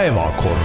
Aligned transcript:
päevakord. 0.00 0.60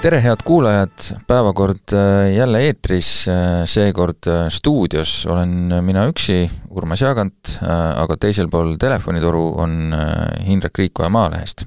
tere, 0.00 0.22
head 0.24 0.40
kuulajad, 0.44 1.02
päevakord 1.26 1.92
äh, 1.92 2.32
jälle 2.36 2.62
eetris, 2.64 3.28
äh, 3.28 3.34
seekord 3.64 4.24
äh, 4.28 4.48
stuudios. 4.48 5.26
Olen 5.26 5.74
mina 5.84 6.06
üksi, 6.08 6.50
Urmas 6.70 7.02
Jaagant, 7.04 7.58
aga 7.96 8.16
teisel 8.16 8.48
pool 8.48 8.72
telefonitoru 8.80 9.42
on 9.60 9.92
Hindrek 10.46 10.78
Riikoja 10.78 11.10
Maalehest. 11.12 11.66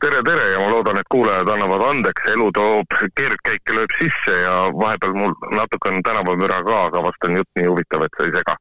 tere, 0.00 0.22
tere! 0.24 0.48
Ja 0.54 0.64
ma 0.64 0.70
loodan, 0.70 1.02
et 1.02 1.12
kuulajad 1.12 1.48
annavad 1.48 1.84
andeks, 1.90 2.24
elu 2.32 2.48
toob 2.56 2.98
keerdkäike, 3.20 3.76
lööb 3.76 3.92
sisse 3.98 4.40
ja 4.46 4.56
vahepeal 4.80 5.12
mul 5.12 5.36
natuke 5.60 5.92
on 5.92 6.00
tänavamüra 6.08 6.64
ka, 6.64 6.82
aga 6.88 7.04
vast 7.10 7.28
on 7.28 7.36
jutt 7.42 7.52
nii 7.60 7.68
huvitav, 7.68 8.08
et 8.08 8.16
sa 8.16 8.30
ei 8.30 8.36
sega 8.40 8.56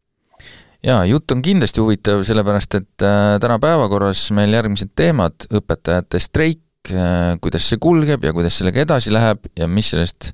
jaa, 0.85 1.03
jutt 1.09 1.31
on 1.33 1.43
kindlasti 1.43 1.81
huvitav, 1.83 2.23
sellepärast 2.27 2.79
et 2.79 3.05
äh, 3.05 3.35
täna 3.41 3.59
päevakorras 3.61 4.29
meil 4.35 4.53
järgmised 4.55 4.93
teemad, 4.97 5.47
õpetajate 5.59 6.21
streik, 6.23 6.91
äh, 6.93 7.35
kuidas 7.43 7.67
see 7.69 7.81
kulgeb 7.81 8.23
ja 8.23 8.33
kuidas 8.35 8.59
sellega 8.61 8.85
edasi 8.85 9.13
läheb 9.13 9.49
ja 9.59 9.67
mis 9.67 9.91
sellest 9.93 10.31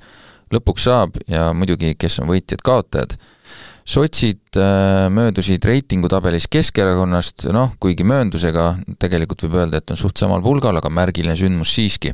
lõpuks 0.53 0.85
saab 0.85 1.17
ja 1.31 1.49
muidugi, 1.57 1.95
kes 1.97 2.19
on 2.21 2.29
võitjad-kaotajad. 2.29 3.17
sotsid 3.85 4.57
äh, 4.57 5.09
möödusid 5.09 5.65
reitingutabelis 5.65 6.47
Keskerakonnast, 6.49 7.47
noh, 7.53 7.73
kuigi 7.79 8.03
mööndusega 8.03 8.75
tegelikult 8.99 9.43
võib 9.45 9.59
öelda, 9.61 9.77
et 9.77 9.91
on 9.91 9.97
suht 9.97 10.17
samal 10.17 10.41
pulgal, 10.41 10.77
aga 10.77 10.89
märgiline 10.89 11.35
sündmus 11.35 11.73
siiski. 11.73 12.13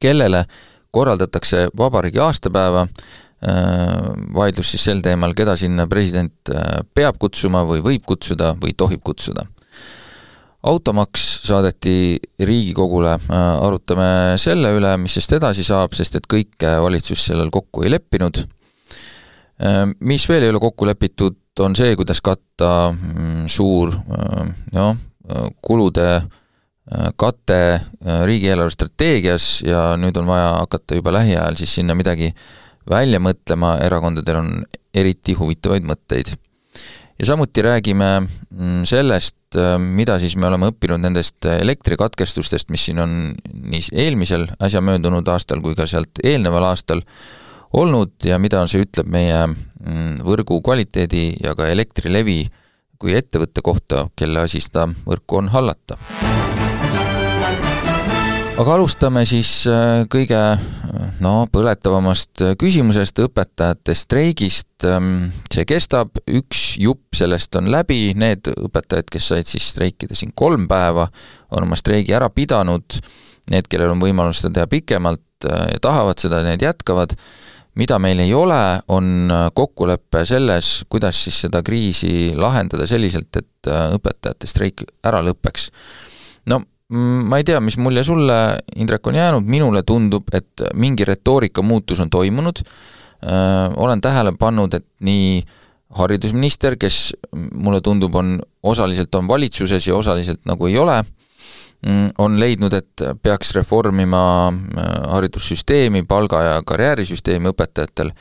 kellele 0.00 0.44
korraldatakse 0.90 1.68
vabariigi 1.76 2.18
aastapäeva, 2.18 2.86
vaidlus 4.34 4.72
siis 4.72 4.84
sel 4.88 5.02
teemal, 5.02 5.34
keda 5.36 5.54
sinna 5.58 5.86
president 5.90 6.50
äh, 6.50 6.80
peab 6.94 7.20
kutsuma 7.22 7.62
või 7.66 7.82
võib 7.84 8.06
kutsuda 8.06 8.54
või 8.58 8.74
tohib 8.76 9.02
kutsuda. 9.04 9.46
automaks 10.62 11.46
saadeti 11.46 12.18
Riigikogule, 12.38 13.14
äh, 13.14 13.44
arutame 13.62 14.34
selle 14.36 14.72
üle, 14.74 14.96
mis 14.98 15.14
sest 15.14 15.32
edasi 15.32 15.64
saab, 15.64 15.94
sest 15.94 16.16
et 16.16 16.26
kõike 16.26 16.80
valitsus 16.82 17.24
sellel 17.30 17.50
kokku 17.50 17.84
ei 17.84 17.90
leppinud. 17.90 18.46
Mis 20.06 20.22
veel 20.28 20.44
ei 20.46 20.50
ole 20.52 20.60
kokku 20.62 20.86
lepitud, 20.86 21.34
on 21.60 21.74
see, 21.74 21.96
kuidas 21.98 22.20
katta 22.22 22.92
mm, 22.92 23.48
suur 23.50 23.90
noh, 24.70 24.92
kulude 25.66 26.06
kate 27.18 27.58
riigieelarve 28.06 28.70
strateegias 28.70 29.48
ja 29.66 29.96
nüüd 29.98 30.14
on 30.22 30.30
vaja 30.30 30.52
hakata 30.60 31.00
juba 31.00 31.16
lähiajal 31.16 31.58
siis 31.58 31.74
sinna 31.74 31.98
midagi 31.98 32.30
äh, 32.30 32.67
välja 32.90 33.20
mõtlema, 33.22 33.76
erakondadel 33.84 34.40
on 34.40 34.52
eriti 34.94 35.34
huvitavaid 35.38 35.86
mõtteid. 35.86 36.34
ja 37.18 37.26
samuti 37.26 37.62
räägime 37.62 38.10
mm, 38.20 38.84
sellest, 38.84 39.36
äh, 39.56 39.78
mida 39.78 40.18
siis 40.18 40.36
me 40.36 40.46
oleme 40.46 40.70
õppinud 40.72 41.02
nendest 41.02 41.44
elektrikatkestustest, 41.44 42.70
mis 42.70 42.86
siin 42.88 43.02
on 43.02 43.18
nii 43.52 43.90
eelmisel 43.92 44.46
äsja 44.62 44.80
möödunud 44.80 45.28
aastal 45.28 45.60
kui 45.60 45.74
ka 45.74 45.86
sealt 45.86 46.22
eelneval 46.24 46.70
aastal 46.70 47.02
olnud 47.72 48.24
ja 48.24 48.38
mida 48.38 48.64
see 48.66 48.86
ütleb 48.86 49.10
meie 49.10 49.44
mm, 49.46 50.22
võrgu 50.24 50.62
kvaliteedi 50.62 51.36
ja 51.42 51.54
ka 51.58 51.68
Elektrilevi 51.68 52.44
kui 52.98 53.14
ettevõtte 53.14 53.62
kohta, 53.62 54.08
kelle 54.16 54.42
asi 54.46 54.62
seda 54.64 54.88
võrku 55.06 55.42
on 55.42 55.52
hallata 55.54 55.98
aga 58.58 58.74
alustame 58.74 59.22
siis 59.28 59.50
äh, 59.70 60.02
kõige 60.10 60.38
no 61.22 61.32
põletavamast 61.52 62.42
küsimusest, 62.58 63.20
õpetajate 63.28 63.94
streigist. 63.96 64.70
Ähm, 64.86 65.30
see 65.52 65.66
kestab, 65.68 66.18
üks 66.26 66.72
jupp 66.80 67.16
sellest 67.16 67.54
on 67.58 67.70
läbi, 67.72 68.12
need 68.18 68.50
õpetajad, 68.50 69.10
kes 69.12 69.28
said 69.32 69.50
siis 69.50 69.68
streikida 69.74 70.16
siin 70.18 70.34
kolm 70.38 70.66
päeva, 70.70 71.08
on 71.54 71.68
oma 71.68 71.78
streigi 71.78 72.14
ära 72.16 72.30
pidanud, 72.34 72.98
need, 73.52 73.68
kellel 73.70 73.94
on 73.94 74.02
võimalus 74.02 74.42
seda 74.42 74.60
teha 74.60 74.70
pikemalt 74.72 75.46
äh, 75.46 75.68
ja 75.74 75.84
tahavad 75.84 76.18
seda, 76.22 76.42
need 76.46 76.64
jätkavad, 76.66 77.14
mida 77.78 78.00
meil 78.02 78.24
ei 78.24 78.32
ole, 78.34 78.62
on 78.90 79.30
äh, 79.30 79.44
kokkulepe 79.54 80.24
selles, 80.26 80.80
kuidas 80.90 81.20
siis 81.28 81.44
seda 81.46 81.62
kriisi 81.66 82.32
lahendada 82.34 82.90
selliselt, 82.90 83.30
et 83.38 83.70
õpetajate 83.70 84.50
streik 84.50 84.82
ära 85.06 85.22
lõpeks. 85.26 85.70
no 86.50 86.62
ma 86.88 87.36
ei 87.36 87.44
tea, 87.44 87.60
mis 87.60 87.76
mulje 87.76 88.02
sulle, 88.06 88.36
Indrek, 88.80 89.06
on 89.06 89.18
jäänud, 89.18 89.44
minule 89.44 89.82
tundub, 89.82 90.28
et 90.32 90.64
mingi 90.74 91.04
retoorika 91.04 91.62
muutus 91.62 92.00
on 92.00 92.10
toimunud, 92.10 92.62
äh, 92.64 93.72
olen 93.76 94.00
tähele 94.00 94.32
pannud, 94.38 94.74
et 94.74 94.86
nii 95.04 95.42
haridusminister, 95.98 96.76
kes 96.80 97.12
mulle 97.52 97.80
tundub, 97.80 98.14
on 98.14 98.38
osaliselt 98.62 99.14
on 99.14 99.28
valitsuses 99.28 99.86
ja 99.88 99.96
osaliselt 99.96 100.40
nagu 100.48 100.66
ei 100.66 100.78
ole, 100.78 101.02
mm, 101.86 102.10
on 102.18 102.40
leidnud, 102.40 102.72
et 102.72 103.04
peaks 103.22 103.52
reformima 103.56 104.22
äh, 104.48 104.92
haridussüsteemi, 105.12 106.02
palga- 106.08 106.42
ja 106.42 106.62
karjäärisüsteemi 106.66 107.52
õpetajatel. 107.52 108.14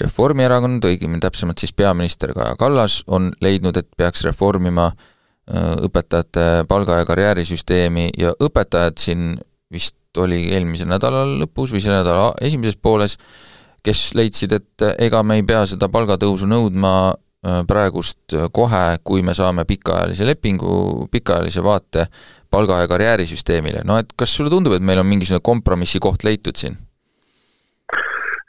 Reformierakond, 0.00 0.84
õigemini 0.84 1.22
täpsemalt 1.24 1.58
siis 1.58 1.72
peaminister 1.72 2.34
Kaja 2.36 2.56
Kallas, 2.60 2.98
on 3.06 3.30
leidnud, 3.40 3.76
et 3.80 3.88
peaks 3.96 4.24
reformima 4.24 4.90
Äh, 4.92 5.15
õpetajate 5.46 6.64
palga- 6.68 6.98
ja 6.98 7.06
karjäärisüsteemi 7.06 8.08
ja 8.18 8.32
õpetajad 8.42 8.98
siin 8.98 9.36
vist 9.72 9.96
oli 10.18 10.46
eelmise 10.54 10.86
nädala 10.88 11.24
lõpus 11.42 11.74
või 11.74 11.82
selle 11.82 12.00
nädala 12.00 12.32
esimeses 12.40 12.78
pooles, 12.82 13.18
kes 13.84 14.14
leidsid, 14.18 14.52
et 14.52 14.86
ega 14.98 15.22
me 15.22 15.38
ei 15.38 15.44
pea 15.46 15.64
seda 15.66 15.88
palgatõusu 15.92 16.48
nõudma 16.50 16.92
äh, 17.12 17.60
praegust 17.68 18.34
kohe, 18.52 18.98
kui 19.04 19.22
me 19.22 19.34
saame 19.34 19.64
pikaajalise 19.68 20.26
lepingu, 20.26 21.06
pikaajalise 21.12 21.62
vaate 21.62 22.08
palga- 22.50 22.80
ja 22.82 22.88
karjäärisüsteemile, 22.90 23.84
no 23.84 24.00
et 24.02 24.10
kas 24.16 24.34
sulle 24.34 24.50
tundub, 24.50 24.74
et 24.74 24.82
meil 24.82 24.98
on 24.98 25.06
mingisugune 25.06 25.44
kompromissi 25.44 26.02
koht 26.02 26.26
leitud 26.26 26.56
siin? 26.56 26.78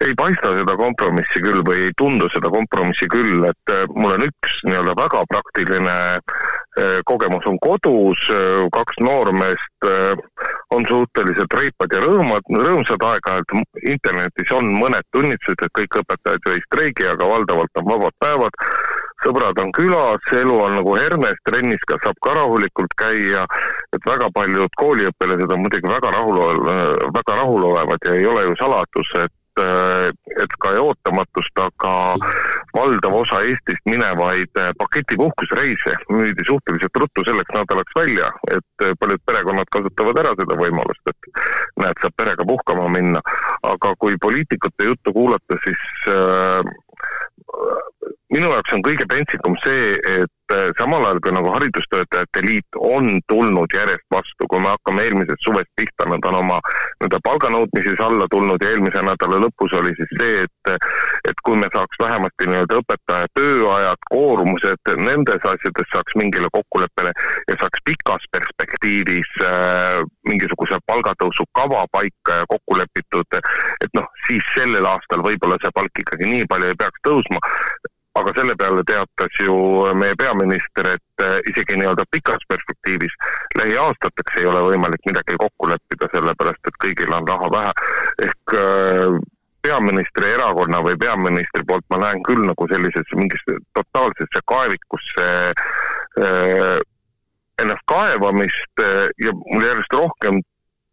ei 0.06 0.13
paista 0.13 0.52
seda 0.53 0.75
kompromissi 0.78 1.41
küll 1.41 1.63
või 1.66 1.88
ei 1.88 1.94
tundu 1.97 2.28
seda 2.30 2.52
kompromissi 2.53 3.07
küll, 3.09 3.41
et 3.50 3.74
äh, 3.74 3.86
mul 3.97 4.13
on 4.13 4.28
üks 4.28 4.59
nii-öelda 4.68 4.94
väga 4.97 5.24
praktiline 5.31 5.96
äh, 6.22 6.56
kogemus 7.06 7.46
on 7.50 7.58
kodus, 7.62 8.22
äh, 8.30 8.68
kaks 8.74 9.00
noormeest 9.02 9.88
on 10.76 10.86
suhteliselt 10.90 11.54
reipad 11.54 11.94
ja 11.96 12.02
rõõmad, 12.04 12.50
rõõmsad 12.52 13.04
aeg-ajalt, 13.10 13.54
internetis 13.82 14.52
on 14.52 14.68
mõned 14.82 15.06
tunnistused, 15.16 15.64
et 15.64 15.74
kõik 15.80 16.00
õpetajad 16.02 16.46
ju 16.46 16.56
ei 16.56 16.64
streigi, 16.66 17.08
aga 17.08 17.30
valdavalt 17.30 17.82
on 17.82 17.88
vabad 17.88 18.18
päevad, 18.20 18.60
sõbrad 19.24 19.62
on 19.64 19.72
külas, 19.78 20.28
elu 20.36 20.60
on 20.66 20.76
nagu 20.82 20.98
hernes, 21.00 21.40
trennis 21.48 21.88
ka 21.88 21.98
saab 22.04 22.20
ka 22.26 22.36
rahulikult 22.36 22.94
käia, 23.00 23.48
et 23.96 24.12
väga 24.12 24.30
paljud 24.36 24.78
kooliõpilased 24.82 25.56
on 25.56 25.64
muidugi 25.64 25.94
väga 25.94 26.14
rahul, 26.18 26.68
väga 27.16 27.42
rahulolevad 27.42 28.10
ja 28.10 28.20
ei 28.20 28.28
ole 28.28 28.50
ju 28.50 28.60
saladus, 28.60 29.16
et 29.24 29.32
Äh, 29.32 29.47
et 29.57 30.56
ka 30.62 30.73
ootamatust, 30.81 31.62
aga 31.62 31.94
valdav 32.78 33.16
osa 33.22 33.41
Eestist 33.47 33.84
minevaid 33.90 34.59
äh, 34.59 34.72
paketipuhkusreise 34.78 35.95
müüdi 36.12 36.45
suhteliselt 36.47 37.00
ruttu 37.01 37.25
selleks 37.28 37.53
nädalaks 37.56 37.95
välja, 37.97 38.31
et 38.51 38.85
äh, 38.85 38.94
paljud 39.00 39.23
perekonnad 39.25 39.72
kasutavad 39.73 40.22
ära 40.23 40.34
seda 40.40 40.57
võimalust, 40.59 41.13
et 41.13 41.31
näed, 41.84 42.01
saab 42.01 42.18
perega 42.18 42.47
puhkama 42.47 42.90
minna. 42.94 43.22
aga 43.68 43.94
kui 44.00 44.18
poliitikute 44.22 44.91
juttu 44.91 45.13
kuulata, 45.13 45.57
siis 45.63 45.88
äh, 46.12 46.62
minu 48.34 48.50
jaoks 48.51 48.73
on 48.75 48.84
kõige 48.85 49.06
pentsikum 49.09 49.56
see, 49.63 49.95
et 50.22 50.53
äh, 50.53 50.69
samal 50.79 51.06
ajal 51.07 51.22
kui 51.23 51.34
nagu 51.35 51.51
Haridustöötajate 51.53 52.44
Liit 52.44 52.79
on 52.79 53.22
tulnud 53.31 53.72
järjest 53.75 54.06
vastu, 54.12 54.47
kui 54.51 54.59
me 54.63 54.73
hakkame 54.73 55.06
eelmisest 55.07 55.45
suvest 55.45 55.72
pihta, 55.79 56.07
nad 56.12 56.25
on 56.28 56.40
oma 56.41 56.59
nii-öelda 56.68 57.22
palganõudmises 57.23 58.03
alla 58.03 58.28
tulnud 58.31 58.63
ja 58.63 58.73
eelmise 58.73 59.03
nädala 59.07 59.40
lõpus 59.45 59.75
oli 59.79 59.95
siis 60.00 60.13
see, 60.19 60.44
et 60.44 60.73
et 61.28 61.41
kui 61.44 61.56
me 61.59 61.69
saaks 61.73 62.00
vähemasti 62.01 62.50
nii-öelda 62.50 62.81
õpetaja 62.81 63.31
tööajad, 63.40 64.03
koormused, 64.12 64.94
nendes 65.07 65.47
asjades 65.53 65.91
saaks 65.94 66.16
mingile 66.19 66.51
kokkuleppele 66.56 67.13
ja 67.51 67.57
saaks 67.62 67.83
pikas 67.88 68.27
perspektiivis 68.36 69.31
äh, 69.48 70.03
mingisuguse 70.27 70.80
palgatõusu 70.92 71.48
kava 71.56 71.86
paika 71.92 72.42
ja 72.42 72.48
kokku 72.51 72.80
lepitud, 72.80 73.39
et 73.83 73.94
noh, 73.95 74.07
siis 74.27 74.44
sellel 74.56 74.88
aastal 74.88 75.24
võib-olla 75.24 75.60
see 75.63 75.71
palk 75.75 76.03
ikkagi 76.03 76.27
nii 76.27 76.48
palju 76.51 76.74
ei 76.74 76.80
peaks 76.80 77.03
tõusma, 77.07 77.39
aga 78.19 78.34
selle 78.36 78.56
peale 78.60 78.84
teatas 78.88 79.40
ju 79.44 79.56
meie 79.98 80.16
peaminister, 80.19 80.92
et 80.98 81.24
eh, 81.24 81.40
isegi 81.52 81.78
nii-öelda 81.80 82.06
pikas 82.12 82.44
perspektiivis 82.52 83.16
lähiaastateks 83.60 84.42
ei 84.42 84.50
ole 84.50 84.64
võimalik 84.72 85.08
midagi 85.10 85.38
kokku 85.40 85.69
leppida, 85.72 86.10
sellepärast 86.14 86.69
et 86.69 86.80
kõigil 86.84 87.14
on 87.14 87.28
raha 87.30 87.50
vähe. 87.54 87.74
ehk 88.28 88.58
eh, 88.58 89.18
peaministri 89.68 90.34
erakonna 90.34 90.81
või 90.86 90.98
peaministri 91.00 91.66
poolt 91.68 91.86
ma 91.92 92.02
näen 92.06 92.22
küll 92.28 92.46
nagu 92.46 92.68
sellisesse 92.72 93.18
mingisse 93.19 93.58
totaalsesse 93.75 94.44
kaevikusse 94.48 95.25
äh, 95.52 96.78
ennast 97.62 97.84
kaevamist 97.90 98.84
ja 99.24 99.34
mul 99.34 99.66
järjest 99.66 99.96
rohkem 99.98 100.40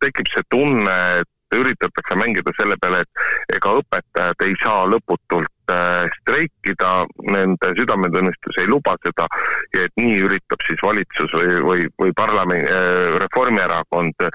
tekib 0.03 0.29
see 0.33 0.45
tunne, 0.53 0.97
et 1.23 1.34
üritatakse 1.61 2.17
mängida 2.19 2.55
selle 2.59 2.77
peale, 2.83 3.03
et 3.05 3.57
ega 3.57 3.77
õpetajad 3.81 4.45
ei 4.47 4.57
saa 4.63 4.85
lõputult 4.91 5.75
äh, 5.75 6.05
streikida, 6.21 6.93
nende 7.31 7.73
südametunnistus 7.79 8.61
ei 8.63 8.71
luba 8.71 8.97
seda 9.07 9.29
ja 9.77 9.87
et 9.87 9.95
nii 10.01 10.21
üritab 10.27 10.67
siis 10.67 10.83
valitsus 10.85 11.35
või, 11.37 11.61
või, 11.69 11.89
või 12.01 12.15
parlamendi, 12.17 12.69
äh, 12.71 13.19
Reformierakond 13.25 14.29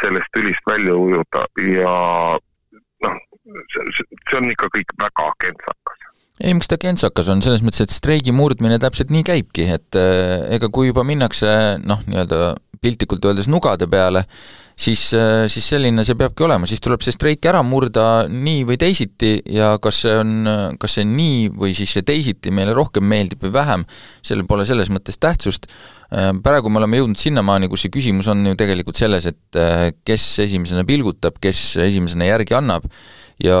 sellest 0.00 0.32
tülist 0.36 0.64
välja 0.68 0.96
ujuda 0.98 1.46
ja 1.70 1.94
noh, 3.06 3.20
see 3.78 4.40
on 4.40 4.50
ikka 4.50 4.70
kõik 4.74 4.96
väga 5.00 5.30
kentsakas. 5.44 6.00
Ei, 6.42 6.50
miks 6.50 6.66
ta 6.66 6.76
kentsakas 6.82 7.28
on, 7.30 7.44
selles 7.44 7.62
mõttes, 7.62 7.84
et 7.84 7.94
streigi 7.94 8.32
murdmine 8.34 8.80
täpselt 8.82 9.12
nii 9.14 9.22
käibki, 9.26 9.68
et 9.76 9.98
äh, 9.98 10.42
ega 10.56 10.66
kui 10.74 10.88
juba 10.88 11.04
minnakse 11.06 11.50
noh, 11.86 12.02
nii-öelda 12.08 12.56
piltlikult 12.84 13.24
öeldes 13.28 13.48
nugade 13.50 13.88
peale, 13.90 14.24
siis, 14.76 15.06
äh, 15.16 15.46
siis 15.50 15.66
selline 15.72 16.04
see 16.06 16.18
peabki 16.20 16.44
olema, 16.46 16.68
siis 16.70 16.82
tuleb 16.84 17.02
see 17.04 17.14
streik 17.14 17.46
ära 17.50 17.62
murda 17.66 18.26
nii 18.28 18.62
või 18.68 18.78
teisiti 18.80 19.34
ja 19.56 19.74
kas 19.82 20.02
see 20.04 20.14
on, 20.20 20.52
kas 20.80 20.98
see 20.98 21.08
nii 21.08 21.50
või 21.56 21.74
siis 21.76 21.96
see 21.96 22.06
teisiti 22.06 22.52
meile 22.54 22.76
rohkem 22.76 23.06
meeldib 23.08 23.42
või 23.46 23.54
vähem, 23.56 23.88
sellel 24.22 24.48
pole 24.50 24.66
selles 24.68 24.92
mõttes 24.92 25.20
tähtsust, 25.22 25.68
äh, 26.12 26.30
praegu 26.44 26.72
me 26.72 26.82
oleme 26.82 27.02
jõudnud 27.02 27.20
sinnamaani, 27.20 27.72
kus 27.72 27.86
see 27.86 27.94
küsimus 27.94 28.30
on 28.32 28.46
ju 28.52 28.56
tegelikult 28.60 29.00
selles, 29.00 29.28
et 29.30 29.60
kes 30.04 30.30
esimesena 30.44 30.86
pilgutab, 30.88 31.40
kes 31.42 31.66
esimesena 31.84 32.28
järgi 32.28 32.56
annab 32.56 32.86
ja 33.42 33.58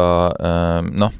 noh, 0.94 1.12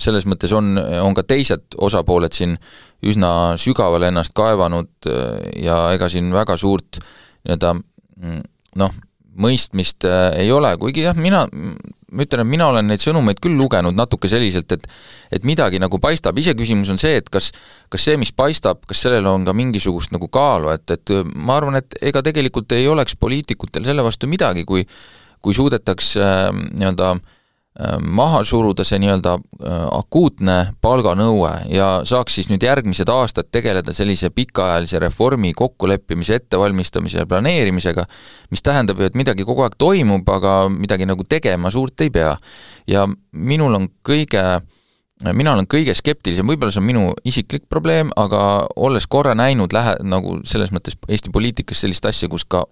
selles 0.00 0.26
mõttes 0.28 0.52
on, 0.54 0.76
on 0.78 1.14
ka 1.16 1.24
teised 1.26 1.76
osapooled 1.82 2.34
siin 2.36 2.56
üsna 3.02 3.56
sügavale 3.60 4.12
ennast 4.12 4.34
kaevanud 4.36 5.10
äh, 5.10 5.42
ja 5.64 5.84
ega 5.96 6.08
siin 6.12 6.30
väga 6.34 6.56
suurt 6.60 7.00
nii-öelda 7.46 7.72
mm, 7.76 8.44
noh, 8.80 8.94
mõistmist 9.42 10.06
äh, 10.08 10.28
ei 10.42 10.52
ole, 10.52 10.74
kuigi 10.80 11.06
jah, 11.06 11.16
mina, 11.16 11.46
ma 11.48 12.26
ütlen, 12.26 12.44
et 12.44 12.50
mina 12.50 12.68
olen 12.68 12.90
neid 12.92 13.02
sõnumeid 13.02 13.40
küll 13.42 13.56
lugenud 13.56 13.96
natuke 13.96 14.30
selliselt, 14.30 14.72
et 14.76 14.86
et 15.32 15.46
midagi 15.48 15.80
nagu 15.80 15.96
paistab, 15.96 16.36
iseküsimus 16.38 16.92
on 16.92 17.00
see, 17.00 17.16
et 17.22 17.30
kas 17.32 17.50
kas 17.92 18.04
see, 18.04 18.18
mis 18.20 18.34
paistab, 18.36 18.82
kas 18.88 19.04
sellel 19.06 19.26
on 19.30 19.46
ka 19.48 19.56
mingisugust 19.56 20.12
nagu 20.12 20.28
kaalu, 20.32 20.74
et, 20.76 20.84
et 20.92 21.14
ma 21.34 21.56
arvan, 21.56 21.80
et 21.80 21.96
ega 22.12 22.22
tegelikult 22.24 22.72
ei 22.76 22.88
oleks 22.88 23.16
poliitikutel 23.16 23.88
selle 23.88 24.04
vastu 24.04 24.30
midagi, 24.30 24.66
kui 24.68 24.86
kui 25.42 25.56
suudetaks 25.56 26.16
äh, 26.22 26.50
nii-öelda 26.52 27.14
äh, 27.16 27.22
Äh, 27.22 27.40
maha 28.04 28.42
suruda 28.44 28.84
see 28.84 28.98
nii-öelda 29.00 29.32
äh, 29.38 29.76
akuutne 29.96 30.56
palganõue 30.84 31.52
ja 31.72 31.86
saaks 32.04 32.36
siis 32.36 32.50
nüüd 32.50 32.64
järgmised 32.66 33.08
aastad 33.08 33.48
tegeleda 33.48 33.94
sellise 33.96 34.28
pikaajalise 34.30 35.00
reformi 35.00 35.54
kokkuleppimise, 35.56 36.36
ettevalmistamise 36.42 37.22
ja 37.22 37.26
planeerimisega, 37.26 38.04
mis 38.52 38.62
tähendab 38.62 39.00
ju, 39.00 39.08
et 39.08 39.16
midagi 39.16 39.48
kogu 39.48 39.64
aeg 39.64 39.78
toimub, 39.80 40.28
aga 40.28 40.66
midagi 40.68 41.08
nagu 41.08 41.24
tegema 41.24 41.72
suurt 41.72 42.04
ei 42.04 42.12
pea. 42.12 42.36
ja 42.86 43.06
minul 43.32 43.74
on 43.74 43.88
kõige 44.04 44.44
mina 45.32 45.52
olen 45.54 45.68
kõige 45.70 45.94
skeptilisem, 45.94 46.46
võib-olla 46.46 46.72
see 46.74 46.82
on 46.82 46.86
minu 46.86 47.02
isiklik 47.24 47.68
probleem, 47.70 48.10
aga 48.16 48.66
olles 48.76 49.06
korra 49.06 49.36
näinud 49.38 49.72
lähe-, 49.72 50.00
nagu 50.02 50.40
selles 50.44 50.72
mõttes 50.74 50.98
Eesti 51.08 51.30
poliitikas 51.30 51.80
sellist 51.80 52.06
asja, 52.10 52.28
kus 52.28 52.44
ka 52.44 52.66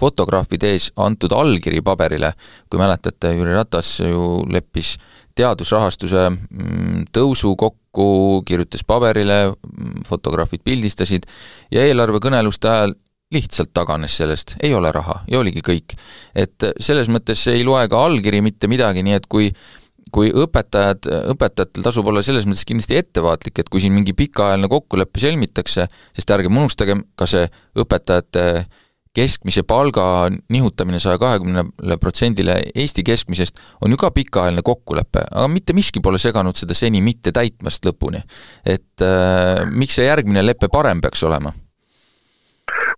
fotograafide 0.00 0.74
ees 0.74 0.90
antud 1.00 1.32
allkiri 1.36 1.82
paberile, 1.84 2.32
kui 2.70 2.80
mäletate, 2.80 3.34
Jüri 3.36 3.54
Ratas 3.56 3.98
ju 4.00 4.40
leppis 4.50 4.96
teadusrahastuse 5.38 6.26
mm, 6.30 7.04
tõusu 7.14 7.54
kokku, 7.58 8.08
kirjutas 8.48 8.84
paberile, 8.86 9.42
mm, 9.52 10.06
fotograafid 10.08 10.64
pildistasid 10.66 11.28
ja 11.72 11.86
eelarvekõneluste 11.86 12.70
ajal 12.70 12.96
lihtsalt 13.30 13.70
taganes 13.74 14.16
sellest, 14.18 14.56
ei 14.62 14.72
ole 14.74 14.90
raha 14.92 15.20
ja 15.30 15.38
oligi 15.38 15.62
kõik. 15.62 15.94
et 16.34 16.66
selles 16.82 17.08
mõttes 17.08 17.46
ei 17.52 17.62
loe 17.64 17.86
ka 17.88 18.00
allkiri 18.04 18.40
mitte 18.42 18.66
midagi, 18.66 19.04
nii 19.06 19.14
et 19.20 19.28
kui 19.30 19.52
kui 20.10 20.30
õpetajad, 20.34 21.06
õpetajatel 21.30 21.84
tasub 21.86 22.08
olla 22.10 22.22
selles 22.26 22.46
mõttes 22.48 22.66
kindlasti 22.66 22.98
ettevaatlik, 22.98 23.60
et 23.62 23.68
kui 23.70 23.82
siin 23.82 23.94
mingi 23.94 24.14
pikaajaline 24.18 24.66
kokkulepe 24.70 25.22
sõlmitakse, 25.22 25.86
sest 26.16 26.32
ärgem 26.34 26.56
unustagem, 26.58 27.04
ka 27.14 27.28
see 27.30 27.44
õpetajate 27.78 28.64
keskmise 29.20 29.64
palga 29.68 30.04
nihutamine 30.52 31.00
saja 31.02 31.20
kahekümnele 31.20 31.98
protsendile 32.00 32.58
Eesti 32.74 33.04
keskmisest 33.06 33.60
on 33.84 33.94
ju 33.94 34.00
ka 34.00 34.12
pikaajaline 34.16 34.64
kokkulepe, 34.66 35.26
aga 35.30 35.48
mitte 35.52 35.76
miski 35.76 36.02
pole 36.04 36.20
seganud 36.20 36.58
seda 36.58 36.76
seni 36.76 37.02
mitte 37.04 37.32
täitmast 37.36 37.86
lõpuni. 37.86 38.22
et 38.64 39.04
äh, 39.04 39.66
miks 39.70 39.98
see 40.00 40.08
järgmine 40.08 40.44
lepe 40.46 40.72
parem 40.72 41.00
peaks 41.00 41.24
olema? 41.28 41.52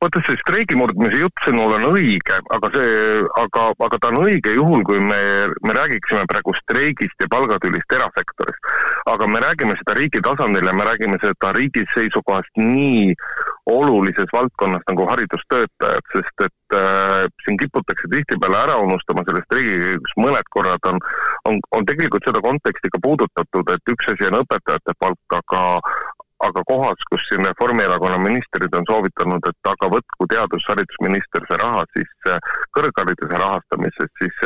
Vaata, 0.03 0.23
see 0.27 0.39
streigi 0.41 0.77
murdmise 0.79 1.21
jutt 1.21 1.45
sõnul 1.45 1.77
on 1.77 1.87
õige, 1.93 2.39
aga 2.55 2.71
see, 2.75 3.23
aga, 3.43 3.67
aga 3.87 4.01
ta 4.03 4.11
on 4.11 4.23
õige 4.25 4.55
juhul, 4.57 4.83
kui 4.89 5.01
me, 5.03 5.21
me 5.63 5.77
räägiksime 5.77 6.25
praegu 6.31 6.55
streigist 6.59 7.23
ja 7.23 7.31
palgatüülist 7.31 7.97
erasektoris. 7.99 8.59
aga 9.13 9.27
me 9.27 9.41
räägime 9.43 9.77
seda 9.79 9.95
riigi 9.99 10.23
tasandil 10.23 10.67
ja 10.67 10.75
me 10.75 10.87
räägime 10.87 11.19
seda 11.23 11.53
riigi 11.57 11.85
seisukohast 11.95 12.59
nii 12.59 13.15
olulises 13.71 14.31
valdkonnas 14.33 14.83
nagu 14.91 15.07
haridustöötajad, 15.07 16.09
sest 16.15 16.47
et 16.47 16.77
äh, 16.79 17.27
siin 17.45 17.59
kiputakse 17.61 18.11
tihtipeale 18.11 18.59
ära 18.59 18.79
unustama 18.83 19.23
sellest 19.29 19.55
riigiga, 19.55 20.01
kus 20.03 20.17
mõned 20.19 20.51
korrad 20.57 20.91
on, 20.91 20.99
on, 21.51 21.61
on 21.79 21.87
tegelikult 21.87 22.27
seda 22.27 22.43
konteksti 22.43 22.91
ka 22.91 23.03
puudutatud, 23.07 23.71
et 23.75 23.95
üks 23.95 24.11
asi 24.15 24.27
on 24.31 24.41
õpetajate 24.43 24.99
palk, 24.99 25.39
aga 25.39 25.63
aga 26.47 26.63
kohas, 26.67 27.03
kus 27.11 27.23
siin 27.29 27.47
Reformierakonna 27.47 28.19
ministrid 28.19 28.75
on 28.75 28.87
soovitanud, 28.89 29.45
et 29.49 29.71
aga 29.73 29.91
võtku 29.95 30.27
teadus-haridusminister 30.33 31.47
see 31.49 31.59
raha 31.61 31.85
siis 31.95 32.31
kõrghariduse 32.77 33.41
rahastamisest, 33.43 34.15
siis 34.23 34.41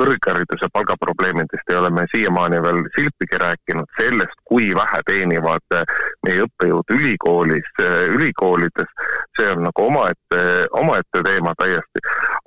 kõrghariduse 0.00 0.70
palgaprobleemidest 0.72 1.72
ei 1.72 1.80
ole 1.80 1.90
me 1.92 2.06
siiamaani 2.14 2.62
veel 2.64 2.82
silpigi 2.96 3.40
rääkinud, 3.42 3.90
sellest, 4.00 4.40
kui 4.48 4.70
vähe 4.76 5.02
teenivad 5.10 5.78
meie 6.26 6.46
õppejõud 6.46 6.96
ülikoolis, 6.96 7.68
ülikoolides, 8.16 8.96
see 9.36 9.50
on 9.52 9.66
nagu 9.68 9.88
omaette, 9.90 10.42
omaette 10.80 11.24
teema 11.28 11.52
täiesti, 11.60 12.04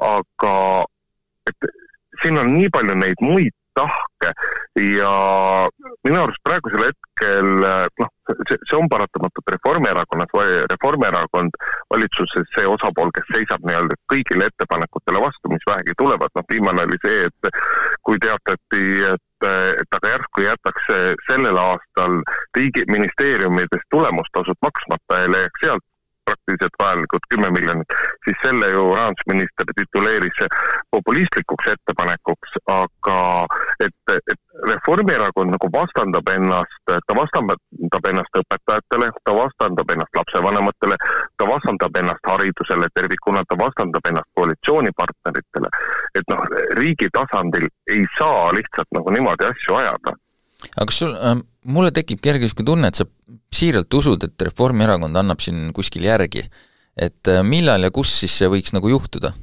aga 0.10 0.56
et 1.50 1.72
siin 2.22 2.42
on 2.42 2.52
nii 2.56 2.70
palju 2.74 2.98
neid 2.98 3.22
muid 3.24 3.59
tahke. 3.80 4.32
Ja 4.80 5.14
minu 6.08 6.22
arust 6.22 6.42
praegusel 6.46 6.86
hetkel 6.90 7.50
noh, 7.64 8.12
see, 8.48 8.58
see 8.70 8.78
on 8.78 8.90
paratamatult 8.92 9.54
Reformierakonnas, 9.56 10.36
Reformierakond 10.72 11.58
valitsuses 11.94 12.52
see 12.56 12.68
osapool, 12.70 13.12
kes 13.16 13.28
seisab 13.34 13.66
nii-öelda 13.66 13.98
kõigile 14.12 14.50
ettepanekutele 14.52 15.24
vastu, 15.24 15.52
mis 15.54 15.66
vähegi 15.70 15.98
tulevad, 16.00 16.32
noh 16.36 16.48
viimane 16.52 16.86
oli 16.88 17.00
see, 17.06 17.26
et 17.30 17.60
kui 18.06 18.22
teatati, 18.24 18.86
et, 19.14 19.48
et 19.82 20.00
aga 20.00 20.14
järsku 20.16 20.46
jätakse 20.46 21.00
sellel 21.28 21.60
aastal 21.62 22.20
riigi 22.58 22.86
ministeeriumides 22.92 23.86
tulemustasud 23.94 24.60
maksmata 24.66 25.24
ja 25.24 25.32
leiaks 25.36 25.66
sealt 25.66 25.86
praktiliselt 26.30 26.76
vajalikud 26.84 27.28
kümme 27.34 27.50
miljonit, 27.58 27.98
siis 28.26 28.38
selle 28.44 28.70
ju 28.74 28.84
rahandusminister 28.96 29.74
tituleeris 29.80 30.44
populistlikuks 30.96 31.72
ettepanekuks, 31.74 32.60
aga 32.76 33.20
et, 33.86 34.14
et 34.32 34.42
Reformierakond 34.70 35.54
nagu 35.56 35.70
vastandab 35.74 36.30
ennast, 36.34 36.82
ta 36.86 37.16
vastandab 37.16 38.08
ennast 38.12 38.40
õpetajatele, 38.42 39.12
ta 39.24 39.36
vastandab 39.38 39.94
ennast 39.96 40.20
lapsevanematele, 40.20 40.98
ta 41.38 41.48
vastandab 41.48 42.00
ennast 42.02 42.32
haridusele 42.32 42.90
tervikuna, 42.94 43.46
ta 43.50 43.60
vastandab 43.66 44.12
ennast 44.12 44.30
koalitsioonipartneritele. 44.40 45.70
et 46.18 46.26
noh, 46.32 46.42
riigi 46.78 47.08
tasandil 47.14 47.68
ei 47.94 48.06
saa 48.18 48.50
lihtsalt 48.58 48.90
nagu 48.98 49.14
niimoodi 49.14 49.46
asju 49.46 49.78
ajada 49.80 50.16
aga 50.76 50.88
kas 50.90 51.02
sul 51.04 51.14
äh,, 51.16 51.38
mulle 51.66 51.92
tekib 51.96 52.22
kerge 52.24 52.46
niisugune 52.46 52.72
tunne, 52.72 52.90
et 52.92 53.00
sa 53.00 53.06
siiralt 53.54 53.94
usud, 53.94 54.24
et 54.24 54.48
Reformierakond 54.50 55.16
annab 55.20 55.44
siin 55.44 55.74
kuskil 55.76 56.08
järgi. 56.08 56.46
et 57.00 57.28
äh, 57.28 57.44
millal 57.44 57.84
ja 57.84 57.92
kus 57.92 58.12
siis 58.22 58.34
see 58.38 58.50
võiks 58.52 58.74
nagu 58.76 58.90
juhtuda? 58.90 59.34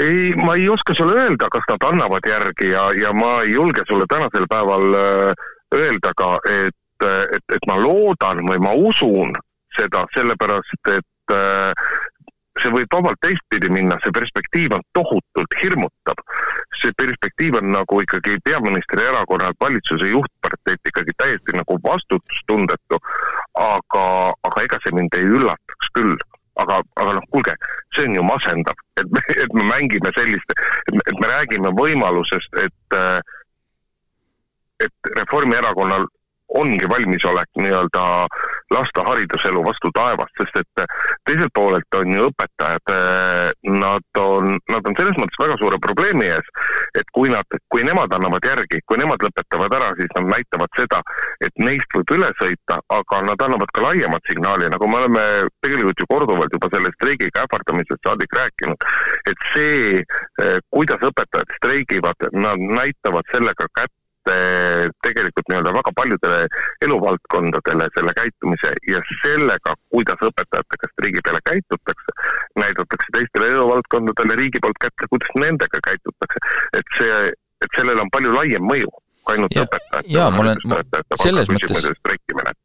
ei, 0.00 0.34
ma 0.34 0.56
ei 0.56 0.68
oska 0.68 0.94
sulle 0.94 1.16
öelda, 1.22 1.48
kas 1.52 1.66
nad 1.68 1.84
annavad 1.86 2.26
järgi 2.26 2.70
ja, 2.72 2.88
ja 2.96 3.12
ma 3.12 3.42
ei 3.42 3.52
julge 3.52 3.84
sulle 3.88 4.06
tänasel 4.08 4.46
päeval 4.50 4.94
äh, 4.96 5.48
öelda 5.74 6.12
ka, 6.16 6.38
et, 6.48 7.06
et, 7.36 7.44
et 7.54 7.68
ma 7.68 7.76
loodan 7.80 8.42
või 8.48 8.58
ma 8.62 8.72
usun 8.74 9.34
seda, 9.76 10.06
sellepärast 10.16 10.94
et 10.96 11.34
äh, 11.34 11.90
see 12.62 12.72
võib 12.74 12.94
vabalt 12.94 13.20
teistpidi 13.24 13.70
minna, 13.72 13.98
see 14.04 14.14
perspektiiv 14.14 14.74
on 14.76 14.84
tohutult 14.96 15.56
hirmutav. 15.62 16.24
see 16.80 16.92
perspektiiv 16.96 17.58
on 17.60 17.72
nagu 17.74 18.00
ikkagi 18.00 18.38
peaministri 18.44 19.04
erakonnalt 19.04 19.56
valitsuse 19.60 20.08
juhtparteilt 20.08 20.92
ikkagi 20.92 21.16
täiesti 21.16 21.56
nagu 21.56 21.78
vastutustundetu. 21.84 23.00
aga, 23.54 24.04
aga 24.48 24.62
ega 24.62 24.78
see 24.84 24.94
mind 24.96 25.16
ei 25.18 25.26
üllataks 25.26 25.90
küll 25.96 26.16
aga, 26.60 26.80
aga 27.00 27.16
noh, 27.16 27.26
kuulge, 27.32 27.54
see 27.94 28.06
on 28.08 28.14
ju 28.14 28.22
masendav, 28.26 28.80
et 29.00 29.10
me, 29.10 29.22
et 29.34 29.52
me 29.56 29.64
mängime 29.64 30.12
sellist, 30.16 30.56
et 30.92 31.20
me 31.20 31.28
räägime 31.28 31.72
võimalusest, 31.76 32.64
et 32.64 32.98
et 34.80 35.10
Reformierakonnal 35.16 36.06
ongi 36.58 36.88
valmisolek 36.90 37.48
nii-öelda 37.60 38.04
lasta 38.70 39.02
hariduselu 39.06 39.62
vastu 39.66 39.90
taevast, 39.94 40.34
sest 40.38 40.60
et 40.62 40.94
teiselt 41.26 41.52
poolelt 41.54 41.98
on 41.98 42.12
ju 42.14 42.28
õpetajad, 42.30 42.92
nad 43.74 44.20
on, 44.22 44.56
nad 44.70 44.86
on 44.86 44.96
selles 44.98 45.18
mõttes 45.18 45.40
väga 45.42 45.58
suure 45.60 45.80
probleemi 45.82 46.28
ees, 46.30 46.50
et 46.98 47.10
kui 47.14 47.32
nad, 47.32 47.58
kui 47.72 47.84
nemad 47.86 48.14
annavad 48.14 48.46
järgi, 48.46 48.82
kui 48.86 49.00
nemad 49.00 49.22
lõpetavad 49.26 49.74
ära, 49.78 49.90
siis 49.98 50.10
nad 50.18 50.30
näitavad 50.30 50.78
seda, 50.78 51.02
et 51.46 51.62
neist 51.62 51.98
võib 51.98 52.14
üle 52.18 52.30
sõita, 52.40 52.80
aga 52.98 53.22
nad 53.26 53.46
annavad 53.46 53.74
ka 53.74 53.86
laiemat 53.88 54.30
signaali, 54.30 54.70
nagu 54.70 54.90
me 54.90 55.02
oleme 55.02 55.26
tegelikult 55.66 56.02
ju 56.02 56.10
korduvalt 56.10 56.58
juba 56.58 56.70
sellest 56.74 56.98
streigiga 57.00 57.46
ähvardamisest 57.46 58.06
saadik 58.06 58.38
rääkinud, 58.38 58.90
et 59.30 59.48
see, 59.54 60.04
kuidas 60.70 61.02
õpetajad 61.10 61.56
streigivad, 61.58 62.30
nad 62.34 62.70
näitavad 62.80 63.26
sellega 63.34 63.66
kätte 63.74 63.99
tegelikult 64.24 65.48
nii-öelda 65.48 65.72
väga 65.74 65.92
paljudele 65.96 66.40
eluvaldkondadele 66.86 67.88
selle 67.96 68.14
käitumise 68.18 68.72
ja 68.88 69.02
sellega, 69.22 69.74
kuidas 69.94 70.24
õpetajatega 70.28 70.90
streigi 70.92 71.24
peale 71.24 71.40
käitutakse, 71.50 72.16
näidatakse 72.62 73.14
teistele 73.16 73.52
eluvaldkondadele 73.54 74.36
riigi 74.42 74.62
poolt 74.62 74.80
kätte, 74.80 75.08
kuidas 75.10 75.36
nendega 75.44 75.80
käitutakse. 75.88 76.44
et 76.78 76.98
see, 76.98 77.22
et 77.64 77.76
sellel 77.76 78.00
on 78.00 78.12
palju 78.12 78.34
laiem 78.34 78.66
mõju 78.72 78.90
ainult 79.32 79.54
ja, 79.54 79.64
õpetajate. 79.66 80.12
jaa, 80.12 80.28
ma 80.34 80.44
olen, 80.44 80.60
selles 81.22 81.50
mõttes, 81.52 81.88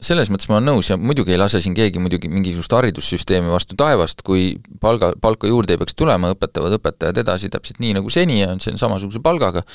selles 0.09 0.31
mõttes 0.33 0.49
ma 0.51 0.59
olen 0.59 0.69
nõus 0.71 0.91
ja 0.91 0.97
muidugi 0.99 1.35
ei 1.35 1.39
lase 1.41 1.61
siin 1.63 1.75
keegi 1.77 2.01
muidugi 2.03 2.29
mingisugust 2.31 2.75
haridussüsteemi 2.77 3.51
vastu 3.53 3.77
taevast, 3.79 4.23
kui 4.27 4.53
palga, 4.81 5.13
palka 5.21 5.49
juurde 5.49 5.75
ei 5.75 5.81
peaks 5.81 5.97
tulema, 5.97 6.33
õpetavad 6.35 6.77
õpetajad 6.79 7.23
edasi 7.23 7.51
täpselt 7.53 7.81
nii, 7.83 7.95
nagu 7.99 8.13
seni 8.13 8.41
on, 8.47 8.61
see 8.63 8.75
on 8.75 8.81
samasuguse 8.81 9.23
palgaga, 9.25 9.65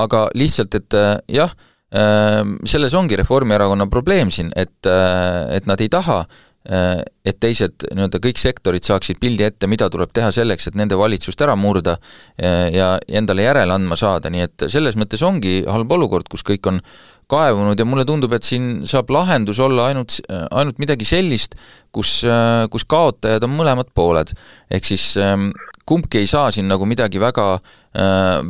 aga 0.00 0.26
lihtsalt, 0.38 0.76
et 0.80 0.98
äh, 0.98 1.14
jah, 1.40 1.56
äh, 1.94 2.42
selles 2.68 2.96
ongi 2.98 3.18
Reformierakonna 3.20 3.88
probleem 3.92 4.32
siin, 4.34 4.52
et, 4.56 4.78
äh, 4.88 5.58
et 5.58 5.68
nad 5.70 5.80
ei 5.80 5.92
taha 5.92 6.22
äh, 6.24 6.30
Äh, 6.30 6.49
et 6.68 7.38
teised 7.40 7.86
nii-öelda 7.88 8.18
kõik 8.20 8.40
sektorid 8.40 8.84
saaksid 8.84 9.16
pildi 9.20 9.46
ette, 9.46 9.68
mida 9.70 9.88
tuleb 9.92 10.10
teha 10.12 10.28
selleks, 10.34 10.68
et 10.68 10.76
nende 10.76 10.98
valitsust 11.00 11.40
ära 11.40 11.54
murda 11.56 11.94
äh, 11.96 12.68
ja 12.74 12.90
endale 13.08 13.46
järele 13.46 13.78
andma 13.78 13.96
saada, 13.96 14.28
nii 14.32 14.44
et 14.44 14.66
selles 14.68 14.98
mõttes 15.00 15.24
ongi 15.24 15.62
halb 15.64 15.96
olukord, 15.96 16.28
kus 16.28 16.44
kõik 16.44 16.68
on 16.68 16.82
kaevunud 17.30 17.78
ja 17.78 17.86
mulle 17.86 18.04
tundub, 18.04 18.34
et 18.36 18.44
siin 18.44 18.82
saab 18.90 19.08
lahendus 19.14 19.60
olla 19.62 19.86
ainult, 19.88 20.18
ainult 20.28 20.80
midagi 20.82 21.06
sellist, 21.08 21.56
kus, 21.94 22.18
äh, 22.28 22.66
kus 22.68 22.84
kaotajad 22.84 23.46
on 23.48 23.56
mõlemad 23.56 23.94
pooled. 23.94 24.34
ehk 24.70 24.84
siis 24.84 25.14
ähm, 25.16 25.52
kumbki 25.88 26.20
ei 26.20 26.26
saa 26.28 26.50
siin 26.54 26.68
nagu 26.70 26.86
midagi 26.86 27.18
väga, 27.18 27.58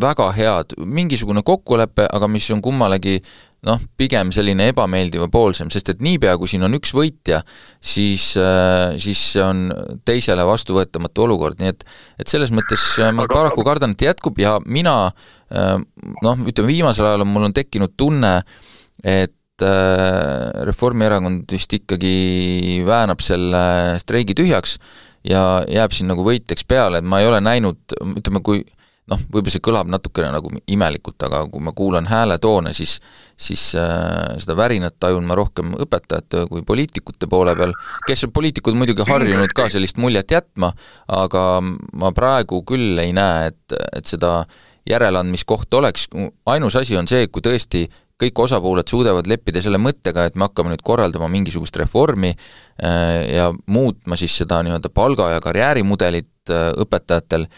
väga 0.02 0.26
head, 0.36 0.74
mingisugune 0.84 1.40
kokkulepe, 1.46 2.04
aga 2.12 2.28
mis 2.28 2.50
on 2.52 2.60
kummalegi 2.60 3.22
noh, 3.66 3.80
pigem 4.00 4.30
selline 4.32 4.70
ebameeldivapoolsem, 4.72 5.70
sest 5.72 5.92
et 5.92 6.04
niipea, 6.04 6.36
kui 6.40 6.48
siin 6.48 6.64
on 6.64 6.76
üks 6.78 6.94
võitja, 6.96 7.42
siis, 7.76 8.32
äh, 8.40 8.96
siis 9.00 9.20
see 9.34 9.42
on 9.44 9.66
teisele 10.08 10.46
vastuvõetamatu 10.48 11.26
olukord, 11.26 11.60
nii 11.60 11.74
et 11.74 11.84
et 12.20 12.32
selles 12.32 12.52
mõttes 12.56 12.84
äh, 13.00 13.12
ma 13.16 13.28
paraku 13.30 13.64
kardan, 13.66 13.92
et 13.96 14.06
jätkub 14.08 14.40
ja 14.40 14.56
mina 14.64 14.96
äh, 15.52 15.76
noh, 16.24 16.46
ütleme 16.48 16.72
viimasel 16.72 17.10
ajal 17.10 17.26
on 17.26 17.32
mul 17.34 17.50
on 17.50 17.56
tekkinud 17.56 17.96
tunne, 18.00 18.40
et 19.04 19.36
Reformierakond 19.60 21.52
vist 21.52 21.74
ikkagi 21.76 22.80
väänab 22.88 23.20
selle 23.20 23.60
streigi 24.00 24.32
tühjaks 24.32 24.78
ja 25.28 25.66
jääb 25.68 25.92
siin 25.92 26.08
nagu 26.08 26.24
võitjaks 26.24 26.64
peale, 26.64 27.02
et 27.02 27.04
ma 27.04 27.20
ei 27.20 27.28
ole 27.28 27.42
näinud, 27.44 27.76
ütleme, 28.16 28.40
kui 28.40 28.62
noh, 29.10 29.24
võib-olla 29.26 29.54
see 29.54 29.64
kõlab 29.64 29.90
natukene 29.90 30.30
nagu 30.34 30.52
imelikult, 30.70 31.18
aga 31.26 31.42
kui 31.50 31.62
ma 31.64 31.74
kuulan 31.76 32.08
hääletoone, 32.10 32.72
siis 32.76 32.98
siis 33.40 33.70
äh, 33.78 34.36
seda 34.36 34.56
värinat 34.56 34.98
tajun 35.00 35.24
ma 35.24 35.36
rohkem 35.38 35.72
õpetajate 35.80 36.44
kui 36.50 36.60
poliitikute 36.66 37.28
poole 37.30 37.54
peal, 37.56 37.72
kes 38.06 38.26
on 38.26 38.34
poliitikud 38.36 38.76
muidugi 38.76 39.06
harjunud 39.08 39.54
ka 39.56 39.70
sellist 39.72 39.96
muljet 40.00 40.34
jätma, 40.34 40.74
aga 41.08 41.44
ma 41.64 42.12
praegu 42.16 42.60
küll 42.68 43.00
ei 43.00 43.14
näe, 43.16 43.48
et, 43.54 43.78
et 43.96 44.12
seda 44.12 44.42
järeleandmiskohta 44.88 45.80
oleks, 45.80 46.08
ainus 46.52 46.76
asi 46.76 46.98
on 47.00 47.08
see, 47.08 47.28
kui 47.32 47.44
tõesti 47.44 47.86
kõik 48.20 48.42
osapooled 48.44 48.88
suudavad 48.90 49.28
leppida 49.30 49.62
selle 49.64 49.80
mõttega, 49.80 50.26
et 50.28 50.36
me 50.36 50.44
hakkame 50.48 50.74
nüüd 50.74 50.84
korraldama 50.84 51.30
mingisugust 51.32 51.76
reformi 51.80 52.34
äh, 52.34 53.24
ja 53.32 53.48
muutma 53.72 54.18
siis 54.20 54.36
seda 54.42 54.60
nii-öelda 54.66 54.92
palga- 54.92 55.30
ja 55.34 55.40
karjäärimudelit 55.44 56.52
äh, 56.52 56.70
õpetajatel 56.84 57.48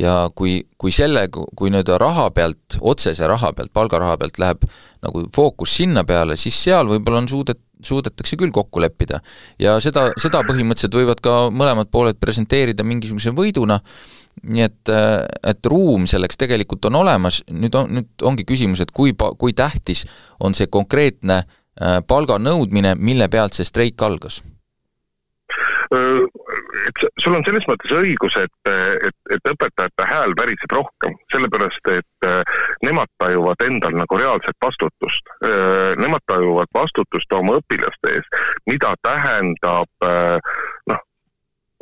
ja 0.00 0.28
kui, 0.34 0.62
kui 0.78 0.92
selle, 0.94 1.26
kui 1.30 1.70
nii-öelda 1.70 1.98
raha 2.00 2.30
pealt, 2.34 2.78
otsese 2.80 3.26
raha 3.28 3.52
pealt, 3.56 3.72
palgaraha 3.74 4.16
pealt 4.20 4.40
läheb 4.40 4.64
nagu 5.02 5.26
fookus 5.34 5.76
sinna 5.80 6.04
peale, 6.08 6.36
siis 6.40 6.56
seal 6.64 6.88
võib-olla 6.88 7.22
on 7.22 7.28
suudet-, 7.28 7.60
suudetakse 7.84 8.38
küll 8.40 8.52
kokku 8.54 8.80
leppida. 8.80 9.20
ja 9.58 9.78
seda, 9.80 10.10
seda 10.20 10.42
põhimõtteliselt 10.48 10.96
võivad 10.96 11.22
ka 11.24 11.36
mõlemad 11.52 11.90
pooled 11.92 12.20
presenteerida 12.20 12.84
mingisuguse 12.86 13.34
võiduna, 13.36 13.80
nii 14.42 14.64
et, 14.64 14.92
et 15.44 15.66
ruum 15.68 16.06
selleks 16.08 16.40
tegelikult 16.40 16.88
on 16.88 17.02
olemas, 17.02 17.42
nüüd 17.50 17.74
on, 17.76 17.90
nüüd 17.98 18.24
ongi 18.24 18.46
küsimus, 18.48 18.80
et 18.80 18.94
kui 18.94 19.12
pa-, 19.12 19.34
kui 19.38 19.52
tähtis 19.52 20.06
on 20.40 20.56
see 20.56 20.70
konkreetne 20.72 21.42
äh, 21.42 22.00
palga 22.06 22.38
nõudmine, 22.40 22.94
mille 22.96 23.28
pealt 23.28 23.58
see 23.58 23.68
streik 23.68 24.00
algas? 24.02 24.40
Et 25.92 27.04
sul 27.20 27.36
on 27.36 27.44
selles 27.46 27.66
mõttes 27.70 27.92
õigus, 27.96 28.36
et, 28.40 28.70
et, 29.08 29.16
et 29.36 29.52
õpetajate 29.52 30.06
hääl 30.08 30.34
päriseb 30.38 30.74
rohkem, 30.76 31.16
sellepärast 31.34 31.92
et 31.92 32.28
nemad 32.86 33.10
tajuvad 33.22 33.64
endal 33.66 33.96
nagu 34.00 34.18
reaalset 34.20 34.56
vastutust. 34.64 35.32
Nemad 36.00 36.24
tajuvad 36.30 36.70
vastutust 36.74 37.36
oma 37.36 37.58
õpilaste 37.60 38.16
ees, 38.16 38.28
mida 38.70 38.94
tähendab 39.04 40.08
noh, 40.90 41.02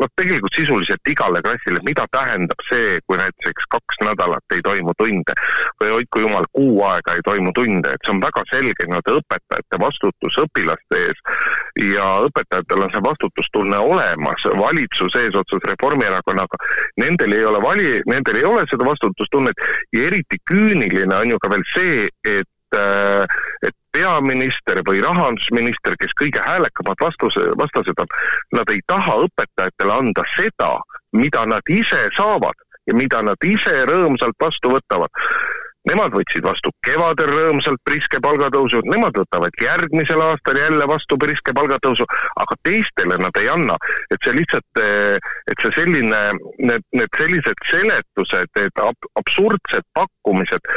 noh, 0.01 0.11
tegelikult 0.17 0.57
sisuliselt 0.57 1.11
igale 1.13 1.43
klassile, 1.45 1.81
mida 1.87 2.07
tähendab 2.15 2.63
see, 2.69 2.99
kui 3.07 3.19
näiteks 3.21 3.69
kaks 3.75 4.01
nädalat 4.05 4.57
ei 4.57 4.63
toimu 4.65 4.95
tunde 4.99 5.37
või 5.83 5.93
hoidku 5.97 6.25
jumal, 6.25 6.47
kuu 6.57 6.83
aega 6.89 7.17
ei 7.17 7.25
toimu 7.27 7.53
tunde, 7.57 7.95
et 7.95 8.07
see 8.07 8.15
on 8.15 8.23
väga 8.25 8.45
selge 8.53 8.87
nii-öelda 8.87 9.17
õpetajate 9.21 9.81
vastutus 9.85 10.39
õpilaste 10.45 11.03
ees 11.05 11.25
ja 11.95 12.07
õpetajatel 12.29 12.87
on 12.87 12.95
see 12.95 13.05
vastutustunne 13.09 13.83
olemas, 13.95 14.47
valitsus 14.61 15.19
eesotsas 15.21 15.67
Reformierakonnaga, 15.73 16.61
nendel 17.01 17.37
ei 17.37 17.45
ole 17.45 17.61
vali, 17.65 17.91
nendel 18.11 18.41
ei 18.41 18.49
ole 18.49 18.65
seda 18.71 18.89
vastutustunnet 18.89 19.69
ja 19.97 20.09
eriti 20.09 20.41
küüniline 20.51 21.15
on 21.17 21.37
ju 21.37 21.43
ka 21.43 21.53
veel 21.53 21.67
see, 21.75 22.09
et 22.25 22.49
et 22.79 23.77
peaminister 23.93 24.83
või 24.87 25.03
rahandusminister, 25.03 25.97
kes 26.01 26.15
kõige 26.21 26.43
häälekamad 26.45 27.01
vastuse, 27.03 27.51
vastased 27.59 27.99
on, 27.99 28.11
nad 28.55 28.71
ei 28.71 28.81
taha 28.87 29.17
õpetajatele 29.27 29.93
anda 29.93 30.25
seda, 30.37 30.73
mida 31.13 31.47
nad 31.47 31.63
ise 31.69 32.09
saavad 32.17 32.55
ja 32.87 32.95
mida 32.97 33.23
nad 33.23 33.47
ise 33.47 33.85
rõõmsalt 33.91 34.39
vastu 34.41 34.73
võtavad. 34.75 35.11
Nemad 35.89 36.13
võtsid 36.13 36.45
vastu 36.45 36.69
kevadel 36.85 37.31
rõõmsalt 37.33 37.81
priske 37.89 38.19
palgatõusu, 38.21 38.83
nemad 38.85 39.17
võtavad 39.17 39.55
järgmisel 39.65 40.21
aastal 40.21 40.59
jälle 40.61 40.85
vastu 40.91 41.17
priske 41.21 41.55
palgatõusu, 41.57 42.05
aga 42.43 42.57
teistele 42.69 43.17
nad 43.23 43.39
ei 43.41 43.49
anna. 43.49 43.79
et 44.13 44.19
see 44.25 44.35
lihtsalt, 44.37 44.81
et 45.49 45.63
see 45.63 45.73
selline, 45.73 46.21
need, 46.59 46.85
need 46.93 47.17
sellised 47.17 47.65
seletused, 47.71 48.61
et 48.61 48.83
ab, 48.85 49.09
absurdsed 49.17 49.87
pakkumised, 49.97 50.69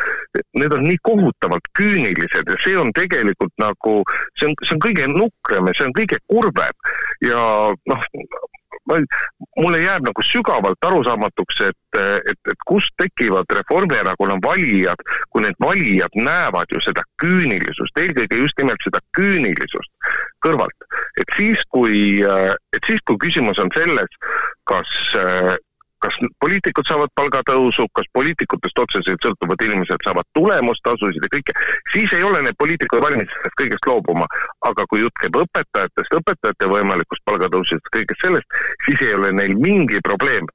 need 0.55 0.74
on 0.74 0.88
nii 0.88 1.01
kohutavalt 1.03 1.67
küünilised 1.79 2.48
ja 2.48 2.60
see 2.63 2.77
on 2.79 2.93
tegelikult 2.95 3.53
nagu, 3.60 4.00
see 4.39 4.48
on, 4.48 4.55
see 4.63 4.77
on 4.77 4.83
kõige 4.88 5.10
nukrem 5.12 5.67
ja 5.67 5.75
see 5.75 5.89
on 5.89 5.98
kõige 6.00 6.22
kurvem 6.31 6.93
ja 7.27 7.43
noh, 7.91 8.07
ma, 8.89 9.00
mulle 9.60 9.81
jääb 9.83 10.07
nagu 10.07 10.25
sügavalt 10.25 10.88
arusaamatuks, 10.88 11.62
et, 11.69 11.77
et, 12.00 12.39
et 12.51 12.65
kust 12.69 12.93
tekivad 13.01 13.50
Reformierakonna 13.59 14.39
valijad, 14.43 15.01
kui 15.29 15.45
need 15.45 15.59
valijad 15.63 16.15
näevad 16.15 16.71
ju 16.73 16.81
seda 16.83 17.03
küünilisust, 17.21 17.97
eelkõige 18.00 18.39
just 18.43 18.57
nimelt 18.62 18.81
seda 18.85 19.01
küünilisust 19.17 19.91
kõrvalt. 20.45 20.88
et 21.17 21.35
siis, 21.38 21.62
kui, 21.69 22.23
et 22.75 22.88
siis, 22.88 23.01
kui 23.07 23.19
küsimus 23.27 23.59
on 23.62 23.69
selles, 23.75 24.17
kas 24.69 24.89
kas 26.03 26.17
poliitikud 26.43 26.88
saavad 26.88 27.12
palgatõusu, 27.15 27.85
kas 27.95 28.09
poliitikutest 28.17 28.79
otseselt 28.83 29.23
sõltuvad 29.23 29.62
inimesed 29.63 30.03
saavad 30.03 30.27
tulemustasusid 30.38 31.23
ja 31.23 31.31
kõike, 31.35 31.55
siis 31.93 32.12
ei 32.17 32.25
ole 32.27 32.41
need 32.43 32.57
poliitikud 32.59 33.03
valmis 33.03 33.31
sellest 33.31 33.59
kõigest 33.62 33.88
loobuma. 33.88 34.27
aga 34.67 34.85
kui 34.89 35.03
jutt 35.03 35.15
käib 35.21 35.39
õpetajatest, 35.43 36.17
õpetajate 36.19 36.69
võimalikust 36.73 37.23
palgatõusust, 37.29 37.88
kõigest 37.95 38.25
sellest, 38.25 38.59
siis 38.85 39.01
ei 39.07 39.15
ole 39.15 39.31
neil 39.39 39.55
mingi 39.59 40.03
probleem 40.03 40.50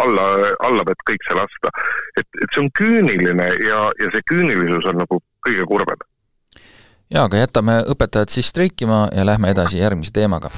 alla, 0.00 0.26
allavett 0.68 1.04
kõik 1.08 1.26
see 1.28 1.36
lasta. 1.36 1.74
et, 2.16 2.28
et 2.42 2.48
see 2.54 2.62
on 2.64 2.70
küüniline 2.78 3.48
ja, 3.66 3.82
ja 4.00 4.12
see 4.14 4.24
küünilisus 4.30 4.88
on 4.88 5.02
nagu 5.04 5.20
kõige 5.46 5.66
kurvem. 5.68 6.06
jaa, 7.10 7.26
aga 7.26 7.44
jätame 7.44 7.82
õpetajad 7.94 8.32
siis 8.32 8.48
streikima 8.54 9.08
ja 9.12 9.26
lähme 9.26 9.52
edasi 9.52 9.82
järgmise 9.82 10.12
teemaga 10.16 10.52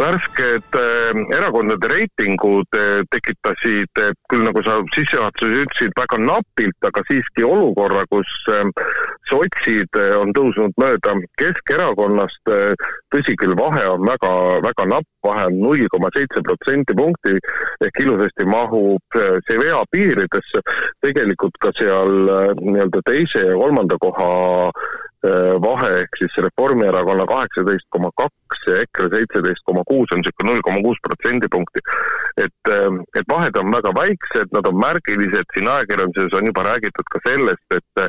värsked 0.00 0.76
äh, 0.76 1.36
erakondade 1.36 1.88
reitingud 1.88 2.76
äh, 2.76 3.02
tekitasid 3.12 4.00
äh, 4.00 4.12
küll, 4.30 4.44
nagu 4.46 4.62
sa 4.64 4.78
sissejuhatuses 4.94 5.64
ütlesid, 5.64 5.94
väga 5.98 6.18
napilt, 6.22 6.78
aga 6.88 7.02
siiski 7.08 7.44
olukorra, 7.44 8.04
kus 8.12 8.30
sotsid 9.28 9.98
on 10.18 10.32
tõusnud 10.36 10.74
mööda 10.80 11.14
Keskerakonnast 11.40 12.50
tõsi 13.12 13.34
küll, 13.38 13.54
vahe 13.58 13.82
on 13.90 14.04
väga, 14.06 14.30
väga 14.64 14.86
napp, 14.90 15.08
vahe 15.26 15.46
on 15.50 15.58
null 15.62 15.86
koma 15.92 16.10
seitse 16.14 16.42
protsendipunkti 16.46 17.36
ehk 17.86 18.00
ilusasti 18.02 18.46
mahub 18.48 19.18
see 19.46 19.58
vea 19.60 19.80
piiridesse. 19.92 20.62
tegelikult 21.04 21.56
ka 21.62 21.72
seal 21.78 22.30
nii-öelda 22.60 23.02
teise 23.06 23.44
ja 23.50 23.58
kolmanda 23.58 23.98
koha 24.02 24.30
vahe 25.62 25.88
ehk 26.00 26.16
siis 26.18 26.36
Reformierakonna 26.44 27.26
kaheksateist 27.28 27.86
koma 27.92 28.10
kaks 28.16 28.62
ja 28.66 28.80
EKRE 28.84 29.08
seitseteist 29.14 29.64
koma 29.68 29.82
kuus 29.88 30.12
on 30.12 30.22
niisugune 30.22 30.52
null 30.52 30.62
koma 30.64 30.80
kuus 30.86 30.98
protsendipunkti. 31.06 31.80
et, 32.36 32.62
äh, 32.68 32.96
et 33.18 33.26
vahed 33.28 33.56
on 33.56 33.72
väga 33.72 33.92
väiksed, 33.94 34.48
nad 34.52 34.66
on 34.66 34.76
märgilised, 34.80 35.44
siin 35.54 35.68
ajakirjanduses 35.68 36.32
on 36.38 36.46
juba 36.46 36.62
räägitud 36.62 37.06
ka 37.12 37.20
sellest, 37.28 37.66
et 37.70 38.08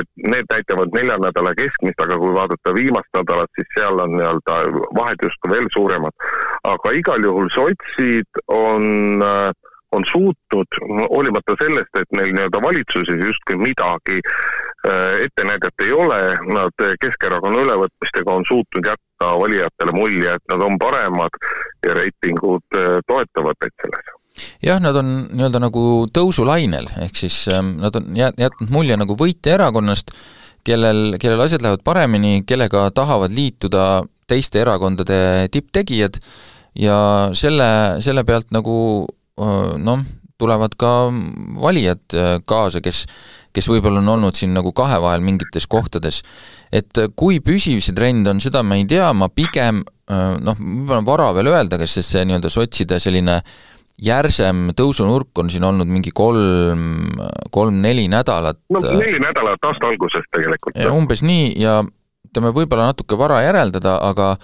et 0.00 0.08
need 0.16 0.48
näitavad 0.52 0.92
nelja 0.94 1.16
nädala 1.18 1.54
keskmist, 1.56 2.00
aga 2.00 2.18
kui 2.20 2.32
vaadata 2.34 2.74
viimast 2.74 3.08
nädalat, 3.16 3.50
siis 3.56 3.68
seal 3.74 4.00
on 4.00 4.16
nii-öelda 4.16 4.56
vahed 4.96 5.22
justkui 5.22 5.50
veel 5.50 5.68
suuremad. 5.76 6.12
aga 6.64 6.90
igal 6.92 7.24
juhul 7.24 7.48
sotsid 7.52 8.44
on 8.48 9.22
äh, 9.22 9.52
on 9.92 10.04
suutnud, 10.04 10.78
hoolimata 11.10 11.54
sellest, 11.60 11.92
et 12.00 12.10
neil 12.12 12.32
nii-öelda 12.34 12.62
valitsuses 12.62 13.20
justkui 13.28 13.56
midagi 13.56 14.18
äh, 14.18 14.65
ette 15.24 15.44
näidata 15.44 15.84
ei 15.84 15.92
ole, 15.92 16.18
nad 16.54 16.84
Keskerakonna 17.00 17.62
ülevõtmistega 17.64 18.34
on 18.34 18.44
suutnud 18.48 18.86
jätta 18.86 19.32
valijatele 19.40 19.94
mulje, 19.96 20.36
et 20.36 20.52
nad 20.52 20.62
on 20.62 20.78
paremad 20.78 21.38
ja 21.86 21.96
reitingud 21.96 22.78
äh, 22.78 22.98
toetavad 23.08 23.58
neid 23.62 23.76
selles. 23.82 24.12
Jah, 24.62 24.80
nad 24.84 24.96
on 25.00 25.12
nii-öelda 25.32 25.62
nagu 25.64 25.82
tõusulainel, 26.12 26.90
ehk 27.06 27.16
siis 27.16 27.46
ähm, 27.52 27.78
nad 27.80 27.96
on 27.96 28.10
jät-, 28.18 28.36
jätnud 28.40 28.72
mulje 28.72 28.98
nagu 29.00 29.16
võitjaerakonnast, 29.16 30.12
kellel, 30.66 31.16
kellel 31.22 31.40
asjad 31.46 31.64
lähevad 31.64 31.84
paremini, 31.86 32.42
kellega 32.46 32.90
tahavad 32.94 33.32
liituda 33.32 34.04
teiste 34.28 34.60
erakondade 34.60 35.46
tipptegijad 35.54 36.18
ja 36.76 36.98
selle, 37.38 37.68
selle 38.02 38.26
pealt 38.26 38.50
nagu 38.52 38.76
noh, 39.36 40.02
tulevad 40.40 40.74
ka 40.76 40.90
valijad 41.62 42.16
kaasa, 42.48 42.82
kes, 42.84 43.04
kes 43.56 43.68
võib-olla 43.72 44.02
on 44.04 44.12
olnud 44.16 44.36
siin 44.36 44.52
nagu 44.56 44.74
kahe 44.76 44.98
vahel 45.02 45.24
mingites 45.24 45.66
kohtades. 45.70 46.22
et 46.72 47.00
kui 47.16 47.40
püsiv 47.40 47.80
see 47.80 47.96
trend 47.96 48.28
on, 48.28 48.42
seda 48.42 48.62
ma 48.62 48.76
ei 48.76 48.84
tea, 48.88 49.12
ma 49.16 49.30
pigem 49.32 49.82
noh, 50.06 50.58
võib-olla 50.60 51.00
on 51.00 51.08
vara 51.08 51.32
veel 51.36 51.50
öelda, 51.54 51.80
kas 51.80 51.98
see 51.98 52.26
nii-öelda 52.28 52.52
sotside 52.52 53.00
selline 53.02 53.40
järsem 54.02 54.70
tõusunurk 54.76 55.40
on 55.40 55.50
siin 55.50 55.64
olnud 55.64 55.88
mingi 55.88 56.12
kolm, 56.14 57.16
kolm-neli 57.50 58.06
nädalat. 58.12 58.60
no 58.70 58.82
neli 58.84 59.20
nädalat 59.22 59.64
aasta 59.64 59.88
algusest 59.88 60.28
tegelikult. 60.36 60.76
umbes 60.92 61.24
nii 61.24 61.54
ja 61.62 61.80
ütleme, 62.28 62.52
võib-olla 62.52 62.90
natuke 62.90 63.16
vara 63.18 63.40
järeldada, 63.46 63.96
aga 64.04 64.34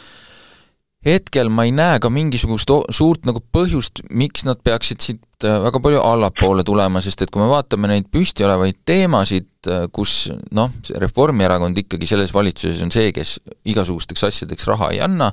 hetkel 1.04 1.50
ma 1.52 1.66
ei 1.68 1.74
näe 1.74 2.00
ka 2.00 2.10
mingisugust 2.12 2.70
suurt 2.94 3.26
nagu 3.28 3.42
põhjust, 3.52 4.04
miks 4.10 4.46
nad 4.48 4.62
peaksid 4.64 5.04
siit 5.04 5.20
äh, 5.20 5.31
väga 5.44 5.80
palju 5.82 6.00
allapoole 6.04 6.64
tulema, 6.66 7.02
sest 7.04 7.24
et 7.24 7.32
kui 7.32 7.42
me 7.42 7.48
vaatame 7.50 7.90
neid 7.90 8.08
püsti 8.12 8.46
olevaid 8.46 8.82
teemasid, 8.88 9.50
äh, 9.70 9.84
kus 9.94 10.30
noh, 10.54 10.72
Reformierakond 11.02 11.78
ikkagi 11.84 12.08
selles 12.08 12.34
valitsuses 12.34 12.82
on 12.84 12.94
see, 12.94 13.12
kes 13.16 13.38
igasugusteks 13.68 14.28
asjadeks 14.30 14.68
raha 14.70 14.92
ei 14.94 15.02
anna, 15.04 15.32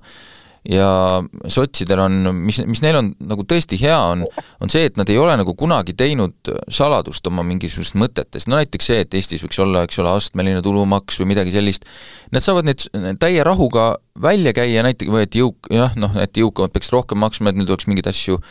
ja 0.68 1.24
sotsidel 1.48 2.02
on, 2.04 2.18
mis, 2.36 2.60
mis 2.68 2.82
neil 2.84 2.98
on 3.00 3.12
nagu 3.30 3.46
tõesti 3.48 3.80
hea, 3.80 3.98
on, 4.12 4.26
on 4.62 4.72
see, 4.72 4.90
et 4.90 4.98
nad 5.00 5.10
ei 5.10 5.18
ole 5.20 5.36
nagu 5.40 5.54
kunagi 5.58 5.96
teinud 5.98 6.52
saladust 6.72 7.28
oma 7.32 7.46
mingisugusest 7.48 7.96
mõtetest, 8.00 8.50
no 8.50 8.60
näiteks 8.60 8.90
see, 8.92 9.00
et 9.06 9.16
Eestis 9.18 9.44
võiks 9.46 9.62
olla, 9.64 9.86
eks 9.88 10.02
ole, 10.04 10.12
astmeline 10.20 10.64
tulumaks 10.66 11.22
või 11.22 11.32
midagi 11.34 11.54
sellist, 11.56 11.88
nad 12.36 12.46
saavad 12.46 12.68
need 12.68 12.90
täie 13.22 13.46
rahuga 13.48 13.94
välja 14.20 14.54
käia, 14.58 14.84
näiteks, 14.86 15.12
või 15.14 15.24
et 15.28 15.40
jõuk-, 15.40 15.72
jah, 15.74 15.96
noh, 16.00 16.18
et 16.20 16.38
jõukamad 16.38 16.76
peaks 16.76 16.92
rohkem 16.96 17.22
maksma, 17.24 17.54
et 17.54 17.60
neil 17.60 17.70
tuleks 17.70 17.88
mingeid 17.90 18.12
asju 18.12 18.42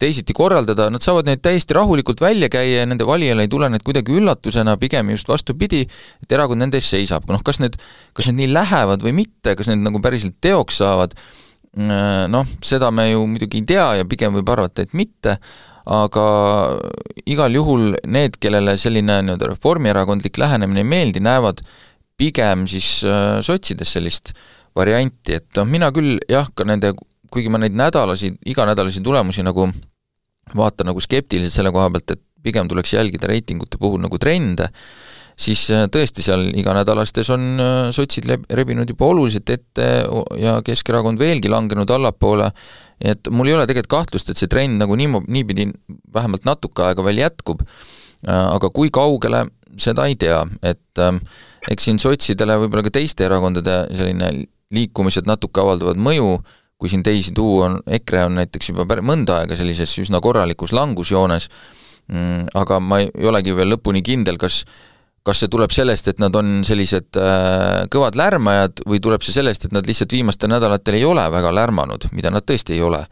teisiti 0.00 0.34
korraldada, 0.36 0.88
nad 0.92 1.04
saavad 1.04 1.28
neid 1.28 1.42
täiesti 1.44 1.76
rahulikult 1.76 2.22
välja 2.24 2.48
käia 2.52 2.80
ja 2.80 2.88
nende 2.88 3.06
valijale 3.08 3.44
ei 3.44 3.52
tule 3.52 3.68
need 3.72 3.84
kuidagi 3.86 4.16
üllatusena, 4.16 4.78
pigem 4.80 5.12
just 5.12 5.28
vastupidi, 5.28 5.84
et 6.24 6.32
erakond 6.32 6.64
nende 6.64 6.80
eest 6.80 6.96
seisab, 6.96 7.28
noh 7.30 7.44
kas 7.46 7.60
need, 7.60 7.76
kas 8.16 8.30
need 8.30 8.40
nii 8.42 8.54
lähevad 8.54 9.04
või 9.04 9.14
mitte, 9.22 9.54
kas 9.58 9.70
need 9.70 9.84
nagu 9.84 10.00
päriselt 10.02 10.38
teoks 10.40 10.80
saavad, 10.80 11.16
noh, 11.76 12.54
seda 12.66 12.90
me 12.94 13.10
ju 13.10 13.26
muidugi 13.30 13.60
ei 13.60 13.66
tea 13.68 13.90
ja 14.00 14.08
pigem 14.08 14.34
võib 14.34 14.48
arvata, 14.50 14.82
et 14.82 14.96
mitte, 14.96 15.36
aga 15.90 16.24
igal 17.30 17.54
juhul 17.54 17.94
need, 18.10 18.38
kellele 18.42 18.76
selline 18.80 19.20
nii-öelda 19.26 19.52
reformierakondlik 19.52 20.38
lähenemine 20.38 20.82
ei 20.84 20.88
meeldi, 20.88 21.22
näevad 21.24 21.62
pigem 22.20 22.66
siis 22.68 23.00
äh, 23.08 23.38
sotsides 23.44 23.94
sellist 23.96 24.34
varianti, 24.76 25.38
et 25.40 25.48
noh, 25.58 25.66
mina 25.68 25.90
küll 25.94 26.18
jah, 26.30 26.48
ka 26.54 26.66
nende, 26.68 26.92
kuigi 27.30 27.52
ma 27.52 27.60
neid 27.62 27.76
nädalasi, 27.78 28.34
iganädalasi 28.50 29.02
tulemusi 29.06 29.44
nagu 29.46 29.68
vaatan 30.56 30.90
nagu 30.90 31.00
skeptiliselt 31.02 31.54
selle 31.54 31.72
koha 31.74 31.90
pealt, 31.94 32.16
et 32.16 32.22
pigem 32.42 32.68
tuleks 32.68 32.94
jälgida 32.94 33.28
reitingute 33.30 33.78
puhul 33.80 34.00
nagu 34.02 34.18
trende, 34.20 34.70
siis 35.40 35.62
äh, 35.74 35.86
tõesti 35.92 36.24
seal 36.24 36.48
iganädalastes 36.58 37.30
on 37.34 37.46
äh, 37.60 37.78
sotsid 37.94 38.28
rebinud 38.56 38.88
juba 38.90 39.10
oluliselt 39.12 39.50
ette 39.52 39.88
ja 40.40 40.58
Keskerakond 40.64 41.20
veelgi 41.20 41.52
langenud 41.52 41.90
allapoole, 41.90 42.50
et 43.00 43.30
mul 43.32 43.50
ei 43.50 43.56
ole 43.56 43.66
tegelikult 43.68 43.94
kahtlust, 44.00 44.32
et 44.32 44.40
see 44.40 44.50
trend 44.50 44.80
nagu 44.80 44.96
niimo-, 44.98 45.24
niipidi 45.28 45.70
vähemalt 46.14 46.48
natuke 46.48 46.88
aega 46.88 47.04
veel 47.06 47.22
jätkub, 47.22 47.64
äh, 47.64 48.46
aga 48.46 48.72
kui 48.74 48.92
kaugele, 48.94 49.46
seda 49.80 50.08
ei 50.10 50.16
tea, 50.18 50.40
et 50.66 50.98
eks 51.70 51.84
siin 51.86 52.00
sotsidele 52.02 52.56
võib-olla 52.58 52.82
ka 52.88 52.90
teiste 52.96 53.22
erakondade 53.22 53.84
selline 53.94 54.32
liikumised 54.74 55.28
natuke 55.30 55.62
avaldavad 55.62 56.00
mõju, 56.00 56.40
kui 56.80 56.88
siin 56.88 57.04
teisi 57.04 57.34
tuua, 57.36 57.66
on 57.68 57.80
EKRE 57.98 58.24
on 58.26 58.38
näiteks 58.40 58.72
juba 58.72 58.86
pär-, 58.88 59.04
mõnda 59.04 59.42
aega 59.42 59.58
sellises 59.58 59.92
üsna 60.00 60.22
korralikus 60.24 60.72
langusjoones, 60.76 61.50
mm, 62.08 62.54
aga 62.56 62.80
ma 62.80 63.02
ei 63.04 63.28
olegi 63.28 63.56
veel 63.56 63.74
lõpuni 63.76 64.02
kindel, 64.06 64.40
kas 64.40 64.64
kas 65.26 65.42
see 65.42 65.50
tuleb 65.52 65.72
sellest, 65.74 66.08
et 66.08 66.20
nad 66.22 66.34
on 66.38 66.62
sellised 66.64 67.18
äh, 67.20 67.82
kõvad 67.92 68.16
lärmajad 68.16 68.82
või 68.88 69.02
tuleb 69.04 69.24
see 69.24 69.34
sellest, 69.36 69.66
et 69.66 69.74
nad 69.76 69.86
lihtsalt 69.86 70.14
viimastel 70.16 70.48
nädalatel 70.52 70.96
ei 70.96 71.04
ole 71.04 71.26
väga 71.32 71.52
lärmanud, 71.54 72.08
mida 72.16 72.32
nad 72.32 72.46
tõesti 72.48 72.78
ei 72.78 72.82
ole. 72.84 73.02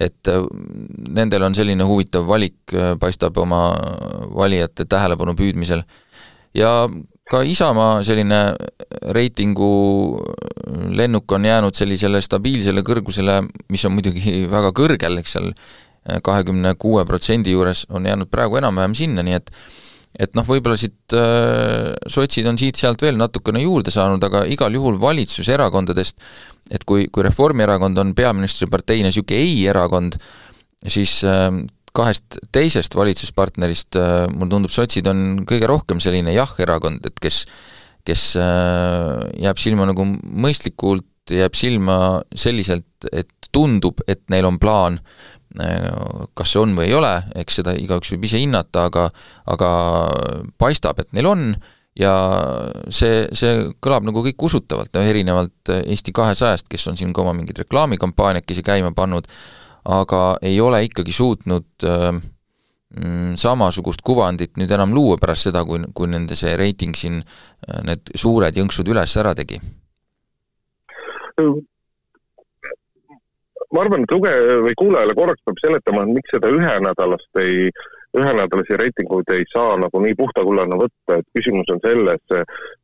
et 0.00 0.30
äh, 0.32 0.40
nendel 1.12 1.44
on 1.44 1.54
selline 1.54 1.84
huvitav 1.84 2.24
valik 2.26 2.72
äh,, 2.72 2.94
paistab 3.00 3.36
oma 3.38 3.62
valijate 4.34 4.88
tähelepanu 4.88 5.36
püüdmisel. 5.36 5.84
ja 6.56 6.88
ka 7.28 7.42
Isamaa 7.44 8.02
selline 8.06 8.40
reitingu 9.14 9.72
lennuk 10.96 11.32
on 11.32 11.44
jäänud 11.44 11.76
sellisele 11.76 12.20
stabiilsele 12.24 12.84
kõrgusele, 12.86 13.42
mis 13.68 13.84
on 13.84 13.96
muidugi 13.96 14.42
väga 14.56 14.72
kõrgel, 14.76 15.20
eks 15.20 15.36
seal 15.36 15.52
kahekümne 16.24 16.72
kuue 16.80 17.04
protsendi 17.04 17.52
juures 17.52 17.84
on 17.92 18.06
jäänud 18.08 18.30
praegu 18.32 18.56
enam-vähem 18.60 18.96
sinna, 18.96 19.24
nii 19.26 19.36
et 19.36 19.52
et 20.18 20.34
noh, 20.34 20.46
võib-olla 20.46 20.74
siit 20.80 21.14
äh, 21.14 21.92
sotsid 22.10 22.46
on 22.48 22.56
siit-sealt 22.58 23.02
veel 23.04 23.18
natukene 23.20 23.60
juurde 23.62 23.92
saanud, 23.94 24.22
aga 24.24 24.42
igal 24.50 24.74
juhul 24.74 24.96
valitsuserakondadest, 25.02 26.16
et 26.74 26.84
kui, 26.88 27.06
kui 27.12 27.26
Reformierakond 27.26 28.00
on 28.00 28.14
peaministriparteina 28.18 29.12
niisugune 29.12 29.38
ei-erakond, 29.44 30.16
siis 30.88 31.20
äh, 31.28 31.52
kahest 31.96 32.38
teisest 32.54 32.96
valitsuspartnerist 32.98 33.98
äh, 33.98 34.26
mulle 34.32 34.52
tundub, 34.54 34.72
sotsid 34.72 35.08
on 35.10 35.44
kõige 35.48 35.68
rohkem 35.70 36.02
selline 36.02 36.34
jah-erakond, 36.36 37.06
et 37.08 37.20
kes 37.22 37.44
kes 38.08 38.34
äh, 38.40 39.16
jääb 39.42 39.60
silma 39.60 39.88
nagu 39.88 40.06
mõistlikult, 40.08 41.06
jääb 41.28 41.56
silma 41.58 42.22
selliselt, 42.36 42.88
et 43.12 43.50
tundub, 43.52 44.00
et 44.08 44.22
neil 44.32 44.48
on 44.48 44.58
plaan, 44.60 45.00
äh, 45.60 45.88
kas 46.38 46.54
see 46.54 46.62
on 46.62 46.76
või 46.78 46.88
ei 46.88 46.96
ole, 46.96 47.12
eks 47.42 47.60
seda 47.60 47.76
igaüks 47.78 48.14
võib 48.14 48.28
ise 48.28 48.40
hinnata, 48.40 48.88
aga 48.88 49.08
aga 49.52 49.72
paistab, 50.60 51.02
et 51.04 51.12
neil 51.16 51.28
on 51.28 51.50
ja 51.98 52.14
see, 52.94 53.26
see 53.36 53.68
kõlab 53.84 54.06
nagu 54.08 54.22
kõik 54.24 54.48
usutavalt, 54.48 54.92
no 54.94 55.04
erinevalt 55.04 55.72
Eesti 55.80 56.14
kahesajast, 56.14 56.68
kes 56.70 56.86
on 56.88 56.98
siin 57.00 57.12
ka 57.12 57.24
oma 57.24 57.34
mingeid 57.36 57.64
reklaamikampaaniakesi 57.64 58.64
käima 58.66 58.94
pannud, 58.96 59.28
aga 59.84 60.38
ei 60.42 60.60
ole 60.60 60.82
ikkagi 60.86 61.12
suutnud 61.12 61.86
äh, 61.86 62.12
mm, 62.96 63.36
samasugust 63.36 64.02
kuvandit 64.04 64.56
nüüd 64.60 64.70
enam 64.74 64.94
luua 64.94 65.18
pärast 65.20 65.48
seda, 65.48 65.64
kui, 65.64 65.82
kui 65.94 66.10
nende 66.10 66.38
see 66.38 66.56
reiting 66.56 66.96
siin 66.96 67.20
äh, 67.22 67.82
need 67.86 68.14
suured 68.14 68.56
jõnksud 68.56 68.88
üles 68.88 69.16
ära 69.20 69.34
tegi? 69.38 69.60
ma 73.68 73.84
arvan, 73.84 74.02
et 74.02 74.10
lugeja 74.10 74.58
või 74.64 74.74
kuulajale 74.80 75.14
korraks 75.14 75.44
peab 75.46 75.60
seletama, 75.62 76.02
et 76.02 76.16
miks 76.16 76.32
seda 76.34 76.50
ühenädalast 76.50 77.40
ei, 77.42 77.68
ühenädalasi 78.16 78.78
reitinguid 78.80 79.30
ei 79.34 79.44
saa 79.52 79.76
nagu 79.80 80.00
nii 80.02 80.16
puhta 80.18 80.44
kullana 80.46 80.78
võtta, 80.80 81.18
et 81.18 81.26
küsimus 81.36 81.68
on 81.74 81.80
selles, 81.84 82.24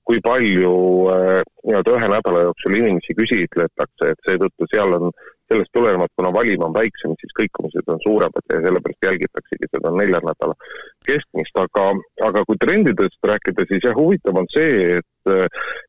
kui 0.04 0.20
palju 0.24 0.74
äh, 1.10 1.40
nii-öelda 1.64 1.96
ühe 1.96 2.10
nädala 2.12 2.44
jooksul 2.48 2.76
inimesi 2.78 3.16
küsitletakse, 3.16 4.12
et 4.12 4.28
seetõttu 4.28 4.68
seal 4.70 4.98
on 4.98 5.10
sellest 5.52 5.72
tulenevalt, 5.76 6.12
kuna 6.16 6.32
valim 6.34 6.62
on 6.66 6.74
väiksem, 6.74 7.14
siis 7.20 7.34
kõikumised 7.38 7.90
on 7.92 8.00
suuremad 8.04 8.52
ja 8.52 8.60
sellepärast 8.64 9.08
jälgitaksegi 9.08 9.70
seda 9.70 9.92
nelja 9.98 10.20
nädala 10.24 10.56
keskmist, 11.08 11.60
aga, 11.60 11.86
aga 12.28 12.44
kui 12.48 12.60
trendidest 12.62 13.30
rääkida, 13.32 13.66
siis 13.70 13.84
jah, 13.88 13.96
huvitav 13.98 14.40
on 14.40 14.48
see, 14.54 15.00
et, 15.00 15.32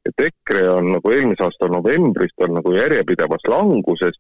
et 0.10 0.26
EKRE 0.30 0.66
on 0.78 0.92
nagu 0.98 1.14
eelmise 1.16 1.48
aasta 1.48 1.70
novembrist 1.72 2.48
on 2.48 2.58
nagu 2.60 2.76
järjepidevas 2.76 3.48
languses, 3.52 4.20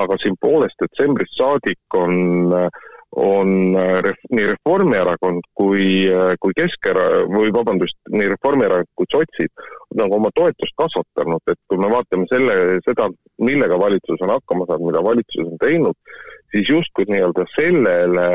aga 0.00 0.18
siin 0.20 0.36
poolest 0.40 0.80
detsembrist 0.84 1.38
saadik 1.38 2.00
on 2.00 2.68
on 3.14 3.76
ref, 4.02 4.18
nii 4.34 4.46
Reformierakond 4.50 5.44
kui, 5.54 6.10
kui 6.42 6.54
Keskera- 6.58 7.24
või 7.30 7.52
vabandust, 7.54 7.96
nii 8.10 8.32
Reformierakond 8.32 8.90
kui 8.98 9.06
sotsid 9.12 9.52
nagu 9.98 10.16
oma 10.18 10.30
toetust 10.34 10.74
kasvatanud, 10.80 11.42
et 11.50 11.60
kui 11.70 11.80
me 11.80 11.90
vaatame 11.92 12.26
selle, 12.30 12.56
seda, 12.86 13.08
millega 13.42 13.78
valitsus 13.80 14.22
on 14.24 14.34
hakkama 14.34 14.66
saanud, 14.68 14.90
mida 14.90 15.04
valitsus 15.04 15.44
on 15.44 15.60
teinud, 15.62 16.16
siis 16.54 16.70
justkui 16.70 17.06
nii-öelda 17.10 17.46
sellele, 17.54 18.26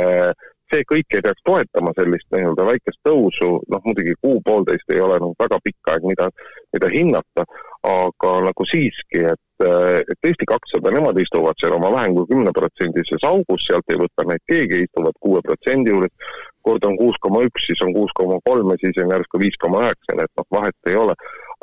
see 0.69 0.85
kõik 0.89 1.17
ei 1.17 1.23
peaks 1.25 1.43
toetama 1.47 1.93
sellist 1.97 2.27
nii-öelda 2.33 2.65
väikest 2.67 2.99
tõusu, 3.07 3.49
noh 3.73 3.85
muidugi 3.85 4.13
kuu-poolteist 4.21 4.93
ei 4.93 5.01
ole 5.01 5.17
nagu 5.21 5.33
väga 5.39 5.59
pikk 5.65 5.91
aeg, 5.93 6.05
mida, 6.11 6.29
mida 6.75 6.91
hinnata, 6.93 7.45
aga 7.89 8.33
nagu 8.45 8.67
siiski, 8.67 9.23
et, 9.31 9.65
et 9.65 10.29
Eesti 10.29 10.47
kakssada, 10.49 10.93
nemad 10.93 11.17
istuvad 11.19 11.57
seal 11.59 11.75
oma 11.77 11.91
vähem 11.95 12.15
kui 12.17 12.29
kümneprotsendises 12.33 13.25
augus, 13.27 13.65
sealt 13.65 13.91
ei 13.91 13.99
võta 14.03 14.27
neid 14.29 14.45
keegi, 14.51 14.83
istuvad 14.85 15.17
kuue 15.23 15.41
protsendi 15.45 15.93
juures, 15.93 16.33
kord 16.67 16.85
on 16.85 16.97
kuus 16.99 17.17
koma 17.23 17.43
üks, 17.47 17.65
siis 17.65 17.81
on 17.85 17.95
kuus 17.95 18.13
koma 18.15 18.37
kolm 18.45 18.73
ja 18.75 18.81
siis 18.83 18.99
on 19.03 19.15
järsku 19.15 19.41
viis 19.41 19.57
koma 19.63 19.87
üheksa, 19.87 20.15
nii 20.15 20.27
et 20.27 20.41
noh, 20.41 20.49
vahet 20.59 20.91
ei 20.91 20.99
ole 20.99 21.15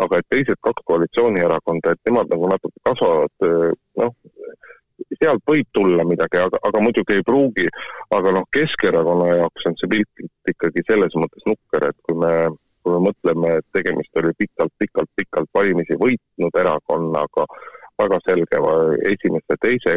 aga 0.03 0.21
et 0.21 0.29
teised 0.33 0.61
kaks 0.67 0.85
koalitsioonierakonda, 0.91 1.95
et 1.95 2.09
nemad 2.11 2.33
nagu 2.33 2.51
natuke 2.53 2.83
kasvavad, 2.85 3.47
noh, 4.03 4.13
sealt 5.21 5.43
võib 5.49 5.69
tulla 5.77 6.05
midagi, 6.09 6.41
aga, 6.41 6.61
aga 6.69 6.83
muidugi 6.85 7.17
ei 7.17 7.25
pruugi. 7.27 7.67
aga 8.17 8.33
noh, 8.37 8.45
Keskerakonna 8.53 9.33
jaoks 9.41 9.67
on 9.67 9.77
see 9.81 9.91
pilt 9.91 10.51
ikkagi 10.53 10.85
selles 10.89 11.17
mõttes 11.19 11.47
nukker, 11.49 11.89
et 11.89 11.99
kui 12.07 12.19
me, 12.23 12.33
kui 12.85 12.95
me 12.95 13.01
mõtleme, 13.09 13.57
et 13.61 13.67
tegemist 13.77 14.21
oli 14.21 14.33
pikalt-pikalt-pikalt 14.43 15.51
valimisi 15.55 15.99
võitnud 16.01 16.61
erakonnaga, 16.61 17.47
väga 18.03 18.21
selge 18.29 18.61
esimese, 19.13 19.59
teise 19.63 19.97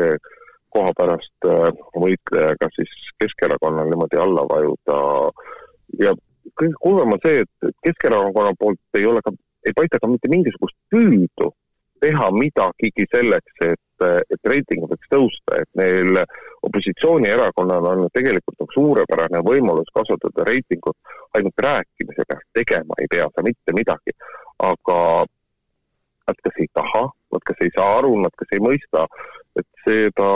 koha 0.74 0.94
pärast 0.98 1.50
äh, 1.50 1.70
võitlejaga, 1.98 2.70
siis 2.76 2.90
Keskerakonnal 3.20 3.90
niimoodi 3.90 4.20
alla 4.22 4.46
vajuda 4.48 4.98
ja 6.00 6.14
kõige 6.60 6.76
kurvem 6.82 7.16
on 7.16 7.22
see, 7.26 7.44
et 7.44 7.72
Keskerakonna 7.86 8.54
poolt 8.60 9.00
ei 9.00 9.08
ole 9.10 9.24
ka 9.26 9.34
ei 9.68 9.76
paista 9.76 10.00
ka 10.00 10.08
mitte 10.08 10.32
mingisugust 10.32 10.78
püüdu 10.94 11.52
teha 12.00 12.30
midagigi 12.32 13.06
selleks, 13.12 13.56
et, 13.66 14.06
et 14.32 14.52
reiting 14.52 14.86
võiks 14.88 15.10
tõusta, 15.12 15.60
et 15.60 15.70
neil 15.80 16.22
opositsioonierakonnal 16.68 17.90
on 17.92 18.06
tegelikult 18.16 18.56
nagu 18.60 18.76
suurepärane 18.76 19.42
võimalus 19.48 19.92
kasvatada 19.96 20.48
reitingut 20.48 20.96
ainult 21.38 21.66
rääkimisega, 21.66 22.40
tegema 22.56 23.02
ei 23.04 23.12
pea 23.12 23.28
sa 23.36 23.44
mitte 23.46 23.76
midagi. 23.76 24.16
aga 24.60 25.26
nad 26.28 26.40
kas 26.44 26.58
ei 26.60 26.68
taha, 26.76 27.04
nad 27.34 27.44
kas 27.48 27.62
ei 27.64 27.72
saa 27.76 28.00
aru, 28.00 28.12
nad 28.24 28.34
kas 28.38 28.52
ei 28.54 28.62
mõista, 28.64 29.06
et 29.60 29.68
seda, 29.86 30.30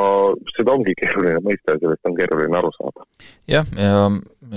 seda 0.55 0.73
ongi 0.73 0.95
keeruline 0.99 1.41
mõista 1.45 1.75
ja 1.75 1.81
sellest 1.83 2.09
on 2.09 2.15
keeruline 2.17 2.59
aru 2.59 2.71
saada. 2.77 3.07
jah, 3.51 3.67
ja 3.77 4.07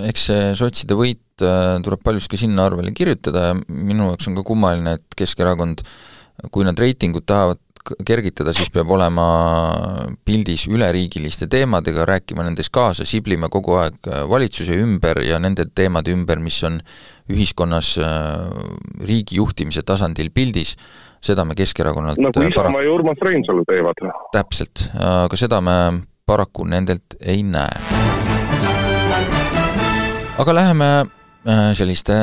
eks 0.09 0.29
see 0.31 0.51
sotside 0.63 0.99
võit 0.99 1.26
äh, 1.45 1.77
tuleb 1.85 2.03
paljuski 2.05 2.39
sinna 2.41 2.67
arvele 2.71 2.93
kirjutada 2.97 3.51
ja 3.51 3.55
minu 3.69 4.11
jaoks 4.11 4.29
on 4.31 4.39
ka 4.39 4.45
kummaline, 4.47 4.97
et 4.99 5.17
Keskerakond, 5.17 5.85
kui 6.53 6.67
nad 6.67 6.79
reitingut 6.79 7.27
tahavad 7.27 7.61
kergitada, 8.07 8.53
siis 8.57 8.71
peab 8.73 8.91
olema 8.91 9.25
pildis 10.27 10.67
üleriigiliste 10.71 11.47
teemadega, 11.51 12.07
rääkima 12.09 12.47
nendes 12.47 12.71
kaasa, 12.73 13.07
siblima 13.07 13.51
kogu 13.53 13.77
aeg 13.79 14.09
valitsuse 14.31 14.79
ümber 14.83 15.21
ja 15.23 15.39
nende 15.43 15.69
teemade 15.75 16.15
ümber, 16.15 16.41
mis 16.43 16.59
on 16.67 16.81
ühiskonnas 17.33 17.97
äh, 18.03 18.47
riigi 19.07 19.41
juhtimise 19.41 19.85
tasandil 19.87 20.33
pildis, 20.35 20.77
seda 21.25 21.47
me 21.47 21.57
Keskerakonnalt 21.59 22.21
nagu 22.23 22.47
Isamaa 22.47 22.85
ja 22.85 22.93
Urmas 22.95 23.23
Reinsalu 23.23 23.65
teevad. 23.69 24.03
täpselt, 24.35 24.89
aga 24.99 25.39
seda 25.39 25.61
me 25.61 25.77
paraku 26.27 26.67
nendelt 26.67 27.19
ei 27.21 27.43
näe. 27.43 27.83
aga 30.39 30.55
läheme 30.55 30.91
äh, 31.01 31.13
selliste 31.47 32.15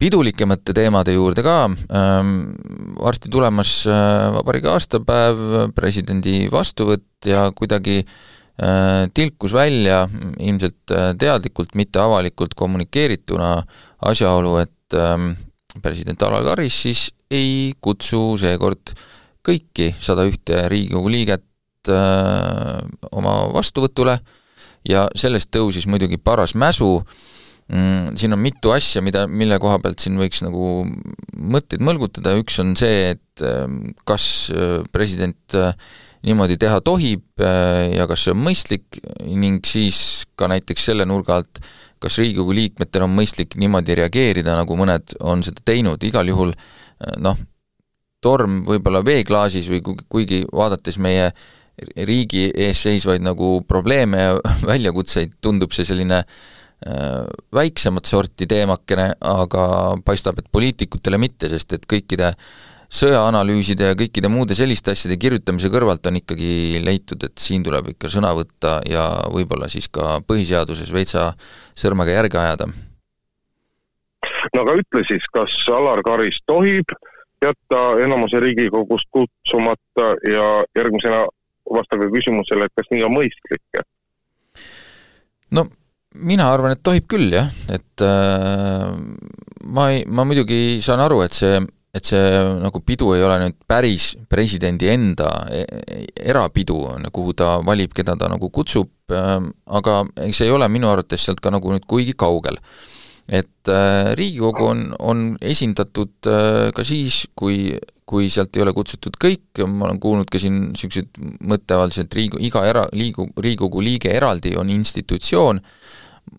pidulikemate 0.00 0.72
teemade 0.76 1.12
juurde 1.12 1.44
ka, 1.44 1.58
ähm, 1.92 2.32
varsti 2.96 3.28
tulemas 3.32 3.84
äh, 3.88 4.30
vabariigi 4.32 4.70
aastapäev, 4.72 5.42
presidendi 5.76 6.46
vastuvõtt 6.52 7.28
ja 7.28 7.44
kuidagi 7.56 7.98
äh, 8.00 9.10
tilkus 9.14 9.52
välja, 9.56 10.06
ilmselt 10.38 10.96
teadlikult, 11.20 11.76
mitte 11.76 12.00
avalikult 12.00 12.56
kommunikeerituna, 12.56 13.52
asjaolu, 14.08 14.56
et 14.64 14.96
ähm, 14.96 15.34
president 15.84 16.22
Alar 16.24 16.48
Karis 16.48 16.82
siis 16.88 17.06
ei 17.30 17.74
kutsu 17.80 18.38
seekord 18.40 18.94
kõiki 19.46 19.92
sada 20.00 20.24
ühte 20.28 20.64
Riigikogu 20.68 21.12
liiget 21.12 21.46
oma 21.88 23.34
vastuvõtule. 23.54 24.18
Ja 24.88 25.06
sellest 25.16 25.48
tõusis 25.54 25.86
muidugi 25.88 26.18
paras 26.20 26.52
mäsu 26.58 26.98
mm,, 27.70 28.18
siin 28.20 28.36
on 28.36 28.42
mitu 28.42 28.74
asja, 28.74 29.02
mida, 29.04 29.26
mille 29.30 29.58
koha 29.62 29.78
pealt 29.82 30.02
siin 30.02 30.18
võiks 30.20 30.42
nagu 30.44 30.84
mõtteid 31.40 31.82
mõlgutada, 31.86 32.34
üks 32.40 32.58
on 32.62 32.74
see, 32.78 33.14
et 33.14 33.44
kas 34.08 34.24
president 34.92 35.58
niimoodi 36.26 36.58
teha 36.60 36.82
tohib 36.84 37.40
ja 37.40 38.04
kas 38.10 38.26
see 38.26 38.34
on 38.34 38.42
mõistlik 38.44 38.98
ning 39.24 39.64
siis 39.64 40.26
ka 40.36 40.50
näiteks 40.50 40.90
selle 40.90 41.06
nurga 41.08 41.38
alt, 41.40 41.62
kas 42.00 42.18
Riigikogu 42.20 42.56
liikmetel 42.56 43.04
on 43.04 43.14
mõistlik 43.14 43.56
niimoodi 43.60 43.96
reageerida, 44.00 44.56
nagu 44.56 44.76
mõned 44.76 45.16
on 45.20 45.44
seda 45.44 45.64
teinud, 45.64 46.00
igal 46.04 46.28
juhul 46.28 46.52
äh, 46.54 47.16
noh, 47.20 47.38
torm 48.24 48.62
võib-olla 48.68 49.04
veeklaasis 49.04 49.68
või 49.72 49.82
kuigi 49.84 50.42
vaadates 50.52 51.00
meie 51.00 51.30
riigi 52.08 52.50
ees 52.52 52.82
seisvaid 52.84 53.24
nagu 53.24 53.60
probleeme 53.68 54.24
ja 54.24 54.32
väljakutseid, 54.72 55.38
tundub 55.44 55.76
see 55.76 55.88
selline 55.88 56.22
äh, 56.24 56.40
väiksemat 57.54 58.08
sorti 58.08 58.46
teemakene, 58.48 59.10
aga 59.20 59.64
paistab, 60.04 60.38
et 60.40 60.46
poliitikutele 60.52 61.18
mitte, 61.20 61.50
sest 61.52 61.74
et 61.76 61.84
kõikide 61.84 62.32
sõjaanalüüside 62.90 63.92
ja 63.92 63.96
kõikide 63.98 64.30
muude 64.32 64.56
selliste 64.58 64.94
asjade 64.96 65.18
kirjutamise 65.20 65.70
kõrvalt 65.70 66.08
on 66.10 66.18
ikkagi 66.18 66.80
leitud, 66.82 67.22
et 67.28 67.38
siin 67.38 67.62
tuleb 67.66 67.92
ikka 67.92 68.10
sõna 68.10 68.32
võtta 68.34 68.80
ja 68.88 69.04
võib-olla 69.30 69.68
siis 69.70 69.86
ka 69.92 70.18
põhiseaduses 70.26 70.90
veitsa 70.92 71.28
sõrmega 71.78 72.16
järge 72.16 72.40
ajada 72.40 72.66
no 74.54 74.64
aga 74.64 74.76
ütle 74.80 75.04
siis, 75.08 75.26
kas 75.34 75.54
Alar 75.70 76.02
Karis 76.06 76.40
tohib 76.50 76.90
jätta 77.44 77.80
enamuse 78.04 78.40
Riigikogust 78.42 79.08
kutsumata 79.14 80.10
ja 80.28 80.48
järgmisena 80.76 81.24
vastage 81.70 82.10
küsimusele, 82.12 82.66
et 82.66 82.74
kas 82.76 82.90
nii 82.90 83.04
on 83.06 83.14
mõistlik? 83.14 83.82
no 85.54 85.66
mina 86.18 86.48
arvan, 86.50 86.74
et 86.74 86.82
tohib 86.82 87.06
küll 87.10 87.30
jah, 87.34 87.50
et 87.70 88.02
äh, 88.02 88.88
ma 89.70 89.90
ei, 89.94 90.02
ma 90.10 90.24
muidugi 90.26 90.80
saan 90.82 91.02
aru, 91.04 91.20
et 91.22 91.36
see, 91.36 91.60
et 91.94 92.06
see 92.06 92.22
nagu 92.62 92.82
pidu 92.86 93.12
ei 93.14 93.24
ole 93.26 93.38
nüüd 93.44 93.58
päris 93.70 94.12
presidendi 94.30 94.90
enda 94.90 95.30
e, 95.54 95.64
erapidu, 96.32 96.80
kuhu 97.14 97.34
ta 97.38 97.58
valib, 97.66 97.94
keda 97.94 98.16
ta 98.18 98.30
nagu 98.30 98.50
kutsub 98.50 99.14
äh,, 99.14 99.36
aga 99.78 100.00
see 100.30 100.48
ei 100.48 100.54
ole 100.54 100.68
minu 100.70 100.90
arvates 100.90 101.26
sealt 101.26 101.42
ka 101.42 101.52
nagu 101.54 101.74
nüüd 101.74 101.86
kuigi 101.86 102.16
kaugel. 102.18 102.58
Et 103.30 103.68
äh, 103.70 104.10
Riigikogu 104.18 104.64
on, 104.66 104.80
on 104.98 105.18
esindatud 105.38 106.26
äh, 106.26 106.72
ka 106.74 106.82
siis, 106.82 107.28
kui, 107.38 107.76
kui 108.02 108.26
sealt 108.32 108.56
ei 108.58 108.64
ole 108.64 108.74
kutsutud 108.74 109.14
kõik, 109.22 109.62
ma 109.70 109.86
olen 109.86 110.00
kuulnud 110.02 110.30
ka 110.30 110.40
siin 110.42 110.72
niisuguseid 110.72 111.20
mõtteavaldusi, 111.46 112.08
et 112.08 112.16
Riigikogu, 112.18 112.42
iga 112.48 112.64
era-, 112.66 112.88
liigu-, 112.90 113.28
Riigikogu 113.38 113.84
liige 113.86 114.10
eraldi 114.10 114.56
on 114.58 114.74
institutsioon, 114.74 115.62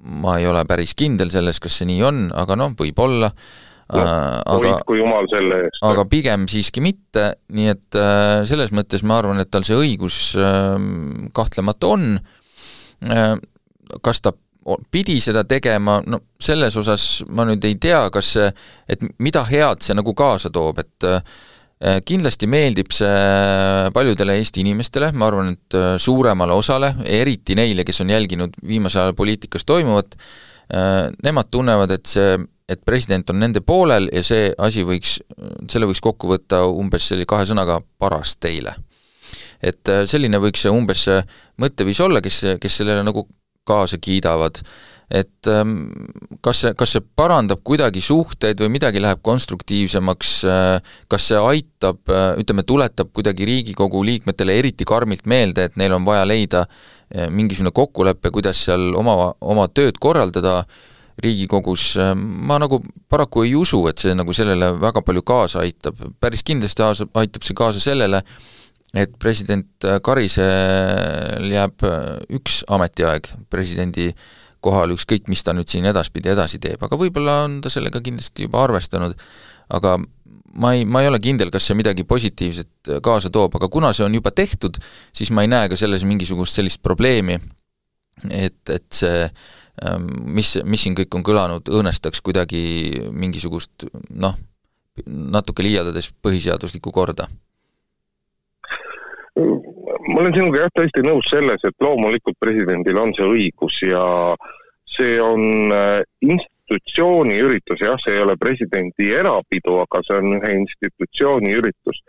ma 0.02 0.38
ei 0.40 0.48
ole 0.50 0.64
päris 0.70 0.96
kindel 0.98 1.32
selles, 1.34 1.60
kas 1.62 1.82
see 1.82 1.90
nii 1.90 2.02
on, 2.08 2.24
aga 2.38 2.58
noh, 2.60 2.74
võib-olla 2.80 3.32
no, 3.32 4.02
äh, 4.02 4.38
aga, 4.56 4.76
selle 5.32 5.64
eest. 5.66 5.82
aga 5.88 6.06
pigem 6.12 6.48
siiski 6.52 6.84
mitte, 6.84 7.28
nii 7.56 7.74
et 7.74 8.00
äh, 8.00 8.44
selles 8.50 8.74
mõttes 8.76 9.04
ma 9.08 9.20
arvan, 9.22 9.42
et 9.44 9.52
tal 9.52 9.68
see 9.68 9.78
õigus 9.78 10.32
äh, 10.40 10.78
kahtlemata 11.36 11.92
on 11.96 12.08
äh,, 13.08 13.36
kas 14.02 14.24
ta 14.24 14.34
pidi 14.92 15.18
seda 15.22 15.44
tegema, 15.50 16.00
no 16.06 16.22
selles 16.42 16.76
osas 16.78 17.06
ma 17.34 17.46
nüüd 17.50 17.64
ei 17.66 17.78
tea, 17.82 18.04
kas 18.14 18.34
see, 18.36 18.50
et 18.90 19.04
mida 19.20 19.44
head 19.50 19.82
see 19.82 19.98
nagu 19.98 20.14
kaasa 20.18 20.52
toob, 20.54 20.82
et 20.84 21.08
äh, 21.10 21.24
kindlasti 22.06 22.46
meeldib 22.46 22.92
see 22.94 23.90
paljudele 23.94 24.36
Eesti 24.38 24.62
inimestele, 24.62 25.12
ma 25.18 25.30
arvan, 25.32 25.56
et 25.56 25.78
äh, 25.78 25.96
suuremale 26.02 26.54
osale, 26.54 26.94
eriti 27.10 27.56
neile, 27.58 27.86
kes 27.88 28.04
on 28.04 28.14
jälginud 28.14 28.60
viimasel 28.68 29.08
ajal 29.08 29.18
poliitikas 29.18 29.66
toimuvat, 29.66 30.14
äh, 30.76 31.08
nemad 31.26 31.50
tunnevad, 31.52 31.96
et 31.98 32.06
see, 32.12 32.38
et 32.70 32.86
president 32.86 33.34
on 33.34 33.42
nende 33.42 33.64
poolel 33.66 34.12
ja 34.14 34.22
see 34.24 34.52
asi 34.62 34.86
võiks, 34.88 35.18
selle 35.72 35.90
võiks 35.90 36.04
kokku 36.06 36.30
võtta 36.30 36.62
umbes 36.70 37.10
selle 37.10 37.26
kahe 37.30 37.50
sõnaga 37.50 37.82
paras 38.00 38.38
teile 38.38 38.78
et 39.62 39.90
äh, 39.90 40.04
selline 40.10 40.40
võiks 40.42 40.64
see 40.66 40.74
umbes 40.74 41.06
see 41.08 41.20
mõtteviis 41.62 42.02
olla, 42.04 42.22
kes, 42.24 42.44
kes 42.62 42.82
sellele 42.82 43.06
nagu 43.06 43.28
kaasa 43.68 44.00
kiidavad. 44.02 44.62
Et 45.12 45.48
ähm, 45.52 45.90
kas 46.44 46.62
see, 46.64 46.72
kas 46.80 46.96
see 46.96 47.04
parandab 47.20 47.60
kuidagi 47.68 48.02
suhteid 48.04 48.62
või 48.64 48.72
midagi 48.78 49.02
läheb 49.04 49.20
konstruktiivsemaks, 49.26 50.36
äh, 50.48 50.94
kas 51.12 51.28
see 51.32 51.42
aitab, 51.52 52.00
äh, 52.08 52.32
ütleme, 52.40 52.64
tuletab 52.68 53.12
kuidagi 53.16 53.48
Riigikogu 53.50 54.06
liikmetele 54.08 54.56
eriti 54.62 54.88
karmilt 54.88 55.28
meelde, 55.28 55.68
et 55.68 55.76
neil 55.80 55.98
on 55.98 56.08
vaja 56.08 56.24
leida 56.28 56.66
mingisugune 57.12 57.74
kokkulepe, 57.76 58.30
kuidas 58.32 58.62
seal 58.70 58.94
oma, 58.96 59.34
oma 59.44 59.68
tööd 59.68 59.98
korraldada, 60.00 60.62
Riigikogus, 61.22 61.98
ma 62.16 62.56
nagu 62.58 62.80
paraku 63.12 63.44
ei 63.44 63.52
usu, 63.60 63.82
et 63.92 64.00
see 64.00 64.14
nagu 64.16 64.32
sellele 64.34 64.72
väga 64.80 65.04
palju 65.06 65.22
kaasa 65.28 65.60
aitab, 65.66 66.00
päris 66.24 66.42
kindlasti 66.48 66.86
aitab 66.88 67.44
see 67.44 67.58
kaasa 67.60 67.84
sellele, 67.84 68.24
et 68.96 69.12
president 69.20 69.90
Karisel 70.08 71.52
jääb 71.52 71.84
üks 72.40 72.62
ametiaeg 72.72 73.28
presidendi 73.52 74.08
kohal, 74.62 74.94
ükskõik 74.96 75.30
mis 75.32 75.44
ta 75.44 75.56
nüüd 75.58 75.70
siin 75.72 75.88
edaspidi 75.90 76.32
edasi 76.34 76.60
teeb, 76.62 76.82
aga 76.86 76.98
võib-olla 77.00 77.42
on 77.46 77.60
ta 77.64 77.72
sellega 77.74 78.02
kindlasti 78.04 78.48
juba 78.48 78.64
arvestanud, 78.66 79.16
aga 79.74 79.96
ma 80.54 80.74
ei, 80.76 80.86
ma 80.86 81.02
ei 81.02 81.10
ole 81.10 81.20
kindel, 81.24 81.52
kas 81.54 81.70
see 81.70 81.78
midagi 81.80 82.06
positiivset 82.08 82.94
kaasa 83.04 83.32
toob, 83.34 83.56
aga 83.58 83.70
kuna 83.72 83.94
see 83.96 84.06
on 84.06 84.16
juba 84.18 84.34
tehtud, 84.36 84.78
siis 85.16 85.32
ma 85.34 85.46
ei 85.46 85.52
näe 85.52 85.72
ka 85.72 85.80
selles 85.80 86.06
mingisugust 86.08 86.60
sellist 86.60 86.82
probleemi, 86.84 87.40
et, 88.30 88.62
et 88.70 88.88
see 88.94 89.26
ähm, 89.26 90.08
mis, 90.38 90.56
mis 90.66 90.86
siin 90.86 90.98
kõik 90.98 91.18
on 91.18 91.26
kõlanud, 91.26 91.72
õõnestaks 91.72 92.22
kuidagi 92.26 92.64
mingisugust 93.12 93.88
noh, 94.12 94.36
natuke 95.08 95.64
liialdades 95.66 96.12
põhiseaduslikku 96.22 96.92
korda 96.94 97.30
ma 100.08 100.20
olen 100.22 100.34
sinuga 100.34 100.66
jah 100.66 100.74
täiesti 100.76 101.04
nõus 101.06 101.30
selles, 101.30 101.62
et 101.68 101.84
loomulikult 101.84 102.38
presidendil 102.42 102.98
on 103.02 103.14
see 103.18 103.28
õigus 103.28 103.78
ja 103.86 104.04
see 104.92 105.18
on 105.22 105.74
äh, 105.76 106.02
institutsiooni 106.26 107.38
üritus, 107.46 107.82
jah, 107.84 107.98
see 108.02 108.16
ei 108.18 108.24
ole 108.26 108.36
presidendi 108.40 109.12
erapidu, 109.18 109.78
aga 109.84 110.02
see 110.08 110.20
on 110.22 110.38
ühe 110.40 110.54
institutsiooni 110.64 111.58
üritus. 111.62 112.04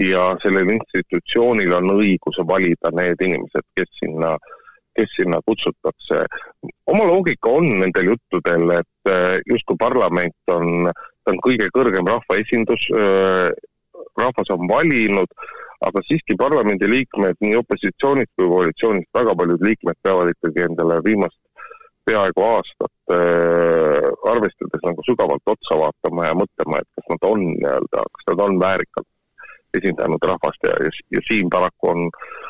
ja 0.00 0.30
sellel 0.40 0.70
institutsioonil 0.72 1.74
on 1.76 1.90
õigus 1.92 2.38
valida 2.48 2.90
need 2.96 3.20
inimesed, 3.22 3.64
kes 3.76 3.90
sinna, 4.00 4.30
kes 4.96 5.10
sinna 5.18 5.38
kutsutakse. 5.46 6.22
oma 6.86 7.04
loogika 7.04 7.50
on 7.58 7.68
nendel 7.82 8.14
juttudel, 8.14 8.70
et 8.78 9.10
äh, 9.12 9.36
justkui 9.46 9.76
parlament 9.78 10.54
on, 10.54 10.88
ta 11.24 11.34
on 11.34 11.42
kõige 11.44 11.68
kõrgem 11.76 12.08
rahvaesindus, 12.08 12.88
äh, 12.96 13.50
rahvas 14.16 14.50
on 14.56 14.64
valinud 14.68 15.28
aga 15.88 16.02
siiski 16.06 16.36
parlamendiliikmed 16.40 17.40
nii 17.44 17.56
opositsioonist 17.60 18.32
kui 18.38 18.50
koalitsioonist, 18.50 19.10
väga 19.18 19.34
paljud 19.38 19.64
liikmed 19.66 19.98
peavad 20.02 20.30
ikkagi 20.34 20.66
endale 20.68 21.00
viimast 21.04 21.38
peaaegu 22.06 22.44
aastat 22.48 23.14
äh, 23.14 24.10
arvestades 24.32 24.86
nagu 24.86 25.06
sügavalt 25.06 25.54
otsa 25.54 25.78
vaatama 25.78 26.28
ja 26.28 26.38
mõtlema, 26.38 26.82
et 26.82 26.90
kas 26.98 27.10
nad 27.14 27.28
on 27.30 27.44
nii-öelda, 27.48 28.06
kas 28.18 28.30
nad 28.32 28.46
on 28.46 28.60
väärikalt 28.62 29.08
esindanud 29.78 30.24
rahvast 30.28 30.66
ja, 30.68 30.74
ja, 30.84 30.90
ja 31.16 31.22
siin 31.28 31.50
paraku 31.50 31.92
on 31.94 32.08
äh, 32.08 32.41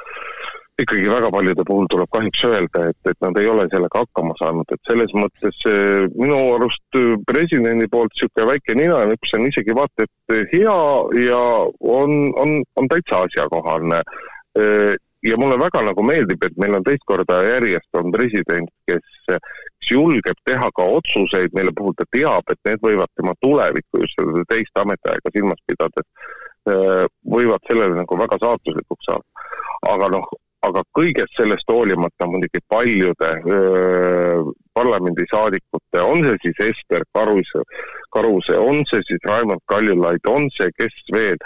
ikkagi 0.81 1.11
väga 1.11 1.31
paljude 1.31 1.65
puhul 1.69 1.87
tuleb 1.91 2.09
kahjuks 2.17 2.45
öelda, 2.49 2.87
et, 2.91 3.11
et 3.11 3.19
nad 3.25 3.37
ei 3.41 3.49
ole 3.51 3.67
sellega 3.73 4.03
hakkama 4.05 4.35
saanud, 4.41 4.73
et 4.73 4.89
selles 4.89 5.13
mõttes 5.17 5.65
eh, 5.69 6.09
minu 6.17 6.39
arust 6.57 6.99
eh, 6.99 7.15
presidendi 7.29 7.89
poolt 7.93 8.13
niisugune 8.17 8.49
väike 8.55 8.77
ninanips 8.79 9.35
on 9.37 9.47
isegi 9.51 9.77
vaata 9.77 10.07
et 10.07 10.37
hea 10.55 10.77
ja 11.27 11.41
on, 12.01 12.15
on, 12.41 12.61
on 12.81 12.93
täitsa 12.93 13.25
asjakohane. 13.29 14.03
Eh, 14.59 14.95
ja 15.23 15.37
mulle 15.39 15.55
väga 15.61 15.85
nagu 15.87 16.03
meeldib, 16.03 16.43
et 16.43 16.57
meil 16.59 16.75
on 16.75 16.85
teist 16.87 17.05
korda 17.07 17.37
järjest 17.47 18.01
on 18.01 18.11
president, 18.11 18.71
kes, 18.91 19.05
kes 19.29 19.91
julgeb 19.93 20.41
teha 20.49 20.71
ka 20.75 20.87
otsuseid, 20.97 21.53
mille 21.55 21.71
puhul 21.79 21.95
ta 21.95 22.09
teab, 22.11 22.49
et 22.51 22.59
need 22.67 22.83
võivad 22.83 23.13
tema 23.15 23.37
tulevikku 23.45 24.03
just 24.03 24.19
seda 24.19 24.43
teist 24.51 24.83
ametiaega 24.83 25.31
silmas 25.37 25.63
pidades, 25.71 26.09
võivad 27.37 27.71
sellele 27.71 28.01
nagu 28.01 28.19
väga 28.19 28.41
saatuslikuks 28.43 29.07
saada. 29.13 29.47
aga 29.95 30.11
noh, 30.11 30.27
aga 30.67 30.83
kõigest 30.97 31.35
sellest 31.39 31.69
hoolimata 31.71 32.29
muidugi 32.31 32.63
paljude 32.71 33.31
parlamendisaadikute, 34.79 36.01
on 36.01 36.23
see 36.27 36.39
siis 36.47 36.63
Ester 36.71 37.05
Karuse, 37.15 37.65
Karuse, 38.15 38.57
on 38.59 38.83
see 38.91 39.03
siis 39.09 39.27
Raimond 39.27 39.65
Kaljulaid, 39.71 40.25
on 40.31 40.49
see 40.57 40.71
kes 40.79 40.95
veel, 41.13 41.39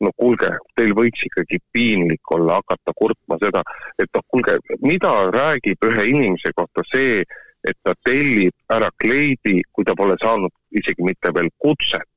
no 0.00 0.12
kuulge, 0.20 0.50
teil 0.76 0.92
võiks 0.96 1.24
ikkagi 1.28 1.60
piinlik 1.72 2.32
olla 2.36 2.58
hakata 2.60 2.96
kurtma 2.96 3.38
seda, 3.42 3.62
et 4.00 4.08
noh, 4.16 4.24
kuulge, 4.32 4.58
mida 4.84 5.12
räägib 5.36 5.88
ühe 5.90 6.08
inimese 6.12 6.52
kohta 6.56 6.84
see, 6.90 7.22
et 7.66 7.78
ta 7.84 7.94
tellib 8.06 8.54
ära 8.72 8.90
kleidi, 9.02 9.60
kui 9.72 9.84
ta 9.84 9.96
pole 9.98 10.16
saanud 10.22 10.52
isegi 10.76 11.04
mitte 11.04 11.32
veel 11.34 11.48
kutset. 11.62 12.08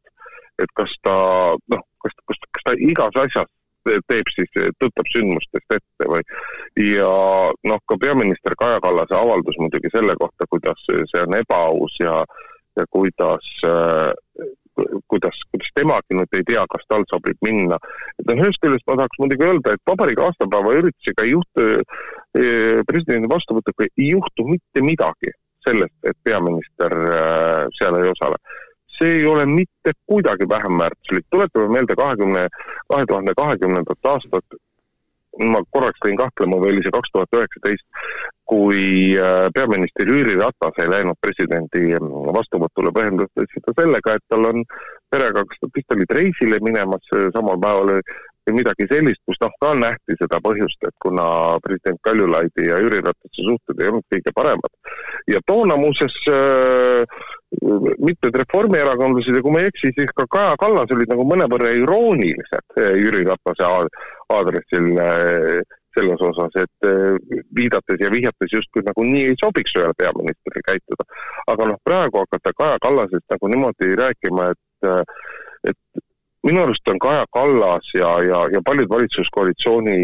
et 0.59 0.71
kas 0.75 0.91
ta 1.07 1.13
noh, 1.71 1.83
kas, 2.03 2.11
kas, 2.27 2.39
kas 2.51 2.63
ta 2.67 2.73
igas 2.83 3.15
asjas 3.15 3.47
teeb 4.11 4.29
siis, 4.33 4.51
tõttab 4.81 5.09
sündmustest 5.13 5.75
ette 5.77 6.09
või. 6.11 6.21
ja 6.83 7.09
noh, 7.71 7.81
ka 7.89 7.97
peaminister 8.01 8.55
Kaja 8.59 8.79
Kallase 8.83 9.17
avaldus 9.17 9.57
muidugi 9.61 9.91
selle 9.93 10.15
kohta, 10.19 10.47
kuidas 10.49 10.85
see 10.87 11.25
on 11.25 11.35
ebaaus 11.41 11.97
ja, 12.03 12.21
ja 12.79 12.87
kuidas 12.89 13.51
kuidas, 15.07 15.35
kuidas 15.51 15.71
temagi 15.75 16.15
nüüd 16.15 16.37
ei 16.37 16.45
tea, 16.47 16.63
kas 16.71 16.85
tal 16.91 17.03
sobib 17.11 17.37
minna. 17.45 17.79
et 18.19 18.29
noh, 18.29 18.39
ühest 18.45 18.61
küljest 18.63 18.85
ma 18.87 18.95
tahaks 18.99 19.19
muidugi 19.21 19.47
öelda, 19.47 19.75
et 19.75 19.91
vabariigi 19.91 20.23
aastapäeva 20.25 20.75
üritusega 20.79 21.25
ei 21.25 21.33
juhtu, 21.35 21.67
äh, 22.39 22.79
presidendi 22.87 23.31
vastuvõtuga 23.31 23.89
ei 23.89 24.09
juhtu 24.13 24.47
mitte 24.47 24.85
midagi 24.85 25.33
sellest, 25.67 25.95
et 26.07 26.17
peaminister 26.23 26.95
äh, 26.95 27.65
seal 27.79 27.99
ei 27.99 28.11
osale 28.13 28.39
see 28.99 29.19
ei 29.19 29.25
ole 29.25 29.45
mitte 29.49 29.93
kuidagi 30.05 30.47
vähem 30.49 30.79
väärtuslik, 30.81 31.25
tuletame 31.31 31.67
meelde 31.75 31.95
kahekümne, 31.95 32.47
kahe 32.93 33.05
tuhande 33.09 33.33
kahekümnendat 33.37 34.11
aastat, 34.13 34.59
ma 35.39 35.61
korraks 35.71 36.01
tõin 36.03 36.17
kahtlema, 36.19 36.59
või 36.59 36.73
oli 36.73 36.83
see 36.83 36.95
kaks 36.95 37.11
tuhat 37.13 37.37
üheksateist, 37.39 37.85
kui 38.49 39.15
äh, 39.15 39.47
peaminister 39.55 40.09
Jüri 40.09 40.35
Ratas 40.39 40.79
ei 40.81 40.89
läinud 40.89 41.19
presidendi 41.21 41.93
vastuvõtule, 42.39 42.93
põhjendas 42.95 43.29
seda 43.53 43.75
sellega, 43.77 44.17
et 44.17 44.25
tal 44.33 44.49
on 44.49 44.65
perega, 45.13 45.45
kas 45.45 45.61
nad 45.63 45.77
vist 45.77 45.95
olid 45.95 46.17
reisile 46.17 46.59
minemas 46.65 47.13
samal 47.35 47.61
päeval 47.61 48.01
või 48.49 48.59
midagi 48.59 48.87
sellist, 48.89 49.21
kus 49.29 49.39
noh, 49.43 49.53
ka 49.61 49.73
nähti 49.77 50.17
seda 50.19 50.41
põhjust, 50.43 50.81
et 50.87 50.95
kuna 51.05 51.25
president 51.65 51.99
Kaljulaidi 52.05 52.69
ja 52.69 52.79
Jüri 52.83 53.01
Ratase 53.05 53.45
suhted 53.45 53.81
ei 53.81 53.91
olnud 53.91 54.07
kõige 54.11 54.35
paremad. 54.35 54.73
ja 55.29 55.39
toona 55.45 55.77
muuseas 55.77 56.15
äh, 56.27 57.19
mitmed 57.97 58.35
reformierakondlased 58.43 59.35
ja 59.35 59.41
kui 59.45 59.53
ma 59.53 59.63
ei 59.63 59.71
eksi, 59.71 59.93
siis 59.97 60.13
ka 60.17 60.25
Kaja 60.29 60.55
Kallas 60.61 60.91
olid 60.93 61.09
nagu 61.09 61.25
mõnevõrra 61.29 61.73
iroonilised 61.77 62.77
äh, 62.77 62.95
Jüri 62.97 63.25
Ratase 63.29 63.69
aadressil 64.33 64.91
äh, 64.97 65.61
selles 65.97 66.21
osas, 66.21 66.53
et 66.55 66.87
äh, 66.87 67.17
viidates 67.55 68.01
ja 68.01 68.11
vihjates 68.13 68.53
justkui 68.53 68.83
nagu 68.85 69.05
nii 69.05 69.25
ei 69.31 69.39
sobiks 69.39 69.73
ühele 69.77 69.95
peaministrile 69.97 70.65
käituda. 70.67 71.07
aga 71.47 71.71
noh, 71.71 71.81
praegu 71.83 72.23
hakata 72.23 72.53
Kaja 72.57 72.77
Kallasest 72.81 73.25
nagu 73.33 73.51
niimoodi 73.53 73.95
rääkima, 74.03 74.51
et 74.53 74.89
äh, 74.89 75.03
et 75.69 76.03
minu 76.47 76.63
arust 76.63 76.87
on 76.87 76.99
Kaja 76.99 77.25
Kallas 77.33 77.91
ja, 77.93 78.13
ja, 78.23 78.45
ja 78.53 78.61
paljud 78.65 78.89
valitsuskoalitsiooni 78.89 79.99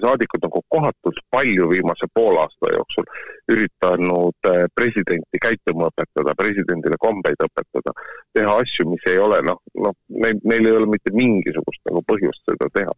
saadikud 0.00 0.44
nagu 0.44 0.60
kohatult 0.68 1.18
palju 1.30 1.68
viimase 1.70 2.08
poole 2.14 2.40
aasta 2.42 2.72
jooksul 2.74 3.06
üritanud 3.52 4.48
eh, 4.50 4.64
presidenti 4.74 5.40
käituma 5.42 5.88
õpetada, 5.90 6.34
presidendile 6.38 6.98
kombeid 7.00 7.40
õpetada, 7.46 7.94
teha 8.36 8.56
asju, 8.62 8.88
mis 8.92 9.08
ei 9.10 9.18
ole 9.22 9.40
noh, 9.46 9.60
noh, 9.86 9.96
neil, 10.22 10.40
neil 10.44 10.68
ei 10.68 10.76
ole 10.80 10.90
mitte 10.96 11.14
mingisugust 11.16 11.82
nagu 11.88 12.02
põhjust 12.10 12.42
seda 12.48 12.70
teha. 12.74 12.96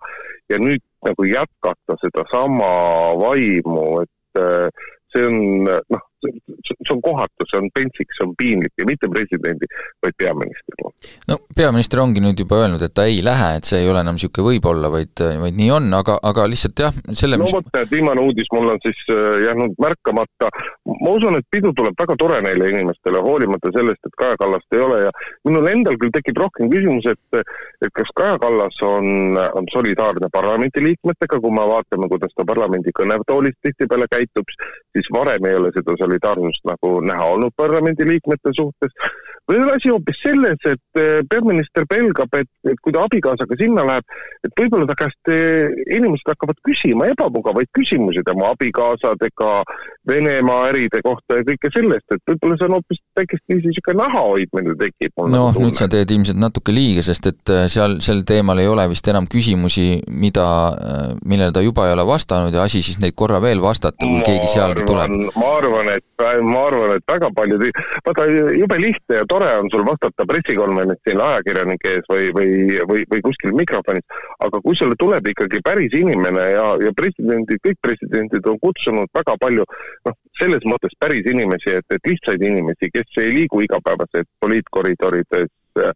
ja 0.51 0.61
nüüd 0.63 0.83
nagu 1.07 1.29
jätkata 1.29 1.99
sedasama 2.03 2.73
vaimu, 3.23 3.89
et 4.05 4.43
eh, 4.43 4.87
see 5.15 5.29
on 5.29 5.41
noh, 5.69 6.08
see 6.23 6.95
on 6.95 7.01
kohatu, 7.03 7.47
see 7.51 7.59
on 7.61 7.69
pentsik, 7.75 8.11
see 8.17 8.27
on 8.27 8.35
piinlik 8.39 8.73
ja 8.79 8.87
mitte 8.89 9.11
presidendi, 9.13 9.69
vaid 10.05 10.17
peaministri 10.19 10.79
poolt. 10.81 11.11
no 11.31 11.39
peaminister 11.57 12.03
ongi 12.03 12.23
nüüd 12.25 12.43
juba 12.43 12.63
öelnud, 12.65 12.83
et 12.83 12.95
ta 12.95 13.07
ei 13.11 13.21
lähe, 13.25 13.51
et 13.59 13.69
see 13.69 13.83
ei 13.83 13.91
ole 13.91 14.03
enam 14.05 14.19
niisugune 14.19 14.49
võib-olla, 14.49 14.91
vaid, 14.93 15.15
vaid 15.43 15.59
nii 15.59 15.71
on, 15.75 15.89
aga, 15.99 16.19
aga 16.31 16.47
lihtsalt 16.51 16.85
jah, 16.85 16.99
selle 17.13 17.39
no 17.39 17.47
mis... 17.47 17.55
vot, 17.55 17.71
et 17.81 17.93
viimane 17.93 18.25
uudis 18.25 18.51
mul 18.55 18.75
on 18.75 18.83
siis 18.85 19.05
äh, 19.15 19.43
jäänud 19.47 19.79
märkamata. 19.83 20.51
ma 20.89 21.15
usun, 21.15 21.39
et 21.39 21.47
pidu 21.51 21.73
tuleb 21.77 21.97
väga 21.99 22.19
tore 22.19 22.41
neile 22.45 22.71
inimestele, 22.73 23.23
hoolimata 23.25 23.73
sellest, 23.75 24.03
et 24.07 24.19
Kaja 24.19 24.39
Kallast 24.41 24.79
ei 24.79 24.85
ole 24.85 25.03
ja 25.07 25.15
minul 25.49 25.71
endal 25.71 25.99
küll 26.01 26.15
tekib 26.15 26.41
rohkem 26.43 26.71
küsimus, 26.73 27.07
et 27.13 27.43
et 27.85 27.93
kas 27.95 28.11
Kaja 28.19 28.39
Kallas 28.43 28.79
on, 28.83 29.39
on 29.59 29.67
solidaarne 29.73 30.29
parlamendiliikmetega, 30.35 31.41
kui 31.43 31.55
me 31.55 31.67
vaatame, 31.71 32.09
kuidas 32.11 32.35
ta 32.35 32.47
parlamendi 32.49 32.93
kõnetoolis 32.97 33.55
tihtipeale 33.63 34.09
käitub, 34.11 34.51
siis 34.97 35.11
varem 35.15 35.47
ei 35.47 35.59
ole 35.59 35.71
seda 35.77 35.95
seal 36.01 36.08
solidaarsust 36.09 36.65
nagu 36.69 36.99
näha 37.05 37.33
olnud 37.37 37.55
parlamendiliikmete 37.61 38.57
suhtes 38.57 38.95
või 39.49 39.63
on 39.63 39.71
asi 39.73 39.89
hoopis 39.89 40.19
selles, 40.23 40.61
et 40.69 41.01
eh, 41.01 41.21
peaminister 41.31 41.87
pelgab, 41.89 42.33
et, 42.37 42.49
et 42.69 42.81
kui 42.85 42.93
ta 42.93 43.05
abikaasaga 43.09 43.57
sinna 43.61 43.85
läheb, 43.89 44.17
et 44.45 44.53
võib-olla 44.61 44.89
ta 44.91 44.97
käest 44.99 45.31
eh, 45.33 45.73
inimesed 45.97 46.29
hakkavad 46.29 46.61
küsima 46.69 47.09
ebamugavaid 47.15 47.71
küsimusi 47.77 48.25
tema 48.27 48.53
abikaasadega, 48.55 49.53
Venemaa 50.09 50.71
äride 50.71 51.03
kohta 51.05 51.37
ja 51.37 51.45
kõike 51.45 51.69
sellest, 51.73 52.07
et 52.15 52.31
võib-olla 52.31 52.57
see 52.57 52.69
on 52.69 52.77
hoopis 52.79 53.01
väikest 53.19 53.43
viisi 53.53 53.69
niisugune 53.69 53.99
nahahoidmine 54.03 54.77
tekib. 54.81 55.25
noh, 55.33 55.57
nüüd 55.61 55.77
sa 55.77 55.89
teed 55.93 56.13
ilmselt 56.13 56.41
natuke 56.41 56.73
liiga, 56.73 57.05
sest 57.05 57.31
et 57.33 57.55
eh, 57.55 57.67
seal 57.73 57.99
sel 58.05 58.23
teemal 58.29 58.61
ei 58.61 58.69
ole 58.69 58.85
vist 58.93 59.09
enam 59.09 59.29
küsimusi, 59.29 60.03
mida, 60.13 60.49
millele 61.25 61.53
ta 61.57 61.65
juba 61.65 61.89
ei 61.89 61.97
ole 61.97 62.05
vastanud 62.09 62.55
ja 62.55 62.65
asi 62.69 62.83
siis 62.85 63.01
neid 63.01 63.17
korra 63.17 63.41
veel 63.45 63.63
vastata, 63.65 63.97
kui 64.01 64.21
ma 64.21 64.25
keegi 64.29 64.53
sealgi 64.53 64.85
tuleb. 64.89 65.17
ma 65.37 65.53
arvan, 65.57 65.93
et, 65.99 66.07
ma 66.45 66.65
arvan, 66.69 66.97
et 66.99 67.07
väga 67.11 67.33
paljud, 67.35 67.69
vaata 68.07 68.29
jube 68.55 68.81
lihtne 68.83 69.23
ja 69.23 69.27
tore 69.29 69.39
tore 69.39 69.59
on 69.59 69.71
sul 69.71 69.85
vastata 69.87 70.27
pressikonverentsil 70.27 71.21
ajakirjanike 71.21 71.93
ees 71.97 72.07
või, 72.11 72.31
või, 72.37 72.51
või, 72.91 73.05
või 73.11 73.21
kuskil 73.27 73.55
mikrofonis, 73.57 74.07
aga 74.45 74.61
kui 74.65 74.77
sulle 74.77 74.97
tuleb 74.99 75.27
ikkagi 75.33 75.61
päris 75.65 75.95
inimene 75.95 76.45
ja, 76.55 76.67
ja 76.83 76.93
presidendid, 76.97 77.61
kõik 77.67 77.79
presidendid 77.85 78.47
on 78.51 78.59
kutsunud 78.63 79.11
väga 79.15 79.37
palju 79.41 79.67
noh, 80.09 80.19
selles 80.41 80.65
mõttes 80.69 80.95
päris 80.99 81.27
inimesi, 81.31 81.77
et, 81.79 81.87
et 81.95 82.13
lihtsaid 82.13 82.43
inimesi, 82.43 82.91
kes 82.95 83.23
ei 83.23 83.35
liigu 83.41 83.63
igapäevaselt 83.67 84.29
poliitkoridorides 84.43 85.51
äh, 85.83 85.93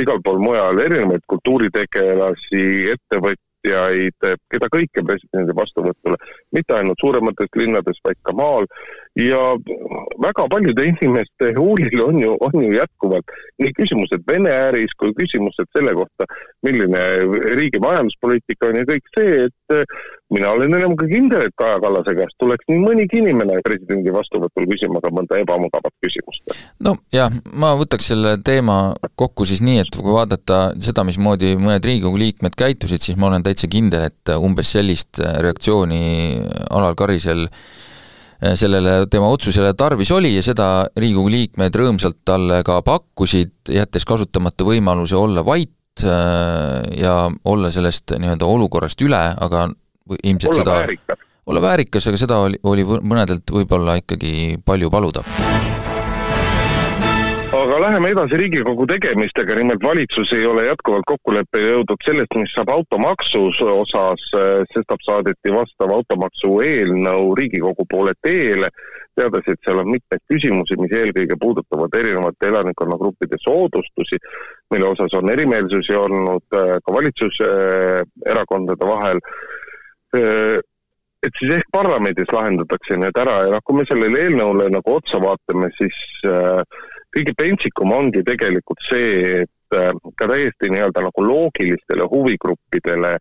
igal 0.00 0.22
pool 0.24 0.40
mujal, 0.42 0.80
erinevaid 0.80 1.24
kultuuritegelasi, 1.32 2.64
ettevõtjaid, 2.96 3.42
ettevõtjaid, 3.66 4.38
keda 4.52 4.68
kõike 4.70 5.02
presidendi 5.02 5.54
vastuvõtule, 5.56 6.16
mitte 6.54 6.76
ainult 6.76 7.00
suuremates 7.02 7.50
linnades, 7.58 7.98
vaid 8.04 8.18
ka 8.22 8.34
maal. 8.36 8.66
Ja 9.16 9.40
väga 10.22 10.48
paljude 10.50 10.84
inimeste 10.84 11.52
huulil 11.58 12.02
on 12.04 12.18
ju, 12.20 12.36
on 12.40 12.64
ju 12.64 12.72
jätkuvalt 12.72 13.32
nii 13.62 13.72
küsimused 13.78 14.24
Vene 14.28 14.52
äris 14.68 14.92
kui 15.00 15.14
küsimused 15.16 15.68
selle 15.72 15.94
kohta, 15.96 16.26
milline 16.66 17.00
riigi 17.56 17.80
majanduspoliitika 17.80 18.68
on 18.68 18.80
ja 18.82 18.88
kõik 18.90 19.08
see, 19.16 19.46
et 19.46 19.94
mina 20.34 20.50
olen 20.52 20.74
enam 20.76 20.96
kui 20.98 21.08
kindel, 21.08 21.46
et 21.46 21.54
Kaja 21.56 21.78
Kallase 21.80 22.12
käest 22.18 22.36
tuleks 22.42 22.68
nii 22.68 22.82
mõnigi 22.82 23.20
inimene 23.22 23.56
presidendi 23.64 24.12
vastuvõtul 24.12 24.68
küsima 24.68 25.00
ka 25.00 25.12
mõnda 25.14 25.40
ebamugavat 25.40 25.94
küsimust. 26.04 26.52
no 26.84 26.96
jah, 27.14 27.32
ma 27.54 27.72
võtaks 27.78 28.10
selle 28.12 28.36
teema 28.44 28.78
kokku 29.14 29.48
siis 29.48 29.64
nii, 29.64 29.80
et 29.86 29.96
kui 29.96 30.12
vaadata 30.12 30.60
seda, 30.82 31.06
mismoodi 31.08 31.54
mõned 31.56 31.88
Riigikogu 31.88 32.20
liikmed 32.20 32.58
käitusid, 32.58 33.00
siis 33.00 33.16
ma 33.16 33.30
olen 33.30 33.46
täitsa 33.46 33.70
kindel, 33.70 34.10
et 34.10 34.36
umbes 34.36 34.76
sellist 34.76 35.22
reaktsiooni 35.22 36.04
Alar 36.68 36.98
Karisel 36.98 37.46
sellele 38.54 39.06
tema 39.10 39.28
otsusele 39.32 39.72
tarvis 39.74 40.10
oli 40.12 40.34
ja 40.34 40.42
seda 40.44 40.68
Riigikogu 40.96 41.30
liikmed 41.32 41.78
rõõmsalt 41.80 42.18
talle 42.24 42.62
ka 42.66 42.80
pakkusid, 42.84 43.54
jättes 43.72 44.04
kasutamata 44.04 44.66
võimaluse 44.66 45.16
olla 45.16 45.44
vait 45.44 45.72
ja 46.96 47.14
olla 47.44 47.70
sellest 47.72 48.12
nii-öelda 48.20 48.44
olukorrast 48.44 49.00
üle, 49.00 49.22
aga 49.40 49.68
ilmselt 50.22 50.52
olla 50.52 50.60
seda 50.60 50.74
väärikas. 50.82 51.24
olla 51.46 51.62
väärikas, 51.64 52.10
aga 52.12 52.20
seda 52.20 52.42
oli, 52.44 52.60
oli 52.62 52.84
mõnedelt 52.84 53.56
võib-olla 53.56 53.96
ikkagi 54.02 54.58
palju 54.64 54.92
paluda 54.92 55.24
aga 57.54 57.78
läheme 57.80 58.10
edasi 58.10 58.36
Riigikogu 58.40 58.86
tegemistega, 58.90 59.54
nimelt 59.54 59.82
valitsus 59.84 60.32
ei 60.34 60.46
ole 60.46 60.64
jätkuvalt 60.66 61.06
kokkuleppele 61.06 61.72
jõudnud 61.76 62.02
sellest, 62.04 62.34
mis 62.34 62.52
saab 62.56 62.72
automaksu 62.74 63.44
osas, 63.70 64.24
sestap 64.72 65.02
saadeti 65.06 65.52
vastav 65.54 65.92
automaksu 65.94 66.58
eelnõu 66.64 67.34
Riigikogu 67.38 67.86
poole 67.90 68.16
teele, 68.22 68.70
teades, 69.16 69.46
et 69.46 69.60
seal 69.64 69.78
on 69.82 69.92
mitmeid 69.94 70.22
küsimusi, 70.32 70.78
mis 70.80 70.94
eelkõige 70.98 71.38
puudutavad 71.40 71.94
erinevate 72.00 72.50
elanikkonnagruppide 72.50 73.38
soodustusi, 73.44 74.18
mille 74.74 74.90
osas 74.90 75.14
on 75.14 75.30
erimeelsusi 75.30 75.94
olnud 75.94 76.46
ka 76.50 76.96
valitsuserakondade 76.98 78.90
vahel. 78.90 79.22
Et 81.26 81.38
siis 81.40 81.54
ehk 81.56 81.70
parlamendis 81.74 82.28
lahendatakse 82.30 82.98
need 83.00 83.16
ära. 83.18 83.38
Ja 83.46 83.54
noh, 83.56 83.62
kui 83.64 83.78
me 83.78 83.86
sellele 83.88 84.26
eelnõule 84.26 84.68
nagu 84.70 84.98
otsa 84.98 85.18
vaatame, 85.18 85.72
siis 85.78 85.96
äh, 86.28 86.60
kõige 87.16 87.34
pentsikum 87.38 87.92
ongi 87.96 88.22
tegelikult 88.26 88.82
see, 88.88 89.42
et 89.42 89.76
äh, 89.76 89.90
ka 90.20 90.28
täiesti 90.30 90.70
nii-öelda 90.72 91.06
nagu 91.08 91.24
loogilistele 91.24 92.08
huvigruppidele 92.12 93.16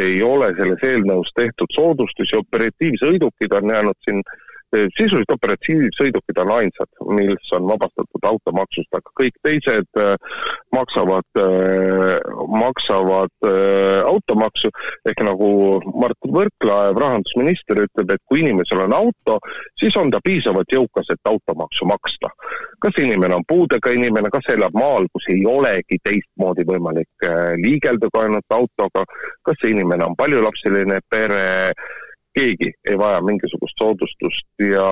ei 0.00 0.20
ole 0.22 0.52
selles 0.56 0.84
eelnõus 0.86 1.32
tehtud 1.36 1.72
soodustusi, 1.74 2.38
operatiivsõidukid 2.38 3.56
on 3.58 3.72
jäänud 3.74 3.98
siin 4.06 4.22
äh, 4.22 4.49
sisuliselt 4.70 5.32
operatiivsõidukid 5.34 6.38
on 6.42 6.52
ainsad, 6.54 6.90
mis 7.16 7.52
on 7.56 7.66
vabastatud 7.68 8.26
automaksust, 8.30 8.90
aga 8.94 9.14
kõik 9.20 9.36
teised 9.46 9.98
äh, 9.98 10.14
maksavad, 10.74 11.26
äh, 11.42 12.18
maksavad 12.62 13.48
äh, 13.48 14.00
automaksu. 14.06 14.70
ehk 15.08 15.22
nagu 15.26 15.50
Mart 16.00 16.28
Võrklaev, 16.36 16.98
rahandusminister, 17.00 17.82
ütleb, 17.86 18.14
et 18.14 18.22
kui 18.30 18.44
inimesel 18.44 18.84
on 18.86 18.94
auto, 18.94 19.38
siis 19.80 19.96
on 19.96 20.10
ta 20.10 20.20
piisavalt 20.24 20.70
jõukas, 20.72 21.10
et 21.10 21.32
automaksu 21.32 21.86
maksta. 21.86 22.30
kas 22.80 22.96
inimene 22.98 23.34
on 23.34 23.44
puudega 23.48 23.90
inimene, 23.92 24.30
kas 24.32 24.46
elab 24.54 24.72
maal, 24.74 25.06
kus 25.12 25.26
ei 25.28 25.42
olegi 25.46 25.98
teistmoodi 26.04 26.64
võimalik 26.64 27.26
liigelda 27.60 28.08
kui 28.08 28.22
ainult 28.22 28.54
autoga, 28.56 29.04
kas 29.44 29.58
see 29.60 29.74
inimene 29.74 30.06
on 30.06 30.16
paljulapseline 30.16 31.00
pere 31.10 31.74
keegi 32.40 32.72
ei 32.88 32.98
vaja 32.98 33.20
mingisugust 33.24 33.80
soodustust 33.80 34.64
ja, 34.64 34.90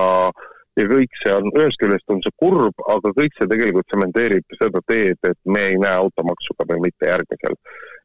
ja 0.79 0.87
kõik 0.89 1.15
see 1.21 1.35
on, 1.35 1.49
ühest 1.57 1.79
küljest 1.81 2.13
on 2.13 2.21
see 2.25 2.35
kurb, 2.41 2.83
aga 2.93 3.13
kõik 3.17 3.37
see 3.37 3.49
tegelikult 3.51 3.89
tsementeerib 3.89 4.59
seda 4.59 4.83
teed, 4.91 5.19
et 5.27 5.39
me 5.45 5.69
ei 5.71 5.79
näe 5.81 5.95
automaksu 6.03 6.55
ka 6.57 6.67
veel 6.69 6.83
mitte 6.85 7.09
järgmisel, 7.09 7.57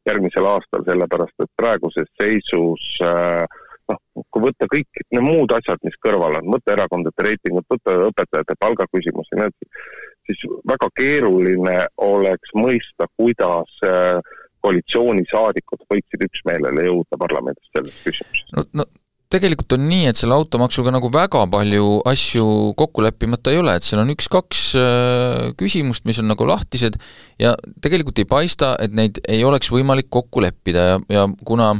järgmisel 0.09 0.49
aastal, 0.53 0.85
sellepärast 0.89 1.45
et 1.45 1.53
praeguses 1.61 2.09
seisus 2.21 2.87
äh, 3.05 3.43
noh, 3.91 4.01
kui 4.33 4.47
võtta 4.47 4.69
kõik 4.71 5.03
need 5.13 5.25
muud 5.25 5.53
asjad, 5.55 5.81
mis 5.85 5.97
kõrval 6.05 6.39
on, 6.39 6.49
võtta 6.55 6.75
erakondade 6.75 7.27
reitingud, 7.29 7.67
võtta 7.71 7.99
õpetajate 8.09 8.57
palgaküsimus 8.63 9.29
ja 9.31 9.41
nii 9.41 9.51
edasi, 9.51 9.85
siis 10.25 10.57
väga 10.65 10.89
keeruline 10.97 11.77
oleks 12.01 12.57
mõista, 12.57 13.09
kuidas 13.19 13.79
äh, 13.85 14.19
koalitsioonisaadikud 14.65 15.85
võiksid 15.93 16.25
üksmeelele 16.25 16.87
jõuda 16.87 17.19
parlamendis 17.21 17.73
selles 17.75 17.97
küsimuses. 18.07 18.53
no, 18.57 18.65
no 18.81 18.87
tegelikult 19.33 19.75
on 19.75 19.87
nii, 19.89 20.05
et 20.11 20.19
selle 20.19 20.35
automaksuga 20.37 20.93
nagu 20.93 21.09
väga 21.13 21.45
palju 21.51 21.99
asju 22.07 22.45
kokku 22.77 23.03
leppimata 23.05 23.53
ei 23.53 23.59
ole, 23.61 23.75
et 23.75 23.85
seal 23.85 24.03
on 24.03 24.13
üks-kaks 24.13 24.61
äh, 24.79 25.49
küsimust, 25.59 26.05
mis 26.05 26.21
on 26.21 26.29
nagu 26.31 26.47
lahtised 26.47 26.99
ja 27.41 27.55
tegelikult 27.83 28.21
ei 28.21 28.29
paista, 28.29 28.75
et 28.81 28.95
neid 28.95 29.19
ei 29.27 29.43
oleks 29.47 29.71
võimalik 29.73 30.11
kokku 30.13 30.45
leppida 30.45 30.87
ja, 30.91 30.99
ja 31.11 31.27
kuna 31.47 31.73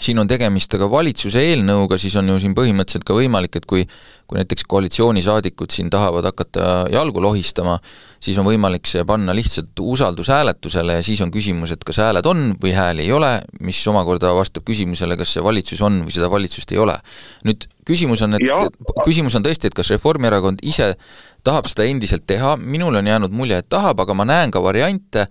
siin 0.00 0.18
on 0.18 0.28
tegemist 0.28 0.72
aga 0.74 0.88
valitsuse 0.90 1.42
eelnõuga, 1.50 1.98
siis 2.00 2.16
on 2.16 2.30
ju 2.32 2.38
siin 2.40 2.54
põhimõtteliselt 2.56 3.04
ka 3.04 3.16
võimalik, 3.16 3.58
et 3.60 3.68
kui 3.68 3.86
kui 4.32 4.40
näiteks 4.40 4.64
koalitsioonisaadikud 4.64 5.70
siin 5.70 5.90
tahavad 5.92 6.24
hakata 6.24 6.86
jalgu 6.92 7.20
lohistama, 7.20 7.74
siis 8.22 8.38
on 8.40 8.46
võimalik 8.46 8.88
see 8.88 9.04
panna 9.04 9.34
lihtsalt 9.36 9.76
usaldushääletusele 9.76 10.96
ja 10.96 11.02
siis 11.04 11.20
on 11.20 11.28
küsimus, 11.34 11.74
et 11.74 11.84
kas 11.84 12.00
hääled 12.00 12.24
on 12.30 12.54
või 12.62 12.72
hääli 12.72 13.04
ei 13.04 13.12
ole, 13.12 13.34
mis 13.60 13.82
omakorda 13.92 14.32
vastab 14.32 14.64
küsimusele, 14.64 15.18
kas 15.20 15.34
see 15.36 15.44
valitsus 15.44 15.82
on 15.84 16.00
või 16.06 16.16
seda 16.16 16.30
valitsust 16.32 16.72
ei 16.72 16.80
ole. 16.80 16.96
nüüd 17.44 17.68
küsimus 17.84 18.24
on, 18.24 18.38
et 18.38 18.46
ja. 18.46 18.56
küsimus 19.04 19.36
on 19.36 19.44
tõesti, 19.44 19.68
et 19.68 19.76
kas 19.76 19.92
Reformierakond 19.92 20.64
ise 20.64 20.94
tahab 21.44 21.68
seda 21.68 21.84
endiselt 21.90 22.24
teha, 22.26 22.54
minul 22.56 22.96
on 23.02 23.12
jäänud 23.12 23.36
mulje, 23.36 23.60
et 23.60 23.68
tahab, 23.68 24.00
aga 24.00 24.16
ma 24.16 24.24
näen 24.24 24.54
ka 24.54 24.62
variante, 24.64 25.26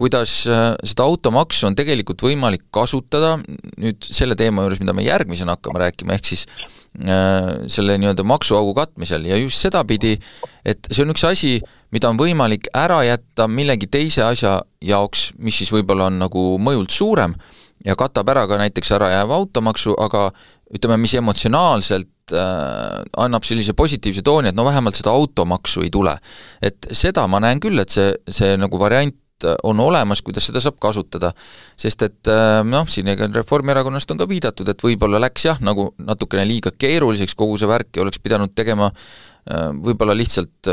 kuidas 0.00 0.46
äh, 0.48 0.72
seda 0.86 1.04
automaksu 1.04 1.68
on 1.68 1.76
tegelikult 1.76 2.22
võimalik 2.24 2.64
kasutada 2.72 3.36
nüüd 3.80 4.00
selle 4.00 4.36
teema 4.38 4.64
juures, 4.64 4.80
mida 4.80 4.94
me 4.96 5.04
järgmisena 5.04 5.58
hakkame 5.58 5.82
rääkima, 5.82 6.16
ehk 6.16 6.30
siis 6.30 6.46
äh, 6.48 7.66
selle 7.68 7.98
nii-öelda 8.00 8.24
maksuaugu 8.24 8.72
katmisel 8.78 9.28
ja 9.28 9.36
just 9.40 9.60
sedapidi, 9.60 10.16
et 10.64 10.88
see 10.88 11.04
on 11.04 11.12
üks 11.12 11.26
asi, 11.28 11.58
mida 11.92 12.08
on 12.12 12.20
võimalik 12.20 12.70
ära 12.76 13.02
jätta 13.04 13.48
millegi 13.50 13.90
teise 13.92 14.24
asja 14.24 14.60
jaoks, 14.84 15.34
mis 15.44 15.60
siis 15.60 15.72
võib-olla 15.74 16.08
on 16.08 16.20
nagu 16.24 16.46
mõjult 16.62 16.96
suurem 16.96 17.36
ja 17.84 17.96
katab 17.96 18.32
ära 18.32 18.46
ka 18.48 18.60
näiteks 18.60 18.96
ärajääva 18.96 19.36
automaksu, 19.36 19.94
aga 20.00 20.30
ütleme, 20.72 20.96
mis 21.02 21.12
emotsionaalselt 21.18 22.32
äh, 22.32 23.00
annab 23.20 23.44
sellise 23.44 23.76
positiivse 23.76 24.24
tooni, 24.24 24.48
et 24.48 24.56
no 24.56 24.64
vähemalt 24.64 24.96
seda 24.96 25.12
automaksu 25.12 25.84
ei 25.84 25.90
tule. 25.92 26.16
et 26.62 26.88
seda 26.92 27.26
ma 27.28 27.40
näen 27.44 27.60
küll, 27.60 27.76
et 27.82 27.92
see, 27.92 28.14
see 28.28 28.56
nagu 28.56 28.80
variant 28.80 29.16
on 29.62 29.80
olemas, 29.80 30.22
kuidas 30.22 30.46
seda 30.48 30.62
saab 30.62 30.78
kasutada. 30.82 31.32
sest 31.76 32.02
et 32.02 32.30
äh, 32.30 32.60
noh, 32.66 32.86
siin 32.88 33.08
Reformierakonnast 33.34 34.10
on 34.10 34.20
ka 34.20 34.28
viidatud, 34.28 34.68
et 34.68 34.84
võib-olla 34.84 35.20
läks 35.22 35.46
jah, 35.48 35.60
nagu 35.60 35.90
natukene 35.98 36.46
liiga 36.48 36.72
keeruliseks 36.76 37.34
kogu 37.34 37.58
see 37.60 37.68
värk 37.70 37.96
ja 37.96 38.02
oleks 38.04 38.22
pidanud 38.22 38.54
tegema 38.54 38.90
äh, 38.90 39.70
võib-olla 39.72 40.16
lihtsalt 40.16 40.70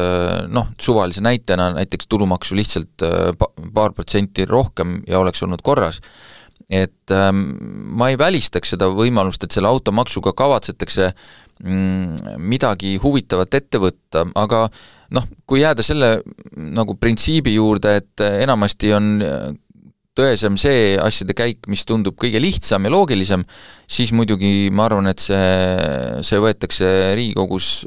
noh, 0.53 0.71
suvalise 0.81 1.23
näitena 1.23 1.71
näiteks 1.79 2.07
tulumaksu 2.07 2.55
lihtsalt 2.55 3.05
paar 3.73 3.95
protsenti 3.95 4.45
rohkem 4.45 5.01
ja 5.07 5.19
oleks 5.19 5.43
olnud 5.43 5.63
korras. 5.63 6.01
et 6.69 7.11
ähm, 7.11 7.45
ma 7.95 8.09
ei 8.09 8.17
välistaks 8.19 8.73
seda 8.75 8.89
võimalust, 8.91 9.43
et 9.43 9.51
selle 9.55 9.69
automaksuga 9.71 10.33
kavatsetakse 10.35 11.07
mm, 11.07 11.46
midagi 11.63 12.97
huvitavat 13.01 13.55
ette 13.57 13.79
võtta, 13.81 14.25
aga 14.37 14.67
noh, 15.15 15.23
kui 15.49 15.63
jääda 15.63 15.85
selle 15.85 16.19
nagu 16.55 16.97
printsiibi 16.99 17.55
juurde, 17.55 17.95
et 18.01 18.25
enamasti 18.27 18.91
on 18.93 19.07
tõesem 20.17 20.57
see 20.59 20.95
asjade 21.01 21.35
käik, 21.37 21.67
mis 21.71 21.85
tundub 21.87 22.17
kõige 22.19 22.41
lihtsam 22.41 22.87
ja 22.87 22.93
loogilisem, 22.93 23.43
siis 23.89 24.13
muidugi 24.15 24.69
ma 24.73 24.87
arvan, 24.87 25.09
et 25.11 25.21
see, 25.21 25.45
see 26.25 26.41
võetakse 26.41 26.89
Riigikogus 27.17 27.85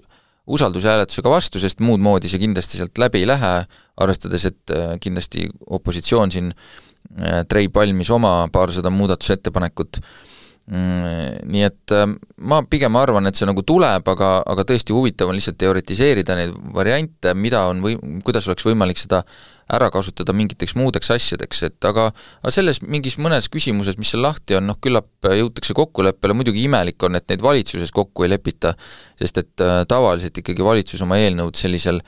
usaldushääletusega 0.51 1.31
vastu, 1.31 1.61
sest 1.63 1.83
muud 1.85 2.03
moodi 2.03 2.31
see 2.31 2.43
kindlasti 2.43 2.81
sealt 2.81 2.99
läbi 3.01 3.23
ei 3.23 3.29
lähe, 3.29 3.53
arvestades, 4.01 4.47
et 4.51 4.75
äh, 4.75 4.95
kindlasti 5.03 5.47
opositsioon 5.79 6.33
siin 6.35 6.51
äh, 6.53 7.43
treib 7.51 7.77
valmis 7.77 8.11
oma 8.15 8.35
paarsada 8.53 8.91
muudatusettepanekut, 8.95 10.01
mm, 10.01 10.30
nii 10.71 11.63
et 11.67 11.93
äh, 11.95 12.05
ma 12.47 12.61
pigem 12.71 12.95
arvan, 12.99 13.27
et 13.27 13.39
see 13.39 13.49
nagu 13.49 13.65
tuleb, 13.67 14.07
aga, 14.13 14.29
aga 14.47 14.65
tõesti 14.69 14.95
huvitav 14.95 15.31
on 15.31 15.39
lihtsalt 15.39 15.59
teoritiseerida 15.59 16.37
neid 16.39 16.55
variante, 16.77 17.35
mida 17.35 17.65
on 17.73 17.83
või 17.83 17.97
kuidas 18.27 18.47
oleks 18.47 18.69
võimalik 18.69 19.01
seda 19.01 19.25
ära 19.71 19.89
kasutada 19.91 20.35
mingiteks 20.35 20.77
muudeks 20.79 21.11
asjadeks, 21.15 21.65
et 21.67 21.91
aga 21.91 22.09
aga 22.13 22.55
selles 22.55 22.81
mingis 22.87 23.19
mõnes 23.23 23.51
küsimuses, 23.51 23.99
mis 23.99 24.15
seal 24.15 24.23
lahti 24.27 24.59
on, 24.59 24.67
noh 24.71 24.79
küllap 24.83 25.11
jõutakse 25.27 25.75
kokkuleppele, 25.79 26.39
muidugi 26.39 26.65
imelik 26.67 27.03
on, 27.07 27.19
et 27.19 27.27
neid 27.31 27.43
valitsuses 27.43 27.91
kokku 27.95 28.27
ei 28.27 28.35
lepita, 28.37 28.77
sest 29.19 29.43
et 29.43 29.67
äh, 29.67 29.83
tavaliselt 29.91 30.39
ikkagi 30.43 30.67
valitsus 30.67 31.03
oma 31.07 31.19
eelnõud 31.19 31.59
sellisel 31.59 32.03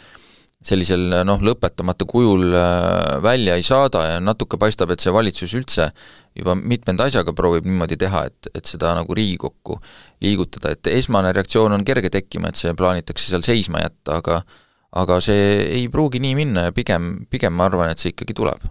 sellisel 0.63 1.09
noh, 1.27 1.41
lõpetamata 1.43 2.07
kujul 2.07 2.53
äh, 2.55 3.19
välja 3.23 3.57
ei 3.59 3.65
saada 3.67 4.05
ja 4.07 4.19
natuke 4.23 4.61
paistab, 4.63 4.93
et 4.95 5.03
see 5.03 5.11
valitsus 5.11 5.55
üldse 5.59 5.89
juba 6.39 6.57
mitmenda 6.59 7.07
asjaga 7.11 7.35
proovib 7.37 7.67
niimoodi 7.69 7.99
teha, 8.01 8.25
et, 8.31 8.51
et 8.55 8.69
seda 8.69 8.95
nagu 8.99 9.15
Riigikokku 9.15 9.79
liigutada, 10.25 10.75
et 10.77 10.93
esmane 10.95 11.33
reaktsioon 11.37 11.77
on 11.77 11.85
kerge 11.85 12.13
tekkima, 12.13 12.51
et 12.51 12.61
see 12.61 12.75
plaanitakse 12.79 13.31
seal 13.31 13.45
seisma 13.47 13.83
jätta, 13.85 14.21
aga 14.23 14.43
aga 14.93 15.19
see 15.25 15.65
ei 15.79 15.89
pruugi 15.89 16.21
nii 16.21 16.37
minna 16.37 16.69
ja 16.69 16.73
pigem, 16.77 17.25
pigem 17.33 17.55
ma 17.57 17.69
arvan, 17.71 17.93
et 17.93 18.01
see 18.03 18.13
ikkagi 18.13 18.37
tuleb. 18.37 18.65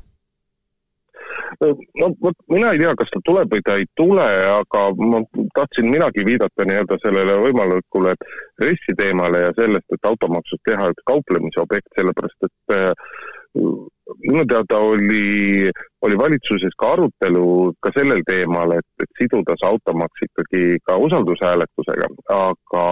No 1.62 2.08
vot, 2.24 2.38
mina 2.50 2.72
ei 2.74 2.80
tea, 2.82 2.94
kas 2.98 3.12
ta 3.14 3.20
tuleb 3.26 3.52
või 3.54 3.62
ta 3.66 3.76
ei 3.78 3.86
tule, 4.00 4.24
aga 4.50 4.82
ma 4.98 5.20
tahtsin 5.58 5.92
minagi 5.94 6.24
viidata 6.26 6.66
nii-öelda 6.66 6.98
sellele 7.04 7.36
võimalikule 7.44 8.16
RES-i 8.64 8.96
teemale 8.98 9.44
ja 9.44 9.52
sellest, 9.60 9.86
et 9.94 10.10
automaksust 10.10 10.64
teha 10.66 10.90
üks 10.94 11.06
kauplemise 11.12 11.62
objekt, 11.62 11.92
sellepärast 11.98 12.48
et 12.48 12.76
äh, 12.78 13.12
minu 13.56 14.46
teada 14.48 14.78
oli, 14.78 15.72
oli 16.02 16.18
valitsuses 16.18 16.76
ka 16.80 16.94
arutelu 16.96 17.74
ka 17.84 17.92
sellel 17.96 18.24
teemal, 18.28 18.76
et, 18.78 18.88
et 19.04 19.12
siduda 19.20 19.56
see 19.60 19.70
automaks 19.70 20.28
ikkagi 20.28 20.80
ka 20.88 20.98
usaldushääletusega, 21.08 22.10
aga 22.36 22.86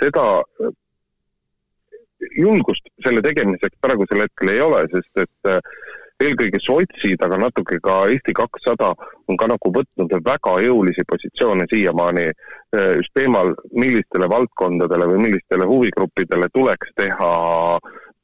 seda 0.00 0.26
julgust 2.36 2.88
selle 3.04 3.22
tegemiseks 3.22 3.78
praegusel 3.80 4.24
hetkel 4.24 4.54
ei 4.54 4.64
ole, 4.64 4.82
sest 4.92 5.24
et 5.26 5.50
äh, 5.50 5.60
eelkõige 6.24 6.60
sotsid, 6.64 7.20
aga 7.24 7.38
natuke 7.40 7.78
ka 7.84 7.98
Eesti 8.12 8.32
kakssada 8.36 8.92
on 9.28 9.38
ka 9.40 9.48
nagu 9.50 9.72
võtnud 9.72 10.14
väga 10.24 10.54
jõulisi 10.64 11.04
positsioone 11.10 11.66
siiamaani 11.72 12.26
äh, 12.30 12.92
just 13.00 13.12
teemal, 13.18 13.52
millistele 13.76 14.28
valdkondadele 14.32 15.10
või 15.12 15.26
millistele 15.26 15.68
huvigruppidele 15.68 16.48
tuleks 16.54 16.94
teha, 16.96 17.32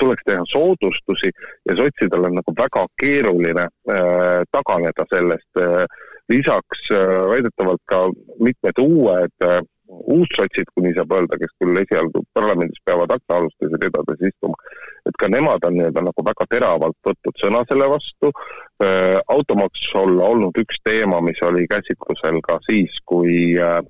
tuleks 0.03 0.27
teha 0.29 0.47
soodustusi 0.53 1.33
ja 1.69 1.77
sotsidel 1.79 2.29
on 2.29 2.41
nagu 2.41 2.57
väga 2.59 2.87
keeruline 3.03 3.69
äh, 3.69 4.41
taganeda 4.55 5.07
sellest 5.15 5.63
äh,. 5.67 5.85
lisaks 6.31 6.89
äh, 6.95 7.23
väidetavalt 7.29 7.83
ka 7.91 8.05
mitmed 8.41 8.79
uued 8.81 9.47
äh, 9.47 9.61
uussotsid, 9.93 10.69
kui 10.75 10.87
nii 10.87 10.95
saab 10.97 11.13
öelda, 11.17 11.39
kes 11.41 11.53
küll 11.61 11.81
esialgu 11.83 12.23
parlamendis 12.37 12.81
peavad 12.87 13.13
aknaalustes 13.17 13.75
ridades 13.83 14.25
istuma, 14.29 14.57
et 15.09 15.19
ka 15.21 15.29
nemad 15.33 15.65
on 15.69 15.77
nii-öelda 15.77 16.05
nagu 16.09 16.25
väga 16.29 16.47
teravalt 16.55 16.99
võtnud 17.09 17.41
sõna 17.43 17.63
selle 17.69 17.89
vastu. 17.93 18.33
Äh, 18.83 19.19
automaks 19.35 19.89
olla 19.99 20.31
olnud 20.35 20.59
üks 20.63 20.81
teema, 20.87 21.21
mis 21.25 21.43
oli 21.47 21.67
käsitlusel 21.71 22.41
ka 22.47 22.59
siis, 22.69 22.97
kui, 23.07 23.59
äh, 23.61 23.81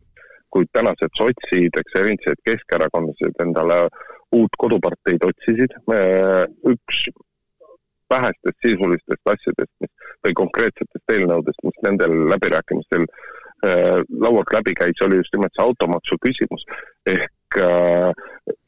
kui 0.52 0.66
tänased 0.76 1.14
sotsid, 1.18 1.78
eks 1.78 2.00
erinevad 2.00 2.42
keskerakondlased 2.48 3.46
endale 3.46 3.84
uut 4.32 4.56
koduparteid 4.58 5.24
otsisid. 5.28 5.76
Äh, 5.92 6.46
üks 6.72 7.04
vähestest 8.12 8.58
sisulistest 8.64 9.30
asjadest, 9.34 9.72
mis 9.80 9.92
või 10.24 10.34
konkreetsetest 10.42 11.14
eelnõudest, 11.14 11.62
mis 11.64 11.78
nendel 11.86 12.12
läbirääkimistel 12.28 13.06
Äh, 13.66 14.02
laualt 14.20 14.50
läbi 14.52 14.74
käis, 14.74 14.98
oli 15.06 15.16
just 15.20 15.30
nimelt 15.36 15.52
see 15.54 15.62
automaksu 15.62 16.16
küsimus. 16.24 16.64
ehk 17.06 17.58
äh, 17.62 18.10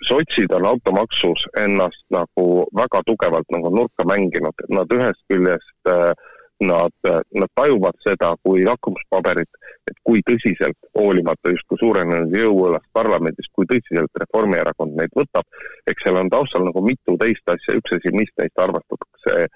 sotsid 0.07 0.53
on 0.55 0.67
automaksus 0.71 1.43
ennast 1.59 2.05
nagu 2.15 2.45
väga 2.81 3.01
tugevalt 3.07 3.51
nagu 3.51 3.73
nurka 3.75 4.07
mänginud, 4.07 4.63
nad 4.71 4.95
ühest 4.95 5.25
küljest 5.33 5.91
äh, 5.91 6.13
nad, 6.61 6.95
nad 7.35 7.51
tajuvad 7.55 7.97
seda 8.07 8.35
kui 8.43 8.65
lakmuspaberit, 8.65 9.51
et 9.91 9.97
kui 10.07 10.23
tõsiselt, 10.29 10.79
hoolimata 10.99 11.53
justkui 11.55 11.81
suurenenud 11.81 12.37
jõuõlast 12.37 12.87
parlamendis, 12.97 13.51
kui 13.53 13.67
tõsiselt 13.71 14.23
Reformierakond 14.23 14.95
neid 14.99 15.15
võtab, 15.19 15.49
eks 15.91 16.07
seal 16.07 16.21
on 16.21 16.31
taustal 16.33 16.67
nagu 16.69 16.85
mitu 16.85 17.19
teist 17.21 17.51
asja, 17.51 17.77
üks 17.81 17.97
asi, 17.99 18.15
mis 18.15 18.31
neist 18.39 18.63
arvatakse, 18.67 19.49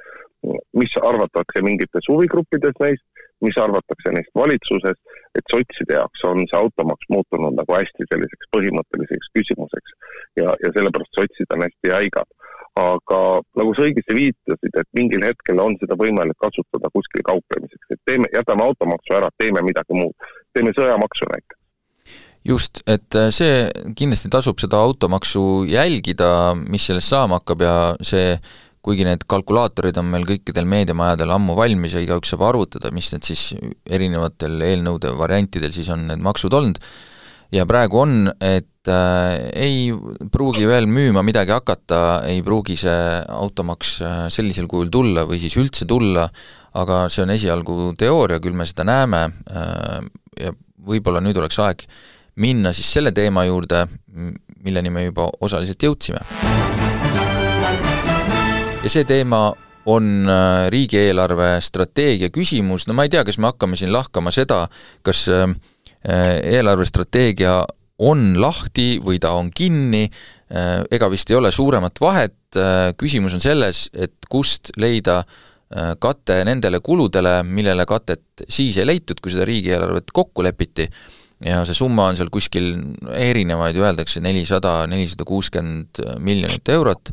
mis 0.79 0.99
arvatakse 1.03 1.63
mingites 1.63 2.11
huvigruppides 2.11 2.77
neist, 2.83 3.07
mis 3.47 3.59
arvatakse 3.63 4.13
neist 4.15 4.35
valitsuses, 4.35 4.99
et 5.39 5.53
sotside 5.53 5.95
jaoks 5.95 6.25
on 6.27 6.43
see 6.51 6.59
automaks 6.59 7.07
muutunud 7.15 7.55
nagu 7.55 7.77
hästi 7.77 8.09
selliseks 8.11 8.51
põhimõtteliseks 8.57 9.31
küsimuseks 9.39 9.95
ja, 10.41 10.55
ja 10.65 10.73
sellepärast 10.75 11.15
sotsid 11.21 11.55
on 11.55 11.63
hästi 11.67 11.93
jäigad. 11.95 12.35
Aga 12.79 13.21
nagu 13.59 13.75
sa 13.75 13.87
õigesti 13.87 14.17
viitasid, 14.17 14.75
et 14.75 14.89
mingil 14.97 15.25
hetkel 15.27 15.61
on 15.63 15.77
seda 15.81 15.97
võimalik 15.99 16.39
kasutada 16.43 16.91
kuskil 16.95 17.25
kauplemiseks, 17.27 17.95
et 17.95 18.03
teeme, 18.09 18.31
jätame 18.35 18.67
automaksu 18.67 19.17
ära, 19.19 19.31
teeme 19.41 19.65
midagi 19.67 19.97
muud, 19.99 20.31
teeme 20.57 20.75
sõjamaksu 20.77 21.31
näiteks. 21.33 21.59
Just, 22.49 22.81
et 22.89 23.19
äh, 23.19 23.29
see, 23.35 23.67
kindlasti 23.99 24.31
tasub 24.33 24.61
seda 24.63 24.79
automaksu 24.81 25.67
jälgida, 25.69 26.55
mis 26.71 26.87
sellest 26.89 27.13
saama 27.13 27.43
hakkab 27.43 27.65
ja 27.67 27.75
see 28.01 28.39
kuigi 28.89 29.05
need 29.05 29.27
kalkulaatorid 29.29 29.99
on 30.01 30.09
meil 30.13 30.25
kõikidel 30.29 30.69
meediamajadel 30.71 31.35
ammu 31.35 31.57
valmis 31.59 31.97
ja 31.97 32.03
igaüks 32.05 32.33
saab 32.33 32.47
arvutada, 32.49 32.93
mis 32.95 33.11
need 33.13 33.27
siis 33.27 33.51
erinevatel 33.85 34.63
eelnõude 34.65 35.13
variantidel 35.19 35.75
siis 35.75 35.91
on 35.93 36.07
need 36.09 36.23
maksud 36.25 36.55
olnud, 36.57 36.81
ja 37.53 37.67
praegu 37.69 38.03
on, 38.03 38.15
et 38.45 38.91
äh, 38.91 39.49
ei 39.57 39.93
pruugi 40.33 40.67
veel 40.69 40.89
müüma 40.91 41.23
midagi 41.27 41.55
hakata, 41.55 42.23
ei 42.29 42.43
pruugi 42.45 42.77
see 42.79 42.99
automaks 43.33 43.95
äh, 44.03 44.21
sellisel 44.33 44.69
kujul 44.71 44.93
tulla 44.93 45.25
või 45.29 45.41
siis 45.43 45.57
üldse 45.61 45.89
tulla, 45.89 46.29
aga 46.79 47.07
see 47.13 47.25
on 47.25 47.35
esialgu 47.35 47.93
teooria, 47.99 48.41
küll 48.45 48.57
me 48.57 48.69
seda 48.69 48.87
näeme 48.89 49.25
äh, 49.29 50.01
ja 50.45 50.53
võib-olla 50.89 51.23
nüüd 51.25 51.41
oleks 51.41 51.59
aeg 51.65 51.87
minna 52.39 52.73
siis 52.77 52.91
selle 52.95 53.11
teema 53.13 53.43
juurde, 53.49 53.83
milleni 54.63 54.93
me 54.95 55.09
juba 55.09 55.27
osaliselt 55.43 55.83
jõudsime. 55.83 56.21
Ja 58.79 58.93
see 58.93 59.03
teema 59.09 59.49
on 59.89 60.29
äh, 60.29 60.69
riigieelarve 60.71 61.57
strateegia 61.65 62.31
küsimus, 62.35 62.87
no 62.87 62.95
ma 62.97 63.07
ei 63.07 63.13
tea, 63.13 63.25
kas 63.27 63.41
me 63.41 63.49
hakkame 63.49 63.79
siin 63.79 63.93
lahkama 63.95 64.33
seda, 64.35 64.67
kas 65.07 65.25
äh, 65.33 65.49
eelarvestrateegia 66.05 67.61
on 68.07 68.33
lahti 68.41 68.99
või 69.03 69.19
ta 69.23 69.33
on 69.35 69.51
kinni, 69.51 70.05
ega 70.91 71.09
vist 71.11 71.31
ei 71.33 71.37
ole 71.37 71.51
suuremat 71.53 71.99
vahet, 72.01 72.59
küsimus 72.97 73.35
on 73.35 73.43
selles, 73.43 73.89
et 73.93 74.15
kust 74.31 74.71
leida 74.79 75.19
kate 76.01 76.37
nendele 76.47 76.79
kuludele, 76.81 77.43
millele 77.45 77.85
katet 77.91 78.47
siis 78.49 78.79
ei 78.79 78.87
leitud, 78.87 79.19
kui 79.21 79.35
seda 79.35 79.45
riigieelarvet 79.51 80.15
kokku 80.15 80.47
lepiti, 80.47 80.87
ja 81.45 81.65
see 81.67 81.77
summa 81.77 82.07
on 82.13 82.17
seal 82.17 82.31
kuskil 82.33 82.71
erinevaid, 83.19 83.77
öeldakse 83.83 84.23
nelisada, 84.25 84.79
nelisada 84.89 85.27
kuuskümmend 85.29 86.01
miljonit 86.23 86.71
eurot, 86.73 87.13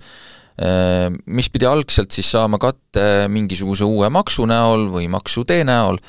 Äh, 0.55 1.09
mis 1.27 1.49
pidi 1.51 1.67
algselt 1.67 2.15
siis 2.15 2.29
saama 2.31 2.55
katte 2.63 3.25
mingisuguse 3.27 3.83
uue 3.83 4.07
maksu 4.07 4.45
näol 4.47 4.87
või 4.93 5.09
maksutee 5.11 5.65
näol, 5.67 5.99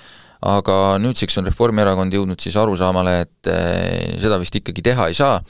aga 0.46 0.96
nüüdseks 1.02 1.40
on 1.40 1.48
Reformierakond 1.50 2.14
jõudnud 2.14 2.42
siis 2.42 2.56
arusaamale, 2.60 3.20
et 3.26 3.50
äh, 3.52 4.16
seda 4.22 4.40
vist 4.42 4.56
ikkagi 4.58 4.84
teha 4.86 5.08
ei 5.10 5.18
saa. 5.18 5.40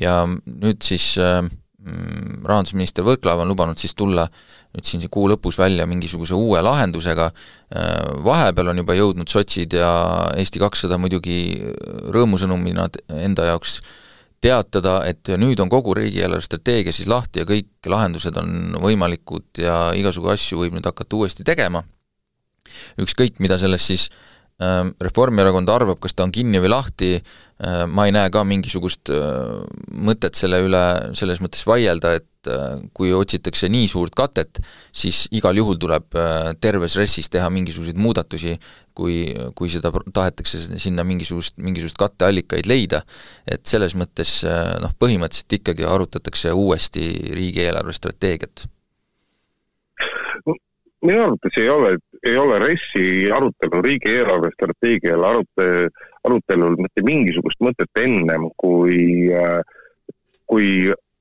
Ja 0.00 0.22
nüüd 0.28 0.84
siis 0.84 1.14
äh, 1.22 1.40
mm, 1.42 2.44
rahandusminister 2.44 3.06
Võrklaev 3.06 3.44
on 3.44 3.52
lubanud 3.52 3.80
siis 3.80 3.96
tulla 3.96 4.28
nüüd 4.76 4.84
siin 4.84 5.04
kuu 5.08 5.28
lõpus 5.30 5.56
välja 5.56 5.86
mingisuguse 5.88 6.36
uue 6.36 6.60
lahendusega, 6.60 7.30
vahepeal 8.26 8.74
on 8.74 8.82
juba 8.82 8.96
jõudnud 8.98 9.30
sotsid 9.32 9.72
ja 9.78 9.88
Eesti 10.36 10.60
kakssada 10.60 10.98
muidugi 11.00 11.38
rõõmusõnumina 12.12 12.84
enda 13.16 13.46
jaoks 13.48 13.78
teatada, 14.44 15.00
et 15.08 15.28
nüüd 15.40 15.60
on 15.62 15.70
kogu 15.72 15.94
riigieelarve 15.96 16.44
strateegia 16.44 16.94
siis 16.94 17.08
lahti 17.10 17.42
ja 17.42 17.48
kõik 17.48 17.88
lahendused 17.88 18.36
on 18.40 18.76
võimalikud 18.82 19.62
ja 19.62 19.78
igasugu 19.96 20.30
asju 20.34 20.60
võib 20.60 20.76
nüüd 20.76 20.86
hakata 20.86 21.16
uuesti 21.18 21.46
tegema, 21.46 21.82
ükskõik, 23.02 23.40
mida 23.44 23.58
sellest 23.60 23.92
siis 23.92 24.06
ähm, 24.62 24.94
Reformierakond 25.02 25.70
arvab, 25.72 26.00
kas 26.02 26.16
ta 26.16 26.26
on 26.26 26.32
kinni 26.34 26.60
või 26.62 26.72
lahti, 26.72 27.16
äh, 27.16 27.82
ma 27.90 28.06
ei 28.08 28.14
näe 28.16 28.30
ka 28.32 28.44
mingisugust 28.48 29.12
äh, 29.14 29.60
mõtet 29.92 30.38
selle 30.38 30.62
üle 30.64 30.84
selles 31.18 31.42
mõttes 31.44 31.66
vaielda, 31.68 32.16
et 32.20 32.32
kui 32.94 33.08
otsitakse 33.10 33.66
nii 33.66 33.88
suurt 33.90 34.14
katet, 34.14 34.60
siis 34.94 35.24
igal 35.34 35.58
juhul 35.58 35.80
tuleb 35.82 36.14
terves 36.62 36.94
RES-is 36.94 37.26
teha 37.34 37.48
mingisuguseid 37.50 37.98
muudatusi, 37.98 38.52
kui, 38.94 39.16
kui 39.58 39.66
seda 39.66 39.90
tahetakse 39.90 40.78
sinna 40.78 41.02
mingisugust, 41.02 41.56
mingisugust 41.58 41.98
katteallikaid 41.98 42.70
leida. 42.70 43.02
et 43.50 43.66
selles 43.66 43.98
mõttes 43.98 44.36
noh, 44.46 44.94
põhimõtteliselt 44.94 45.58
ikkagi 45.58 45.90
arutatakse 45.90 46.54
uuesti 46.54 47.10
riigi 47.34 47.66
eelarvestrateegiat 47.66 48.68
minu 51.06 51.22
arvates 51.22 51.58
ei 51.60 51.68
ole, 51.70 51.96
ei 52.26 52.36
ole 52.36 52.58
RES-i 52.58 53.30
arutelu, 53.30 53.82
riigi 53.84 54.12
eelarvestrateegial 54.18 55.24
arute, 55.24 55.66
arutelul 56.26 56.76
mitte 56.80 57.04
mingisugust 57.06 57.60
mõtet 57.62 58.02
ennem, 58.02 58.48
kui, 58.60 59.30
kui 60.50 60.68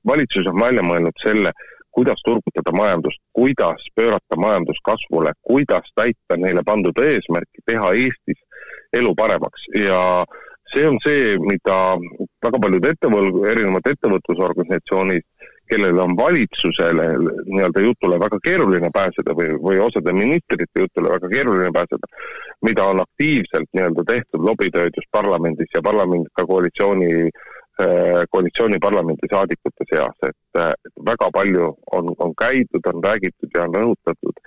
valitsus 0.07 0.49
on 0.51 0.59
välja 0.61 0.83
mõelnud 0.85 1.21
selle, 1.21 1.53
kuidas 1.95 2.19
turgutada 2.25 2.73
majandust, 2.75 3.21
kuidas 3.37 3.85
pöörata 3.95 4.37
majandus 4.37 4.81
kasvule, 4.83 5.31
kuidas 5.47 5.87
täita 5.95 6.37
neile 6.37 6.63
pandud 6.65 6.97
eesmärki, 6.99 7.63
teha 7.69 7.93
Eestis 7.95 8.41
elu 8.93 9.13
paremaks. 9.15 9.69
Ja 9.79 10.25
see 10.73 10.87
on 10.89 10.99
see, 11.05 11.37
mida 11.39 11.77
väga 12.43 12.61
paljud 12.65 12.89
ettevõl-, 12.91 13.45
erinevad 13.51 13.87
ettevõtlusorganisatsioonid 13.93 15.23
kellel 15.69 15.99
on 15.99 16.17
valitsusele 16.17 17.07
nii-öelda 17.17 17.81
jutule 17.81 18.19
väga 18.19 18.39
keeruline 18.43 18.89
pääseda 18.93 19.35
või, 19.37 19.55
või 19.67 19.79
osade 19.87 20.13
ministrite 20.13 20.85
jutule 20.85 21.09
väga 21.15 21.29
keeruline 21.29 21.71
pääseda, 21.73 22.11
mida 22.61 22.85
on 22.93 23.01
aktiivselt 23.01 23.69
nii-öelda 23.73 24.05
tehtud 24.07 24.47
lobitööd 24.49 24.97
just 24.97 25.11
parlamendis 25.11 25.73
ja 25.75 25.81
parlamendis 25.85 26.33
ka 26.35 26.45
koalitsiooni 26.45 27.29
Äh, 27.29 27.54
koalitsiooni 28.31 28.77
parlamendisaadikute 28.79 29.87
seas, 29.89 30.15
et, 30.23 30.59
et 30.61 31.01
väga 31.05 31.27
palju 31.35 31.71
on, 31.97 32.13
on 32.23 32.31
käidud, 32.39 32.87
on 32.93 33.03
räägitud 33.03 33.51
ja 33.55 33.65
on 33.65 33.75
rõhutatud, 33.75 34.39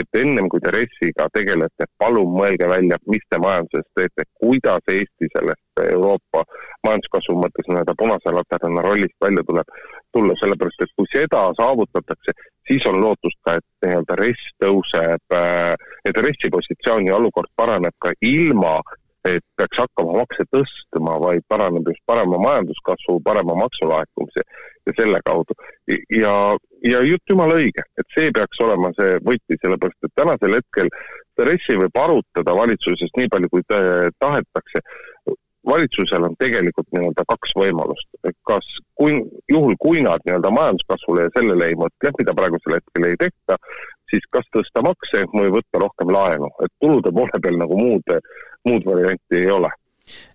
et 0.00 0.20
ennem 0.20 0.48
kui 0.48 0.62
te 0.64 0.72
RES-iga 0.74 1.26
tegelete, 1.34 1.88
palun 1.98 2.30
mõelge 2.36 2.68
välja, 2.70 2.98
mis 3.10 3.24
te 3.28 3.40
majanduses 3.42 3.86
teete, 3.98 4.26
kuidas 4.40 4.92
Eesti 4.94 5.28
sellest 5.34 5.82
Euroopa 5.84 6.44
majanduskasvu 6.86 7.36
mõttes 7.40 7.68
nii-öelda 7.68 7.96
punase 7.98 8.32
laterna 8.34 8.84
rollist 8.86 9.16
välja 9.24 9.44
tuleb, 9.48 9.74
tulla, 10.14 10.36
sellepärast 10.40 10.86
et 10.86 10.94
kui 10.96 11.10
seda 11.12 11.42
saavutatakse, 11.58 12.36
siis 12.70 12.86
on 12.86 13.00
lootust 13.02 13.38
ka, 13.44 13.58
et 13.58 13.86
nii-öelda 13.86 14.18
RES 14.22 14.46
tõuseb, 14.62 15.36
äh, 15.36 15.74
et 16.08 16.24
RES-i 16.24 16.52
positsioon 16.54 17.10
ja 17.10 17.18
olukord 17.18 17.50
paraneb 17.56 17.96
ka 17.98 18.14
ilma 18.20 18.78
et 19.28 19.44
peaks 19.58 19.80
hakkama 19.82 20.16
makse 20.22 20.46
tõstma, 20.54 21.18
vaid 21.20 21.44
paraneb 21.48 21.88
just 21.90 22.02
parema 22.08 22.38
majanduskasvu, 22.40 23.18
parema 23.24 23.56
maksulaekumise 23.58 24.44
ja 24.86 24.94
selle 24.96 25.20
kaudu. 25.24 25.56
ja, 26.16 26.34
ja 26.84 27.02
jutt 27.04 27.32
jumala 27.32 27.58
õige, 27.60 27.84
et 28.00 28.16
see 28.16 28.32
peaks 28.32 28.62
olema 28.64 28.92
see 28.96 29.18
võti, 29.26 29.58
sellepärast 29.60 30.08
et 30.08 30.16
tänasel 30.16 30.56
hetkel 30.56 30.88
RES-i 31.40 31.76
võib 31.80 31.96
arutada 31.96 32.54
valitsuses 32.56 33.12
nii 33.16 33.30
palju, 33.32 33.48
kui 33.52 33.62
tahetakse. 33.68 34.82
Valitsusel 35.66 36.24
on 36.24 36.36
tegelikult 36.40 36.88
nii-öelda 36.94 37.24
kaks 37.28 37.52
võimalust, 37.58 38.08
kas 38.48 38.66
kui, 38.98 39.18
juhul 39.52 39.76
kui 39.80 40.02
nad 40.04 40.24
nii-öelda 40.24 40.52
majanduskasvule 40.56 41.26
ja 41.26 41.34
sellele 41.36 41.68
ei 41.70 41.76
mõtle, 41.80 42.14
mida 42.18 42.34
praegusel 42.36 42.78
hetkel 42.78 43.08
ei 43.10 43.18
tehta, 43.20 43.58
siis 44.10 44.24
kas 44.34 44.48
tõsta 44.56 44.82
makse 44.86 45.26
või 45.34 45.52
võtta 45.58 45.82
rohkem 45.84 46.12
laenu, 46.14 46.50
et 46.64 46.72
tulude 46.82 47.12
poole 47.14 47.42
peal 47.42 47.60
nagu 47.60 47.78
muud, 47.78 48.16
muud 48.68 48.88
varianti 48.88 49.42
ei 49.42 49.52
ole. 49.52 49.70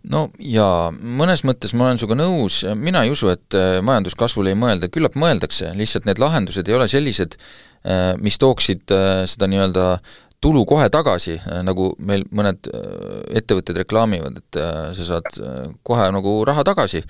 No 0.07 0.27
jaa, 0.39 0.91
mõnes 0.93 1.41
mõttes 1.47 1.73
ma 1.75 1.89
olen 1.89 1.99
sinuga 1.99 2.17
nõus, 2.19 2.61
mina 2.79 3.03
ei 3.05 3.11
usu, 3.11 3.31
et 3.33 3.57
äh, 3.57 3.79
majanduskasvule 3.85 4.53
ei 4.53 4.59
mõelda, 4.59 4.89
küllap 4.93 5.17
mõeldakse, 5.19 5.73
lihtsalt 5.75 6.07
need 6.07 6.21
lahendused 6.21 6.69
ei 6.69 6.77
ole 6.77 6.87
sellised, 6.91 7.35
äh, 7.83 8.13
mis 8.21 8.39
tooksid 8.41 8.93
äh, 8.95 9.25
seda 9.29 9.49
nii-öelda 9.51 9.87
tulu 10.45 10.61
kohe 10.69 10.85
tagasi, 10.93 11.39
nagu 11.65 11.91
meil 12.05 12.25
mõned 12.35 12.67
ettevõtted 13.33 13.79
reklaamivad, 13.81 14.37
et 14.43 14.59
sa 14.97 15.07
saad 15.07 15.39
kohe 15.85 16.05
nagu 16.13 16.35
raha 16.45 16.65
tagasi, 16.67 17.01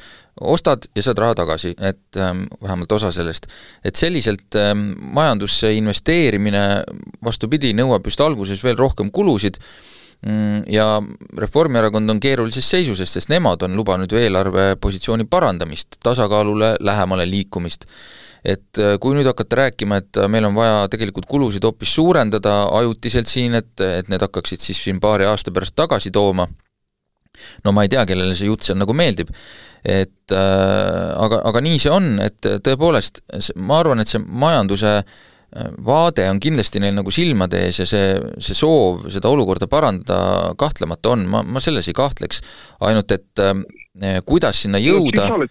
ostad 0.41 0.87
ja 0.95 1.03
saad 1.03 1.19
raha 1.19 1.35
tagasi, 1.41 1.73
et 1.79 2.19
ähm, 2.19 2.45
vähemalt 2.63 2.91
osa 2.91 3.11
sellest. 3.11 3.47
et 3.83 3.95
selliselt 3.95 4.55
ähm, 4.55 4.93
majandusse 5.15 5.71
investeerimine 5.73 6.83
vastupidi, 7.23 7.73
nõuab 7.73 8.07
just 8.07 8.21
alguses 8.21 8.63
veel 8.63 8.75
rohkem 8.77 9.11
kulusid 9.11 9.59
mm, 10.21 10.67
ja 10.71 11.01
Reformierakond 11.37 12.09
on 12.09 12.19
keerulises 12.19 12.69
seisus, 12.69 13.03
sest 13.03 13.31
nemad 13.31 13.63
on 13.63 13.75
lubanud 13.75 14.11
ju 14.11 14.19
eelarvepositsiooni 14.19 15.27
parandamist, 15.29 15.99
tasakaalule 16.03 16.75
lähemale 16.79 17.27
liikumist 17.29 17.87
et 18.45 18.81
äh, 18.81 18.95
kui 19.01 19.15
nüüd 19.17 19.27
hakata 19.29 19.63
rääkima, 19.63 19.99
et 20.03 20.19
äh, 20.21 20.29
meil 20.31 20.45
on 20.47 20.55
vaja 20.57 20.85
tegelikult 20.93 21.27
kulusid 21.29 21.65
hoopis 21.65 21.95
suurendada 21.97 22.65
ajutiselt 22.79 23.29
siin, 23.31 23.57
et, 23.57 23.73
et 23.81 24.11
need 24.11 24.21
hakkaksid 24.21 24.61
siis 24.61 24.81
siin 24.85 25.01
paari 25.03 25.27
aasta 25.29 25.53
pärast 25.55 25.75
tagasi 25.77 26.13
tooma, 26.13 26.47
no 27.65 27.75
ma 27.75 27.85
ei 27.85 27.91
tea, 27.91 28.05
kellele 28.07 28.35
see 28.37 28.49
jutt 28.49 28.67
seal 28.67 28.77
nagu 28.79 28.95
meeldib, 28.97 29.31
et 29.81 30.33
äh, 30.33 31.13
aga, 31.25 31.41
aga 31.49 31.63
nii 31.65 31.81
see 31.81 31.93
on, 31.93 32.11
et 32.23 32.37
tõepoolest, 32.41 33.23
ma 33.57 33.81
arvan, 33.81 34.03
et 34.03 34.11
see 34.11 34.21
majanduse 34.21 34.99
vaade 35.85 36.25
on 36.27 36.39
kindlasti 36.43 36.81
neil 36.83 36.97
nagu 36.97 37.11
silmade 37.13 37.61
ees 37.63 37.77
ja 37.79 37.85
see, 37.87 38.07
see 38.43 38.57
soov 38.57 39.05
seda 39.13 39.29
olukorda 39.31 39.69
parandada 39.71 40.49
kahtlemata 40.59 41.13
on, 41.13 41.23
ma, 41.31 41.45
ma 41.47 41.61
selles 41.63 41.87
ei 41.87 41.95
kahtleks, 41.95 42.41
ainult 42.83 43.13
et 43.15 43.43
äh, 43.43 44.19
kuidas 44.27 44.65
sinna 44.65 44.81
jõuda 44.83 45.29
no, 45.31 45.45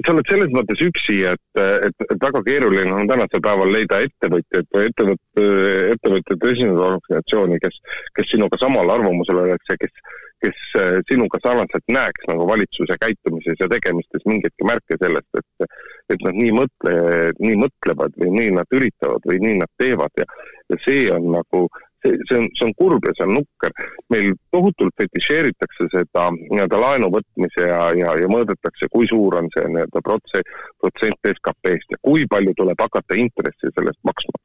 sa 0.00 0.14
oled 0.14 0.28
selles 0.30 0.52
mõttes 0.54 0.80
üksi, 0.84 1.18
et, 1.28 1.60
et, 1.60 2.04
et 2.08 2.18
väga 2.22 2.42
keeruline 2.46 2.94
on 2.96 3.10
tänasel 3.10 3.42
päeval 3.44 3.72
leida 3.74 4.00
ettevõtjaid 4.06 4.68
või 4.72 4.88
ettevõtte, 4.88 5.46
ettevõtjate 5.94 6.52
esindusorganisatsiooni, 6.56 7.60
kes, 7.62 7.78
kes 8.16 8.30
sinuga 8.32 8.60
samal 8.60 8.92
arvamusel 8.94 9.42
oleks 9.44 9.72
ja 9.72 9.78
kes, 9.82 9.94
kes 10.42 10.64
sinuga 11.10 11.38
sarnaselt 11.44 11.92
näeks 11.92 12.26
nagu 12.30 12.48
valitsuse 12.48 12.96
käitumises 13.04 13.60
ja 13.60 13.68
tegemistes 13.70 14.26
mingeidki 14.28 14.66
märke 14.66 14.98
sellest, 14.98 15.28
et, 15.38 15.70
et 16.14 16.26
nad 16.26 16.40
nii 16.40 16.56
mõtle, 16.56 16.96
nii 17.38 17.60
mõtlevad 17.62 18.18
või 18.22 18.34
nii 18.40 18.58
nad 18.58 18.78
üritavad 18.78 19.28
või 19.28 19.40
nii 19.44 19.60
nad 19.62 19.72
teevad 19.82 20.22
ja, 20.22 20.28
ja 20.72 20.80
see 20.86 21.08
on 21.14 21.30
nagu 21.36 21.66
see, 22.02 22.18
see 22.28 22.38
on, 22.38 22.48
see 22.58 22.66
on 22.68 22.74
kurb 22.78 23.06
ja 23.06 23.14
see 23.16 23.26
on 23.26 23.34
nukker. 23.38 23.74
meil 24.12 24.32
tohutult 24.54 24.94
fetišeeritakse 25.00 25.88
seda 25.94 26.28
nii-öelda 26.36 26.80
laenu 26.84 27.10
võtmise 27.14 27.68
ja, 27.68 27.82
ja, 27.98 28.14
ja 28.20 28.30
mõõdetakse, 28.32 28.88
kui 28.92 29.08
suur 29.10 29.38
on 29.40 29.50
see 29.54 29.66
nii-öelda 29.68 30.04
protsent, 30.06 30.56
protsent 30.82 31.30
SKP-st 31.34 31.96
ja 31.96 32.00
kui 32.08 32.26
palju 32.30 32.56
tuleb 32.58 32.82
hakata 32.86 33.18
intressi 33.18 33.70
sellest 33.70 34.00
maksma. 34.08 34.42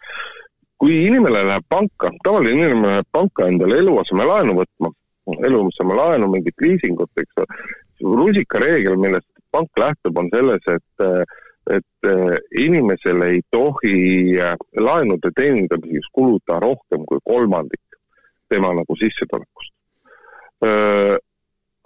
kui 0.78 1.00
inimene 1.08 1.42
läheb 1.42 1.66
panka, 1.74 2.12
tavaline 2.24 2.54
inimene 2.54 3.00
läheb 3.00 3.12
panka 3.12 3.48
endale 3.50 3.80
eluasemelaenu 3.82 4.54
võtma, 4.60 4.92
eluasemelaenu, 5.50 6.30
mingit 6.30 6.62
liisingut, 6.62 7.10
eks 7.18 7.42
ole, 7.42 7.64
rusikareegel, 8.22 8.96
millest 9.02 9.28
pank 9.52 9.82
lähtub, 9.82 10.20
on 10.22 10.30
selles, 10.34 10.62
et 10.70 11.08
et 11.70 12.08
äh, 12.08 12.38
inimesele 12.58 13.30
ei 13.36 13.42
tohi 13.52 14.40
äh, 14.40 14.56
laenude 14.80 15.32
teenindamiseks 15.36 16.10
kuluda 16.16 16.60
rohkem 16.64 17.06
kui 17.06 17.20
kolmandik 17.24 17.82
tema 18.50 18.74
nagu 18.74 18.96
sissetulekust. 18.96 19.74
Äh, 20.64 21.18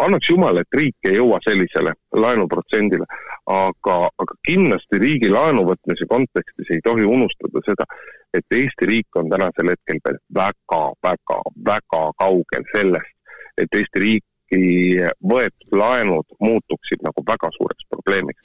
annaks 0.02 0.30
jumal, 0.30 0.58
et 0.62 0.78
riik 0.78 1.10
ei 1.10 1.18
jõua 1.18 1.40
sellisele 1.46 1.94
laenuprotsendile, 2.18 3.06
aga, 3.50 3.98
aga 4.22 4.38
kindlasti 4.48 5.00
riigi 5.02 5.30
laenu 5.32 5.66
võtmise 5.68 6.08
kontekstis 6.10 6.74
ei 6.74 6.82
tohi 6.86 7.06
unustada 7.06 7.62
seda, 7.66 7.88
et 8.34 8.58
Eesti 8.58 8.88
riik 8.90 9.20
on 9.20 9.30
tänasel 9.30 9.74
hetkel 9.74 10.02
veel 10.06 10.20
väga, 10.36 10.82
väga, 11.04 11.40
väga 11.66 12.04
kaugel 12.22 12.68
sellest, 12.74 13.16
et 13.58 13.80
Eesti 13.82 14.06
riik 14.06 14.26
riiki 14.52 15.08
võetud 15.24 15.72
laenud 15.72 16.26
muutuksid 16.40 17.02
nagu 17.04 17.24
väga 17.26 17.50
suureks 17.52 17.86
probleemiks. 17.90 18.42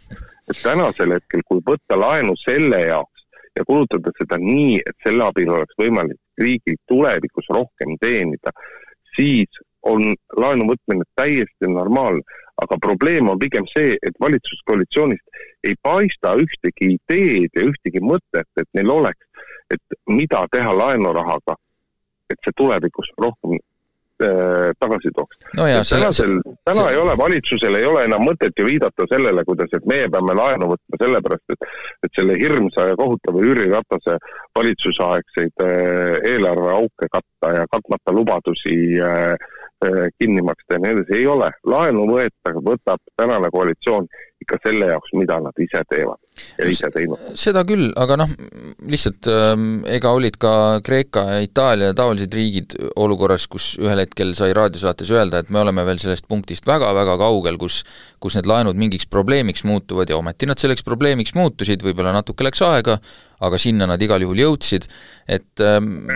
et 0.49 0.63
tänasel 0.63 1.13
hetkel, 1.13 1.43
kui 1.47 1.61
võtta 1.67 1.99
laenu 1.99 2.35
selle 2.45 2.81
jaoks 2.87 3.27
ja 3.57 3.65
kulutada 3.65 4.11
seda 4.19 4.37
nii, 4.39 4.79
et 4.87 4.97
selle 5.03 5.25
abil 5.25 5.51
oleks 5.51 5.75
võimalik 5.79 6.19
riigil 6.39 6.77
tulevikus 6.89 7.47
rohkem 7.51 7.97
teenida, 8.01 8.53
siis 9.17 9.49
on 9.83 10.15
laenu 10.37 10.67
võtmine 10.73 11.05
täiesti 11.15 11.67
normaalne. 11.69 12.23
aga 12.57 12.77
probleem 12.81 13.29
on 13.29 13.39
pigem 13.39 13.67
see, 13.69 13.99
et 14.03 14.15
valitsuskoalitsioonist 14.21 15.27
ei 15.65 15.75
paista 15.83 16.33
ühtegi 16.41 16.95
ideed 16.95 17.51
ja 17.53 17.67
ühtegi 17.69 18.01
mõtet, 18.01 18.49
et 18.57 18.69
neil 18.73 18.91
oleks, 18.91 19.27
et 19.71 19.99
mida 20.09 20.47
teha 20.51 20.73
laenurahaga, 20.73 21.57
et 22.31 22.39
see 22.41 22.57
tulevikus 22.57 23.13
rohkem 23.21 23.59
tagasi 24.81 25.11
tooks 25.13 25.37
no. 25.59 25.67
tänasel, 25.91 26.39
täna 26.65 26.85
see... 26.87 26.93
ei 26.95 27.01
ole, 27.03 27.17
valitsusel 27.21 27.75
ei 27.77 27.85
ole 27.85 28.07
enam 28.09 28.25
mõtet 28.25 28.57
ju 28.57 28.65
viidata 28.65 29.05
sellele, 29.11 29.45
kuidas, 29.45 29.73
et 29.77 29.85
meie 29.89 30.09
peame 30.13 30.37
laenu 30.39 30.71
võtma 30.73 31.01
sellepärast, 31.03 31.53
et 31.53 31.67
et 32.07 32.17
selle 32.17 32.37
hirmsa 32.41 32.89
ja 32.91 32.97
kohutava 32.97 33.43
Jüri 33.45 33.69
Ratase 33.71 34.17
valitsusaegseid 34.59 35.65
äh, 35.65 36.17
eelarveauke 36.33 37.11
katta 37.13 37.53
ja 37.59 37.67
katmata 37.73 38.15
lubadusi 38.15 38.77
äh, 39.01 39.35
äh, 39.35 39.76
kinni 40.19 40.43
maksta 40.43 40.77
ja 40.77 40.81
nii 40.81 40.95
edasi, 40.97 41.19
ei 41.19 41.27
ole. 41.29 41.51
laenu 41.69 42.07
võeta, 42.09 42.55
võtab 42.65 43.03
tänane 43.17 43.51
koalitsioon 43.53 44.09
ikka 44.41 44.59
selle 44.63 44.89
jaoks, 44.91 45.13
mida 45.17 45.39
nad 45.41 45.61
ise 45.63 45.81
teevad 45.89 46.21
ja 46.59 46.69
ise 46.69 46.91
teinud. 46.93 47.21
seda 47.39 47.63
küll, 47.69 47.89
aga 47.97 48.19
noh, 48.21 48.33
lihtsalt 48.89 49.29
äh, 49.33 49.53
ega 49.97 50.13
olid 50.17 50.37
ka 50.41 50.53
Kreeka 50.87 51.25
ja 51.31 51.39
Itaalia 51.45 51.95
taolised 51.97 52.35
riigid 52.37 52.77
olukorras, 52.97 53.47
kus 53.53 53.75
ühel 53.81 54.05
hetkel 54.05 54.35
sai 54.39 54.53
raadiosaates 54.57 55.13
öelda, 55.13 55.41
et 55.43 55.53
me 55.53 55.63
oleme 55.65 55.85
veel 55.89 56.01
sellest 56.03 56.29
punktist 56.29 56.69
väga-väga 56.69 57.17
kaugel, 57.21 57.59
kus 57.61 57.83
kus 58.23 58.37
need 58.39 58.49
laenud 58.49 58.79
mingiks 58.79 59.07
probleemiks 59.11 59.65
muutuvad 59.69 60.11
ja 60.11 60.17
ometi 60.17 60.49
nad 60.49 60.61
selleks 60.61 60.85
probleemiks 60.87 61.35
muutusid, 61.37 61.83
võib-olla 61.85 62.15
natuke 62.17 62.47
läks 62.47 62.63
aega, 62.65 62.97
aga 63.45 63.59
sinna 63.61 63.89
nad 63.91 64.03
igal 64.03 64.23
juhul 64.25 64.41
jõudsid, 64.41 64.87
et 65.29 65.65
ähm, 65.65 66.09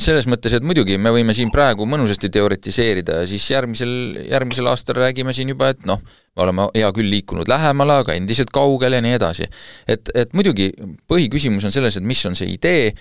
selles 0.00 0.26
mõttes, 0.30 0.56
et 0.56 0.66
muidugi 0.66 0.98
me 0.98 1.12
võime 1.14 1.36
siin 1.36 1.52
praegu 1.54 1.86
mõnusasti 1.88 2.32
teoritiseerida 2.34 3.22
ja 3.22 3.30
siis 3.30 3.46
järgmisel, 3.52 3.94
järgmisel 4.26 4.70
aastal 4.72 4.98
räägime 4.98 5.36
siin 5.36 5.54
juba, 5.54 5.70
et 5.74 5.86
noh, 5.88 6.02
me 6.02 6.46
oleme 6.46 6.68
hea 6.74 6.90
küll 6.96 7.10
liikunud 7.14 7.50
lähemale, 7.50 8.00
aga 8.02 8.18
endiselt 8.18 8.52
kaugel 8.54 8.98
ja 8.98 9.02
nii 9.04 9.16
edasi. 9.18 9.48
et, 9.88 10.10
et 10.14 10.34
muidugi 10.34 10.72
põhiküsimus 11.10 11.68
on 11.68 11.74
selles, 11.74 11.96
et 11.98 12.06
mis 12.06 12.26
on 12.26 12.38
see 12.38 12.50
idee, 12.54 12.92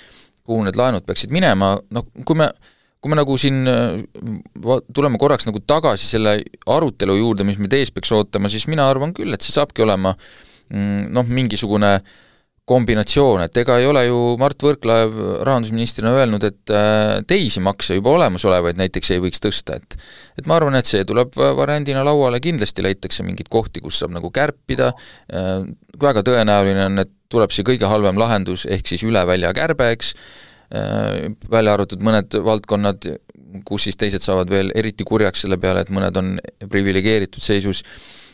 kuhu 0.48 0.64
need 0.64 0.78
laenud 0.80 1.06
peaksid 1.08 1.34
minema, 1.34 1.76
no 1.92 2.06
kui 2.24 2.38
me 2.40 2.52
kui 3.08 3.16
me 3.16 3.22
nagu 3.22 3.39
siin 3.39 3.64
tuleme 4.93 5.20
korraks 5.22 5.47
nagu 5.47 5.64
tagasi 5.64 6.12
selle 6.12 6.38
arutelu 6.68 7.16
juurde, 7.16 7.47
mis 7.47 7.60
meid 7.62 7.74
ees 7.80 7.93
peaks 7.95 8.12
ootama, 8.12 8.51
siis 8.51 8.68
mina 8.68 8.89
arvan 8.91 9.16
küll, 9.16 9.32
et 9.32 9.45
see 9.45 9.55
saabki 9.55 9.86
olema 9.88 10.12
mm, 10.12 11.08
noh, 11.16 11.32
mingisugune 11.32 11.93
äh, 11.95 12.16
kombinatsioon, 12.68 13.45
et 13.45 13.58
ega 13.62 13.78
ei 13.80 13.86
ole 13.88 14.01
ju 14.10 14.18
Mart 14.39 14.64
Võrklaev 14.64 15.14
rahandusministrina 15.47 16.12
öelnud, 16.20 16.43
et 16.43 16.74
äh, 16.76 17.20
teisi 17.28 17.62
makse 17.64 17.95
juba 17.95 18.12
olemasolevaid 18.18 18.80
näiteks 18.82 19.14
ei 19.16 19.22
võiks 19.24 19.39
tõsta, 19.43 19.78
et 19.80 19.95
et 20.38 20.49
ma 20.49 20.58
arvan, 20.60 20.76
et 20.78 20.89
see 20.89 21.05
tuleb 21.08 21.32
variandina 21.38 22.03
lauale, 22.05 22.41
kindlasti 22.43 22.84
leitakse 22.84 23.24
mingeid 23.26 23.47
kohti, 23.49 23.82
kus 23.82 24.01
saab 24.01 24.12
nagu 24.18 24.32
kärpida, 24.36 24.91
äh, 25.32 25.53
väga 26.03 26.26
tõenäoline 26.28 26.89
on, 26.89 27.05
et 27.05 27.14
tuleb 27.32 27.55
see 27.55 27.64
kõige 27.68 27.88
halvem 27.88 28.20
lahendus, 28.20 28.68
ehk 28.68 28.91
siis 28.91 29.05
üle 29.08 29.24
välja 29.28 29.53
kärbe, 29.55 29.88
eks, 29.95 30.12
äh, 30.12 30.47
välja 30.68 31.74
arvatud 31.74 32.01
mõned 32.03 32.34
valdkonnad, 32.43 33.05
kus 33.65 33.88
siis 33.88 33.97
teised 33.97 34.26
saavad 34.26 34.49
veel 34.51 34.72
eriti 34.76 35.05
kurjaks 35.07 35.45
selle 35.45 35.57
peale, 35.61 35.86
et 35.86 35.91
mõned 35.93 36.18
on 36.20 36.34
priviligeeritud 36.68 37.43
seisus, 37.43 37.84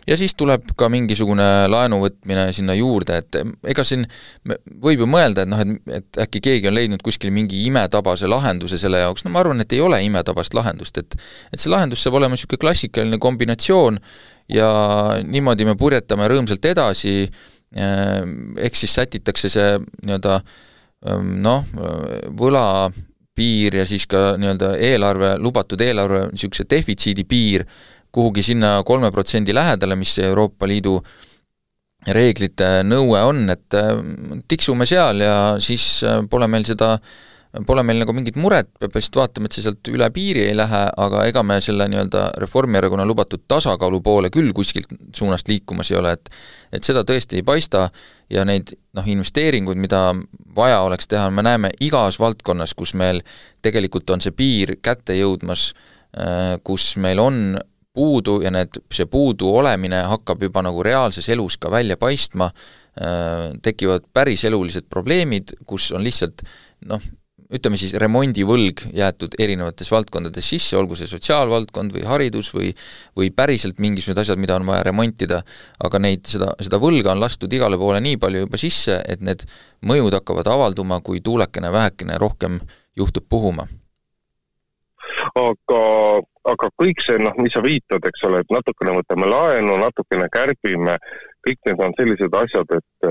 ja 0.07 0.17
siis 0.19 0.35
tuleb 0.35 0.73
ka 0.77 0.89
mingisugune 0.91 1.45
laenu 1.71 1.99
võtmine 2.01 2.47
sinna 2.55 2.75
juurde, 2.77 3.19
et 3.21 3.37
ega 3.71 3.85
siin 3.87 4.05
võib 4.83 5.03
ju 5.03 5.07
mõelda, 5.09 5.45
et 5.45 5.51
noh, 5.51 5.61
et, 5.63 5.93
et 5.99 6.21
äkki 6.25 6.41
keegi 6.49 6.69
on 6.69 6.77
leidnud 6.77 7.05
kuskil 7.05 7.31
mingi 7.35 7.63
imetabase 7.67 8.29
lahenduse 8.31 8.79
selle 8.81 9.03
jaoks, 9.03 9.25
no 9.25 9.33
ma 9.33 9.43
arvan, 9.43 9.63
et 9.63 9.75
ei 9.75 9.81
ole 9.83 10.01
imetabast 10.05 10.57
lahendust, 10.57 10.99
et 10.99 11.17
et 11.53 11.61
see 11.61 11.71
lahendus 11.71 12.03
saab 12.03 12.19
olema 12.19 12.35
niisugune 12.37 12.61
klassikaline 12.65 13.19
kombinatsioon 13.21 13.99
ja 14.51 14.69
niimoodi 15.23 15.67
me 15.69 15.77
purjetame 15.79 16.27
rõõmsalt 16.31 16.67
edasi, 16.73 17.15
eh, 17.75 18.21
ehk 18.67 18.79
siis 18.79 18.99
sätitakse 18.99 19.51
see 19.53 19.71
nii-öelda 19.79 20.39
ehm, 20.41 20.61
noh, 21.11 21.65
võla 22.39 22.67
piir 23.35 23.79
ja 23.81 23.85
siis 23.89 24.05
ka 24.09 24.35
nii-öelda 24.37 24.75
eelarve, 24.77 25.33
lubatud 25.41 25.81
eelarve 25.81 26.27
niisuguse 26.31 26.65
defitsiidi 26.69 27.25
piir, 27.25 27.65
kuhugi 28.13 28.43
sinna 28.45 28.75
kolme 28.85 29.09
protsendi 29.11 29.55
lähedale, 29.55 29.97
mis 29.97 30.15
Euroopa 30.21 30.69
Liidu 30.69 30.99
reeglite 32.13 32.83
nõue 32.85 33.21
on, 33.25 33.45
et 33.49 33.77
äh, 33.79 33.93
tiksume 34.47 34.85
seal 34.89 35.23
ja 35.23 35.35
siis 35.63 36.03
äh, 36.05 36.21
pole 36.29 36.49
meil 36.51 36.65
seda, 36.67 36.97
pole 37.67 37.83
meil 37.85 37.99
nagu 38.01 38.13
mingit 38.15 38.37
muret, 38.41 38.69
peab 38.81 38.95
lihtsalt 38.97 39.19
vaatama, 39.19 39.47
et 39.47 39.55
see 39.55 39.65
sealt 39.65 39.89
üle 39.91 40.07
piiri 40.13 40.47
ei 40.47 40.55
lähe, 40.57 40.81
aga 41.05 41.25
ega 41.29 41.43
me 41.45 41.59
selle 41.61 41.85
nii-öelda 41.91 42.23
Reformierakonna 42.41 43.05
lubatud 43.05 43.43
tasakaalu 43.51 43.99
poole 44.01 44.31
küll 44.33 44.49
kuskilt 44.57 44.89
suunast 45.15 45.51
liikumas 45.51 45.91
ei 45.93 45.99
ole, 46.01 46.15
et 46.17 46.31
et 46.73 46.83
seda 46.83 47.03
tõesti 47.05 47.37
ei 47.37 47.45
paista 47.45 47.85
ja 48.33 48.45
neid 48.45 48.73
noh, 48.97 49.05
investeeringuid, 49.05 49.77
mida 49.77 50.01
vaja 50.55 50.81
oleks 50.81 51.07
teha, 51.11 51.29
me 51.29 51.45
näeme 51.45 51.69
igas 51.85 52.17
valdkonnas, 52.19 52.73
kus 52.73 52.95
meil 52.97 53.21
tegelikult 53.61 54.09
on 54.09 54.23
see 54.23 54.33
piir 54.33 54.79
kätte 54.81 55.13
jõudmas, 55.19 55.69
äh, 56.17 56.57
kus 56.65 56.95
meil 56.97 57.21
on 57.21 57.43
puudu 57.93 58.39
ja 58.41 58.49
need, 58.49 58.81
see 58.89 59.05
puudu 59.05 59.51
olemine 59.53 60.01
hakkab 60.09 60.41
juba 60.41 60.65
nagu 60.65 60.81
reaalses 60.81 61.29
elus 61.29 61.59
ka 61.61 61.69
välja 61.69 61.99
paistma, 62.01 62.49
äh, 62.97 63.51
tekivad 63.61 64.09
päris 64.13 64.49
elulised 64.49 64.89
probleemid, 64.89 65.53
kus 65.69 65.91
on 65.93 66.01
lihtsalt 66.01 66.41
noh, 66.89 67.13
ütleme 67.53 67.77
siis 67.77 67.93
remondivõlg 68.01 68.87
jäetud 68.97 69.35
erinevates 69.41 69.91
valdkondades 69.93 70.47
sisse, 70.53 70.77
olgu 70.79 70.97
see 70.97 71.09
sotsiaalvaldkond 71.09 71.93
või 71.95 72.05
haridus 72.07 72.49
või 72.55 72.71
või 73.17 73.29
päriselt 73.35 73.79
mingisugused 73.83 74.23
asjad, 74.23 74.41
mida 74.41 74.57
on 74.57 74.65
vaja 74.67 74.87
remontida, 74.87 75.43
aga 75.83 76.01
neid, 76.01 76.25
seda, 76.29 76.53
seda 76.59 76.79
võlga 76.81 77.13
on 77.13 77.21
lastud 77.21 77.53
igale 77.53 77.77
poole 77.77 78.01
nii 78.01 78.17
palju 78.21 78.45
juba 78.45 78.59
sisse, 78.61 78.99
et 79.07 79.21
need 79.21 79.45
mõjud 79.85 80.17
hakkavad 80.17 80.49
avalduma, 80.49 81.01
kui 81.05 81.21
tuulekene 81.21 81.71
vähekene 81.71 82.17
rohkem 82.21 82.59
juhtub 82.97 83.27
puhuma. 83.29 83.67
Aga, 85.37 85.81
aga 86.49 86.69
kõik 86.81 87.01
see, 87.05 87.19
noh, 87.21 87.35
mis 87.41 87.53
sa 87.53 87.61
viitad, 87.63 88.03
eks 88.09 88.25
ole, 88.27 88.41
et 88.43 88.53
natukene 88.53 88.97
võtame 88.97 89.29
laenu, 89.29 89.77
natukene 89.81 90.27
kärbime, 90.33 90.97
kõik 91.45 91.59
need 91.67 91.81
on 91.85 91.95
sellised 91.99 92.37
asjad, 92.39 92.77
et 92.77 93.09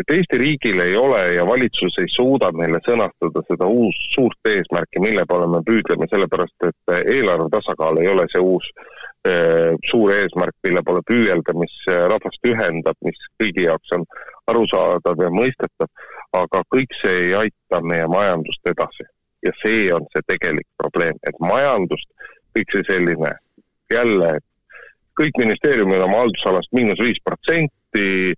et 0.00 0.10
Eesti 0.10 0.38
riigil 0.38 0.80
ei 0.82 0.96
ole 0.96 1.20
ja 1.36 1.46
valitsus 1.46 1.98
ei 2.02 2.10
suuda 2.10 2.50
meile 2.52 2.80
sõnastada 2.86 3.44
seda 3.46 3.68
uus 3.70 3.98
suurt 4.14 4.50
eesmärki, 4.50 5.02
mille 5.04 5.22
poole 5.28 5.46
me 5.52 5.62
püüdleme, 5.66 6.08
sellepärast 6.10 6.68
et 6.68 6.94
eelarve 7.14 7.46
tasakaal 7.52 8.00
ei 8.02 8.10
ole 8.10 8.26
see 8.32 8.42
uus 8.42 8.66
eh, 9.28 9.74
suur 9.90 10.12
eesmärk, 10.16 10.56
mille 10.66 10.82
poole 10.86 11.04
püüelda, 11.10 11.54
mis 11.60 11.76
rahvast 11.86 12.50
ühendab, 12.50 12.98
mis 13.06 13.20
kõigi 13.40 13.68
jaoks 13.68 13.94
on 13.98 14.06
arusaadav 14.50 15.22
ja 15.22 15.30
mõistetav, 15.32 15.90
aga 16.36 16.62
kõik 16.74 16.96
see 17.00 17.28
ei 17.28 17.34
aita 17.44 17.80
meie 17.82 18.06
majandust 18.10 18.72
edasi. 18.72 19.06
Ja 19.44 19.52
see 19.60 19.86
on 19.92 20.06
see 20.12 20.24
tegelik 20.26 20.66
probleem, 20.80 21.18
et 21.28 21.38
majandust, 21.40 22.08
kõik 22.56 22.72
see 22.72 22.84
selline 22.88 23.34
jälle, 23.92 24.30
kõik 25.20 25.36
ministeeriumid 25.38 26.02
oma 26.02 26.24
haldusalast 26.24 26.72
miinus 26.72 27.00
viis 27.02 27.20
protsenti, 27.24 28.34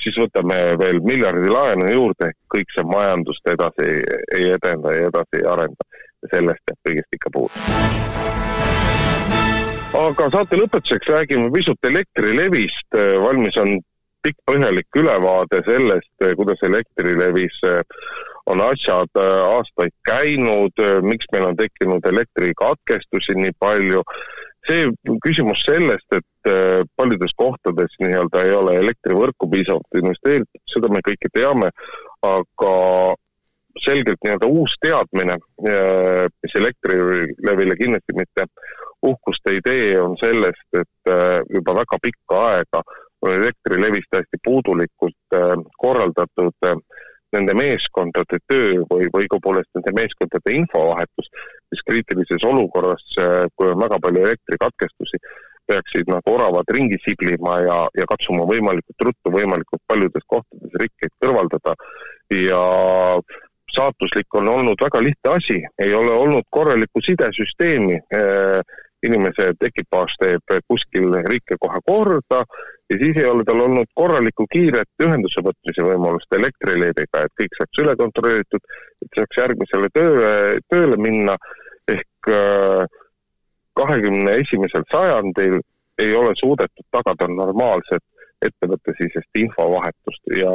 siis 0.00 0.18
võtame 0.20 0.58
veel 0.80 1.00
miljardi 1.04 1.50
laenu 1.50 1.90
juurde, 1.90 2.32
kõik 2.52 2.72
see 2.74 2.86
majandust 2.88 3.52
edasi 3.52 3.88
ei 4.36 4.50
edenda 4.56 4.94
ja 4.96 5.10
edasi 5.10 5.40
ei 5.42 5.46
arenda. 5.54 5.88
sellest 6.30 6.60
jääb 6.68 6.78
kõigest 6.86 7.16
ikka 7.16 7.30
puudu. 7.32 7.52
aga 10.00 10.30
saate 10.30 10.56
lõpetuseks 10.56 11.08
räägime 11.08 11.52
pisut 11.52 11.86
Elektrilevist, 11.92 12.98
valmis 13.24 13.56
on 13.56 13.78
pikk 14.22 14.36
põhjalik 14.46 15.00
ülevaade 15.00 15.62
sellest, 15.64 16.12
kuidas 16.36 16.60
Elektrilevis 16.62 17.56
on 18.50 18.60
asjad 18.64 19.20
aastaid 19.20 19.94
käinud, 20.08 20.82
miks 21.06 21.28
meil 21.32 21.50
on 21.50 21.56
tekkinud 21.56 22.06
elektrikatkestusi 22.12 23.36
nii 23.38 23.56
palju. 23.58 24.02
See 24.68 24.90
küsimus 25.24 25.62
sellest, 25.66 26.06
et 26.12 26.50
äh, 26.50 26.82
paljudes 26.96 27.34
kohtades 27.36 27.96
nii-öelda 28.02 28.44
ei 28.46 28.54
ole 28.56 28.76
elektrivõrku 28.82 29.48
piisavalt 29.50 30.00
investeeritud, 30.02 30.62
seda 30.70 30.92
me 30.92 31.02
kõike 31.06 31.32
teame, 31.34 31.72
aga 32.26 32.74
selgelt 33.80 34.20
nii-öelda 34.24 34.48
uus 34.50 34.74
teadmine, 34.82 35.38
mis 35.62 36.56
Elektrilevile 36.58 37.76
kindlasti 37.78 38.16
mitte 38.18 38.44
uhkust 39.06 39.46
ei 39.48 39.62
tee, 39.64 39.94
on 40.02 40.18
sellest, 40.20 40.66
et 40.76 41.12
juba 41.54 41.76
väga 41.78 42.00
pikka 42.02 42.40
aega 42.50 42.82
on 43.22 43.32
Elektrilevis 43.32 44.08
täiesti 44.10 44.40
puudulikult 44.44 45.38
korraldatud 45.78 46.66
äh, 46.66 46.76
nende 47.36 47.54
meeskondade 47.54 48.40
töö 48.50 48.82
või, 48.90 49.06
või 49.12 49.26
õigupoolest 49.26 49.70
nende 49.76 49.94
meeskondade 49.96 50.54
infovahetus, 50.56 51.30
mis 51.70 51.84
kriitilises 51.86 52.46
olukorras, 52.46 53.04
äh, 53.18 53.46
kui 53.56 53.70
on 53.70 53.78
väga 53.82 54.00
palju 54.02 54.24
elektrikatkestusi, 54.26 55.22
peaksid 55.70 56.10
nagu 56.10 56.34
oravad 56.34 56.72
ringi 56.74 56.98
siblima 57.04 57.60
ja, 57.62 57.78
ja 57.98 58.06
katsuma 58.10 58.46
võimalikult 58.48 59.06
ruttu 59.06 59.34
võimalikult 59.34 59.82
paljudes 59.86 60.26
kohtades 60.26 60.74
rikkeid 60.82 61.14
kõrvaldada. 61.22 61.76
Ja 62.34 62.62
saatuslik 63.70 64.34
on 64.34 64.50
olnud 64.50 64.82
väga 64.82 65.02
lihtne 65.02 65.34
asi, 65.36 65.58
ei 65.78 65.94
ole 65.94 66.14
olnud 66.24 66.46
korralikku 66.50 67.02
sidesüsteemi 67.06 68.00
äh, 68.14 68.78
inimese 69.06 69.52
ekipaaž 69.66 70.14
teeb 70.20 70.52
kuskil 70.68 71.14
rikke 71.28 71.56
kohe 71.60 71.80
korda 71.86 72.42
ja 72.90 72.98
siis 72.98 73.16
ei 73.16 73.26
ole 73.30 73.44
tal 73.48 73.62
olnud 73.64 73.88
korralikku 73.94 74.46
kiiret 74.52 75.04
ühenduse 75.04 75.42
võtmise 75.46 75.86
võimalust 75.86 76.36
Elektrileviga, 76.36 77.24
et 77.24 77.34
kõik 77.40 77.56
saaks 77.58 77.82
üle 77.84 77.96
kontrollitud, 77.96 78.76
et 79.04 79.18
saaks 79.18 79.40
järgmisele 79.42 79.90
tööle, 79.94 80.32
tööle 80.68 81.00
minna. 81.00 81.36
ehk 81.90 82.28
kahekümne 83.74 84.34
esimesel 84.42 84.84
sajandil 84.92 85.56
ei 85.98 86.14
ole 86.14 86.34
suudetud 86.38 86.86
tagada 86.94 87.26
normaalset 87.28 88.04
ettevõttesisest 88.46 89.40
infovahetust 89.42 90.36
ja 90.36 90.52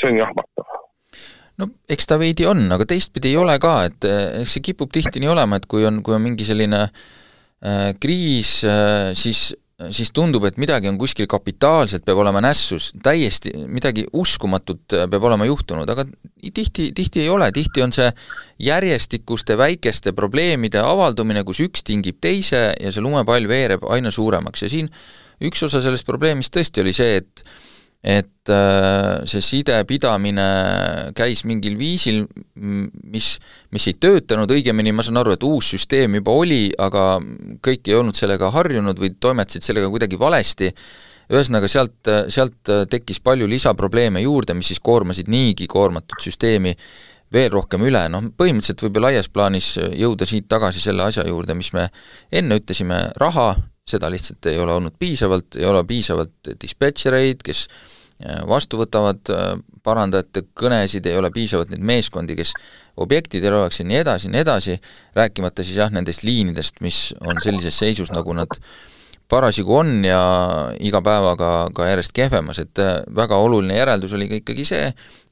see 0.00 0.10
on 0.10 0.16
jahmatav 0.22 0.80
no 1.60 1.70
eks 1.90 2.08
ta 2.08 2.18
veidi 2.20 2.46
on, 2.48 2.66
aga 2.72 2.86
teistpidi 2.88 3.32
ei 3.32 3.40
ole 3.40 3.56
ka, 3.62 3.74
et 3.90 4.10
see 4.48 4.64
kipub 4.64 4.92
tihti 4.92 5.22
nii 5.22 5.32
olema, 5.32 5.60
et 5.60 5.68
kui 5.70 5.84
on, 5.86 6.00
kui 6.06 6.16
on 6.16 6.24
mingi 6.24 6.46
selline 6.48 6.86
äh, 6.86 7.90
kriis 8.00 8.60
äh,, 8.64 9.10
siis 9.18 9.50
siis 9.88 10.10
tundub, 10.12 10.44
et 10.44 10.58
midagi 10.60 10.90
on 10.90 10.98
kuskil 11.00 11.24
kapitaalselt, 11.30 12.04
peab 12.04 12.20
olema 12.20 12.42
nässus, 12.44 12.90
täiesti 13.02 13.52
midagi 13.70 14.04
uskumatut 14.12 14.96
äh, 14.96 15.06
peab 15.10 15.24
olema 15.30 15.46
juhtunud, 15.48 15.88
aga 15.88 16.04
tihti, 16.54 16.90
tihti 16.96 17.24
ei 17.24 17.30
ole, 17.32 17.48
tihti 17.56 17.84
on 17.84 17.94
see 17.96 18.10
järjestikuste 18.66 19.56
väikeste 19.58 20.12
probleemide 20.16 20.82
avaldumine, 20.84 21.44
kus 21.48 21.62
üks 21.64 21.84
tingib 21.86 22.20
teise 22.20 22.70
ja 22.74 22.92
see 22.92 23.04
lumepall 23.04 23.48
veereb 23.48 23.86
aina 23.88 24.12
suuremaks 24.12 24.66
ja 24.66 24.72
siin 24.72 24.92
üks 25.48 25.64
osa 25.64 25.80
sellest 25.80 26.08
probleemist 26.08 26.52
tõesti 26.56 26.84
oli 26.84 26.92
see, 26.96 27.22
et 27.22 27.44
et 28.00 28.48
äh, 28.48 29.20
see 29.28 29.42
sidepidamine 29.44 30.46
käis 31.16 31.44
mingil 31.44 31.76
viisil, 31.76 32.22
mis, 32.56 33.34
mis 33.74 33.88
ei 33.90 33.98
töötanud, 34.00 34.50
õigemini 34.56 34.94
ma 34.96 35.04
saan 35.04 35.20
aru, 35.20 35.34
et 35.36 35.44
uus 35.44 35.74
süsteem 35.74 36.16
juba 36.16 36.32
oli, 36.32 36.62
aga 36.80 37.18
kõik 37.60 37.90
ei 37.90 37.98
olnud 37.98 38.16
sellega 38.16 38.48
harjunud 38.54 39.00
või 39.00 39.12
toimetasid 39.20 39.68
sellega 39.68 39.92
kuidagi 39.92 40.20
valesti, 40.20 40.72
ühesõnaga 41.30 41.68
sealt, 41.70 42.10
sealt 42.32 42.72
tekkis 42.90 43.20
palju 43.22 43.46
lisaprobleeme 43.50 44.24
juurde, 44.24 44.56
mis 44.56 44.72
siis 44.72 44.80
koormasid 44.82 45.28
niigi 45.30 45.68
koormatud 45.70 46.24
süsteemi 46.24 46.72
veel 47.30 47.52
rohkem 47.52 47.84
üle, 47.86 48.00
noh 48.10 48.32
põhimõtteliselt 48.34 48.82
võib 48.82 48.96
ju 48.96 49.04
laias 49.04 49.28
plaanis 49.30 49.74
jõuda 49.78 50.26
siit 50.26 50.48
tagasi 50.50 50.82
selle 50.82 51.04
asja 51.06 51.22
juurde, 51.28 51.54
mis 51.54 51.70
me 51.76 51.86
enne 52.32 52.58
ütlesime, 52.58 53.04
raha, 53.20 53.52
seda 53.86 54.10
lihtsalt 54.10 54.50
ei 54.50 54.58
ole 54.58 54.74
olnud 54.78 54.96
piisavalt, 54.98 55.58
ei 55.60 55.66
ole 55.68 55.84
piisavalt 55.86 56.50
dispetšereid, 56.62 57.44
kes 57.46 57.66
vastu 58.48 58.80
võtavad 58.80 59.32
äh, 59.32 59.52
parandajate 59.84 60.44
kõnesid, 60.58 61.06
ei 61.08 61.18
ole 61.18 61.30
piisavalt 61.34 61.72
neid 61.72 61.84
meeskondi, 61.86 62.36
kes 62.38 62.54
objektidel 63.00 63.56
oleks 63.60 63.80
ja 63.80 63.86
nii 63.88 64.00
edasi 64.02 64.28
ja 64.28 64.34
nii 64.34 64.42
edasi, 64.44 64.78
rääkimata 65.16 65.64
siis 65.64 65.80
jah, 65.80 65.92
nendest 65.94 66.24
liinidest, 66.26 66.82
mis 66.84 67.10
on 67.20 67.40
sellises 67.42 67.78
seisus, 67.80 68.12
nagu 68.12 68.34
nad 68.36 68.58
parasjagu 69.30 69.76
on 69.78 69.94
ja 70.04 70.20
iga 70.82 71.00
päevaga 71.06 71.70
ka 71.74 71.86
järjest 71.92 72.12
kehvemas, 72.16 72.60
et 72.62 72.82
äh, 72.82 72.98
väga 73.16 73.38
oluline 73.40 73.78
järeldus 73.78 74.16
oli 74.18 74.28
ka 74.28 74.40
ikkagi 74.42 74.66
see, 74.68 74.90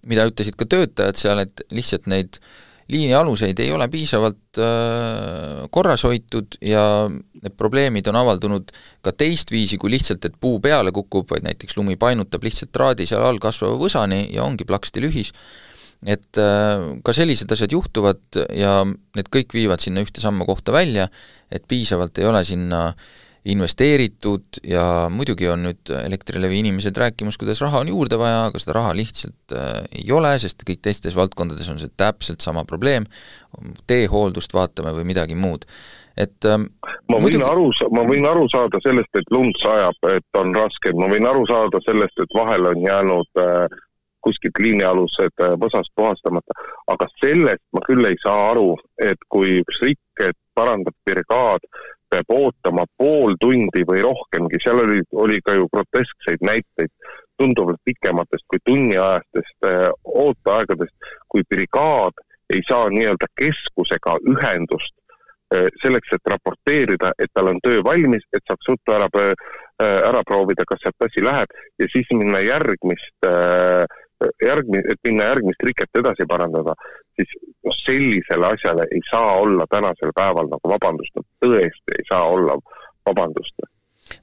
mida 0.08 0.28
ütlesid 0.30 0.56
ka 0.56 0.68
töötajad 0.70 1.20
seal, 1.20 1.44
et 1.44 1.66
lihtsalt 1.74 2.08
neid 2.08 2.40
äh, 2.40 2.56
liinialuseid 2.88 3.58
ei 3.60 3.72
ole 3.72 3.88
piisavalt 3.92 4.60
äh, 4.62 5.66
korras 5.70 6.04
hoitud 6.08 6.56
ja 6.64 6.82
need 7.08 7.54
probleemid 7.56 8.08
on 8.10 8.18
avaldunud 8.22 8.72
ka 9.04 9.12
teistviisi 9.12 9.78
kui 9.78 9.92
lihtsalt, 9.92 10.24
et 10.24 10.38
puu 10.40 10.58
peale 10.64 10.92
kukub, 10.94 11.28
vaid 11.30 11.44
näiteks 11.46 11.76
lumi 11.76 11.98
painutab 12.00 12.44
lihtsalt 12.44 12.72
traadi 12.72 13.06
seal 13.06 13.24
all 13.24 13.40
kasvava 13.42 13.78
võsani 13.80 14.24
ja 14.34 14.46
ongi 14.46 14.66
plaksti 14.68 15.04
lühis. 15.04 15.32
et 16.06 16.38
äh, 16.38 16.98
ka 17.04 17.12
sellised 17.12 17.52
asjad 17.52 17.72
juhtuvad 17.74 18.42
ja 18.54 18.84
need 18.86 19.30
kõik 19.34 19.54
viivad 19.54 19.82
sinna 19.82 20.04
ühte 20.04 20.22
samma 20.22 20.46
kohta 20.46 20.72
välja, 20.72 21.08
et 21.50 21.64
piisavalt 21.68 22.18
ei 22.18 22.28
ole 22.28 22.44
sinna 22.46 22.84
äh, 22.88 23.16
investeeritud 23.44 24.60
ja 24.66 24.82
muidugi 25.10 25.48
on 25.48 25.62
nüüd 25.68 25.92
Elektrilevi 26.04 26.58
inimesed 26.62 26.96
rääkimas, 26.98 27.38
kuidas 27.38 27.60
raha 27.62 27.82
on 27.84 27.92
juurde 27.92 28.18
vaja, 28.18 28.44
aga 28.48 28.60
seda 28.62 28.78
raha 28.80 28.96
lihtsalt 28.98 29.54
äh, 29.54 29.84
ei 30.02 30.12
ole, 30.12 30.34
sest 30.42 30.64
kõik 30.68 30.82
teistes 30.84 31.16
valdkondades 31.16 31.68
on 31.72 31.78
see 31.80 31.92
täpselt 31.96 32.44
sama 32.44 32.64
probleem, 32.68 33.06
teehooldust 33.86 34.54
vaatame 34.54 34.92
või 34.96 35.06
midagi 35.08 35.38
muud. 35.38 35.68
Et 36.18 36.48
ähm, 36.50 36.66
ma 37.06 37.18
võin 37.18 37.28
muidugi... 37.28 37.44
aru, 37.46 37.68
ma 37.94 38.02
võin 38.08 38.24
aru 38.26 38.48
saada 38.50 38.80
sellest, 38.82 39.12
et 39.14 39.28
lund 39.30 39.54
sajab, 39.62 39.98
et 40.10 40.40
on 40.40 40.50
raske, 40.56 40.92
ma 40.98 41.06
võin 41.10 41.28
aru 41.30 41.44
saada 41.46 41.80
sellest, 41.86 42.18
et 42.18 42.34
vahel 42.34 42.66
on 42.72 42.82
jäänud 42.82 43.42
äh, 43.42 43.76
kuskilt 44.26 44.58
liinialused 44.58 45.44
äh, 45.44 45.54
võsast 45.62 45.94
puhastamata, 45.96 46.56
aga 46.90 47.06
sellest 47.22 47.62
ma 47.72 47.84
küll 47.86 48.10
ei 48.10 48.18
saa 48.24 48.50
aru, 48.50 48.72
et 48.98 49.22
kui 49.30 49.60
üks 49.62 49.78
rikket 49.84 50.36
parandab 50.58 50.96
brigaad 51.06 51.62
peab 52.10 52.34
ootama 52.34 52.84
pool 52.96 53.36
tundi 53.40 53.84
või 53.88 54.02
rohkemgi, 54.04 54.60
seal 54.62 54.82
oli, 54.84 55.02
oli 55.12 55.40
ka 55.44 55.56
ju 55.58 55.68
groteskseid 55.72 56.44
näiteid 56.44 56.92
tunduvalt 57.38 57.80
pikematest 57.84 58.44
kui 58.50 58.62
tunniajastest 58.64 59.68
äh, 59.68 59.90
ooteaegadest, 60.04 61.12
kui 61.28 61.44
brigaad 61.48 62.16
ei 62.50 62.62
saa 62.68 62.88
nii-öelda 62.90 63.28
keskusega 63.40 64.16
ühendust 64.32 64.94
äh, 65.54 65.68
selleks, 65.82 66.16
et 66.16 66.32
raporteerida, 66.32 67.12
et 67.18 67.30
tal 67.34 67.52
on 67.52 67.60
töö 67.62 67.84
valmis, 67.84 68.26
et 68.32 68.42
saaks 68.48 68.72
ruttu 68.72 68.96
ära, 68.96 69.08
äh, 69.22 70.00
ära 70.10 70.24
proovida, 70.26 70.66
kas 70.68 70.82
sealt 70.82 71.08
asi 71.08 71.24
läheb 71.24 71.54
ja 71.78 71.90
siis 71.92 72.10
minna 72.16 72.42
järgmist 72.42 73.28
äh, 73.28 73.84
järgmi-, 74.42 74.84
et 74.92 75.00
minna 75.06 75.30
järgmist 75.32 75.64
riket 75.66 76.00
edasi 76.00 76.26
parandada, 76.28 76.74
siis 77.18 77.34
noh, 77.38 77.76
sellisele 77.84 78.52
asjale 78.52 78.86
ei 78.94 79.02
saa 79.10 79.34
olla 79.42 79.66
tänasel 79.70 80.14
päeval 80.16 80.50
nagu 80.52 80.72
vabandust, 80.74 81.14
no 81.16 81.26
tõesti 81.44 81.98
ei 81.98 82.06
saa 82.10 82.24
olla 82.28 82.58
vabandust. 83.08 83.68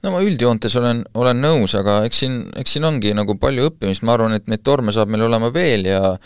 No 0.01 0.15
ma 0.15 0.23
üldjoontes 0.25 0.73
olen, 0.79 1.03
olen 1.13 1.39
nõus, 1.43 1.75
aga 1.77 1.99
eks 2.07 2.23
siin, 2.23 2.41
eks 2.57 2.75
siin 2.75 2.87
ongi 2.87 3.13
nagu 3.17 3.37
palju 3.41 3.69
õppimist, 3.69 4.05
ma 4.05 4.15
arvan, 4.17 4.33
et 4.37 4.49
neid 4.49 4.65
torme 4.65 4.93
saab 4.95 5.11
meil 5.13 5.27
olema 5.27 5.53
veel 5.53 5.89
ja 5.91 6.17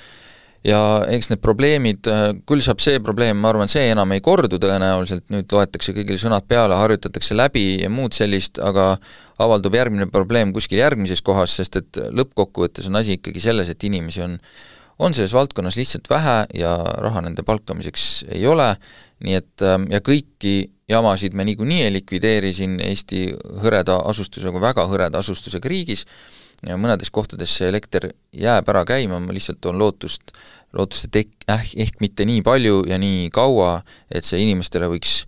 ja 0.66 0.80
eks 1.08 1.30
need 1.32 1.40
probleemid, 1.40 2.08
küll 2.48 2.64
saab 2.64 2.82
see 2.84 3.00
probleem, 3.04 3.38
ma 3.40 3.54
arvan, 3.54 3.70
see 3.72 3.86
enam 3.94 4.12
ei 4.12 4.24
kordu 4.24 4.60
tõenäoliselt, 4.60 5.30
nüüd 5.32 5.52
loetakse 5.56 5.94
kõigile 5.96 6.20
sõnad 6.20 6.48
peale, 6.50 6.76
harjutatakse 6.76 7.38
läbi 7.38 7.80
ja 7.80 7.92
muud 7.94 8.16
sellist, 8.16 8.60
aga 8.60 8.98
avaldub 9.40 9.76
järgmine 9.76 10.10
probleem 10.12 10.54
kuskil 10.54 10.82
järgmises 10.82 11.22
kohas, 11.26 11.56
sest 11.60 11.80
et 11.80 12.02
lõppkokkuvõttes 12.16 12.90
on 12.90 13.00
asi 13.00 13.18
ikkagi 13.18 13.42
selles, 13.44 13.72
et 13.72 13.88
inimesi 13.88 14.26
on 14.26 14.38
on 15.00 15.14
selles 15.16 15.32
valdkonnas 15.32 15.78
lihtsalt 15.80 16.10
vähe 16.12 16.42
ja 16.60 16.74
raha 17.00 17.22
nende 17.24 17.44
palkamiseks 17.48 18.26
ei 18.36 18.44
ole, 18.48 18.74
nii 19.24 19.38
et 19.38 19.64
ja 19.94 20.02
kõiki 20.04 20.56
jamasid 20.92 21.38
me 21.38 21.46
niikuinii 21.48 21.86
ei 21.86 21.94
likvideeri 21.94 22.52
siin 22.54 22.80
Eesti 22.84 23.30
hõreda 23.64 24.02
asustusega, 24.12 24.60
väga 24.62 24.84
hõreda 24.92 25.22
asustusega 25.24 25.72
riigis, 25.72 26.04
ja 26.68 26.78
mõnedes 26.80 27.12
kohtades 27.14 27.54
see 27.60 27.70
elekter 27.72 28.10
jääb 28.36 28.70
ära 28.72 28.84
käima, 28.88 29.20
ma 29.24 29.36
lihtsalt 29.36 29.62
toon 29.64 29.80
lootust, 29.80 30.34
lootust, 30.76 31.08
et 31.10 31.22
ehk, 31.24 31.36
eh, 31.48 31.68
ehk 31.86 32.02
mitte 32.04 32.26
nii 32.28 32.42
palju 32.46 32.84
ja 32.90 33.00
nii 33.00 33.30
kaua, 33.34 33.80
et 34.12 34.26
see 34.28 34.42
inimestele 34.44 34.90
võiks 34.92 35.24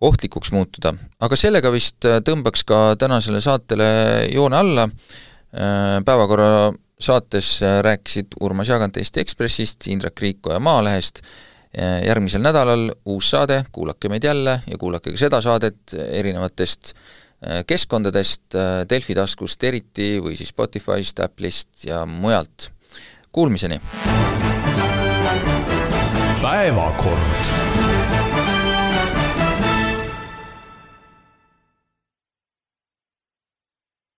ohtlikuks 0.00 0.52
muutuda. 0.52 0.94
aga 1.20 1.36
sellega 1.36 1.72
vist 1.72 2.04
äh, 2.04 2.20
tõmbaks 2.24 2.64
ka 2.68 2.80
tänasele 3.00 3.40
saatele 3.40 3.88
joone 4.32 4.58
alla, 4.58 4.84
äh, 4.84 5.98
päevakorra 6.04 6.72
saates 7.00 7.56
äh, 7.62 7.80
rääkisid 7.84 8.36
Urmas 8.40 8.68
Jaagant 8.68 8.96
Eesti 8.96 9.20
Ekspressist, 9.20 9.86
Indrek 9.86 10.20
Riikoja 10.20 10.60
Maalehest, 10.60 11.22
järgmisel 11.76 12.40
nädalal 12.40 12.86
uus 13.12 13.26
saade, 13.34 13.58
kuulake 13.72 14.08
meid 14.08 14.24
jälle 14.24 14.54
ja 14.64 14.78
kuulake 14.80 15.10
ka 15.12 15.18
seda 15.20 15.42
saadet 15.44 15.92
erinevatest 15.92 16.94
keskkondadest, 17.68 18.56
Delfi 18.88 19.12
taskust 19.18 19.66
eriti 19.68 20.14
või 20.24 20.38
siis 20.38 20.54
Spotify'st, 20.54 21.20
Apple'ist 21.20 21.84
ja 21.84 22.06
mujalt. 22.08 22.70
Kuulmiseni! 23.28 23.76
päevakord 26.40 28.35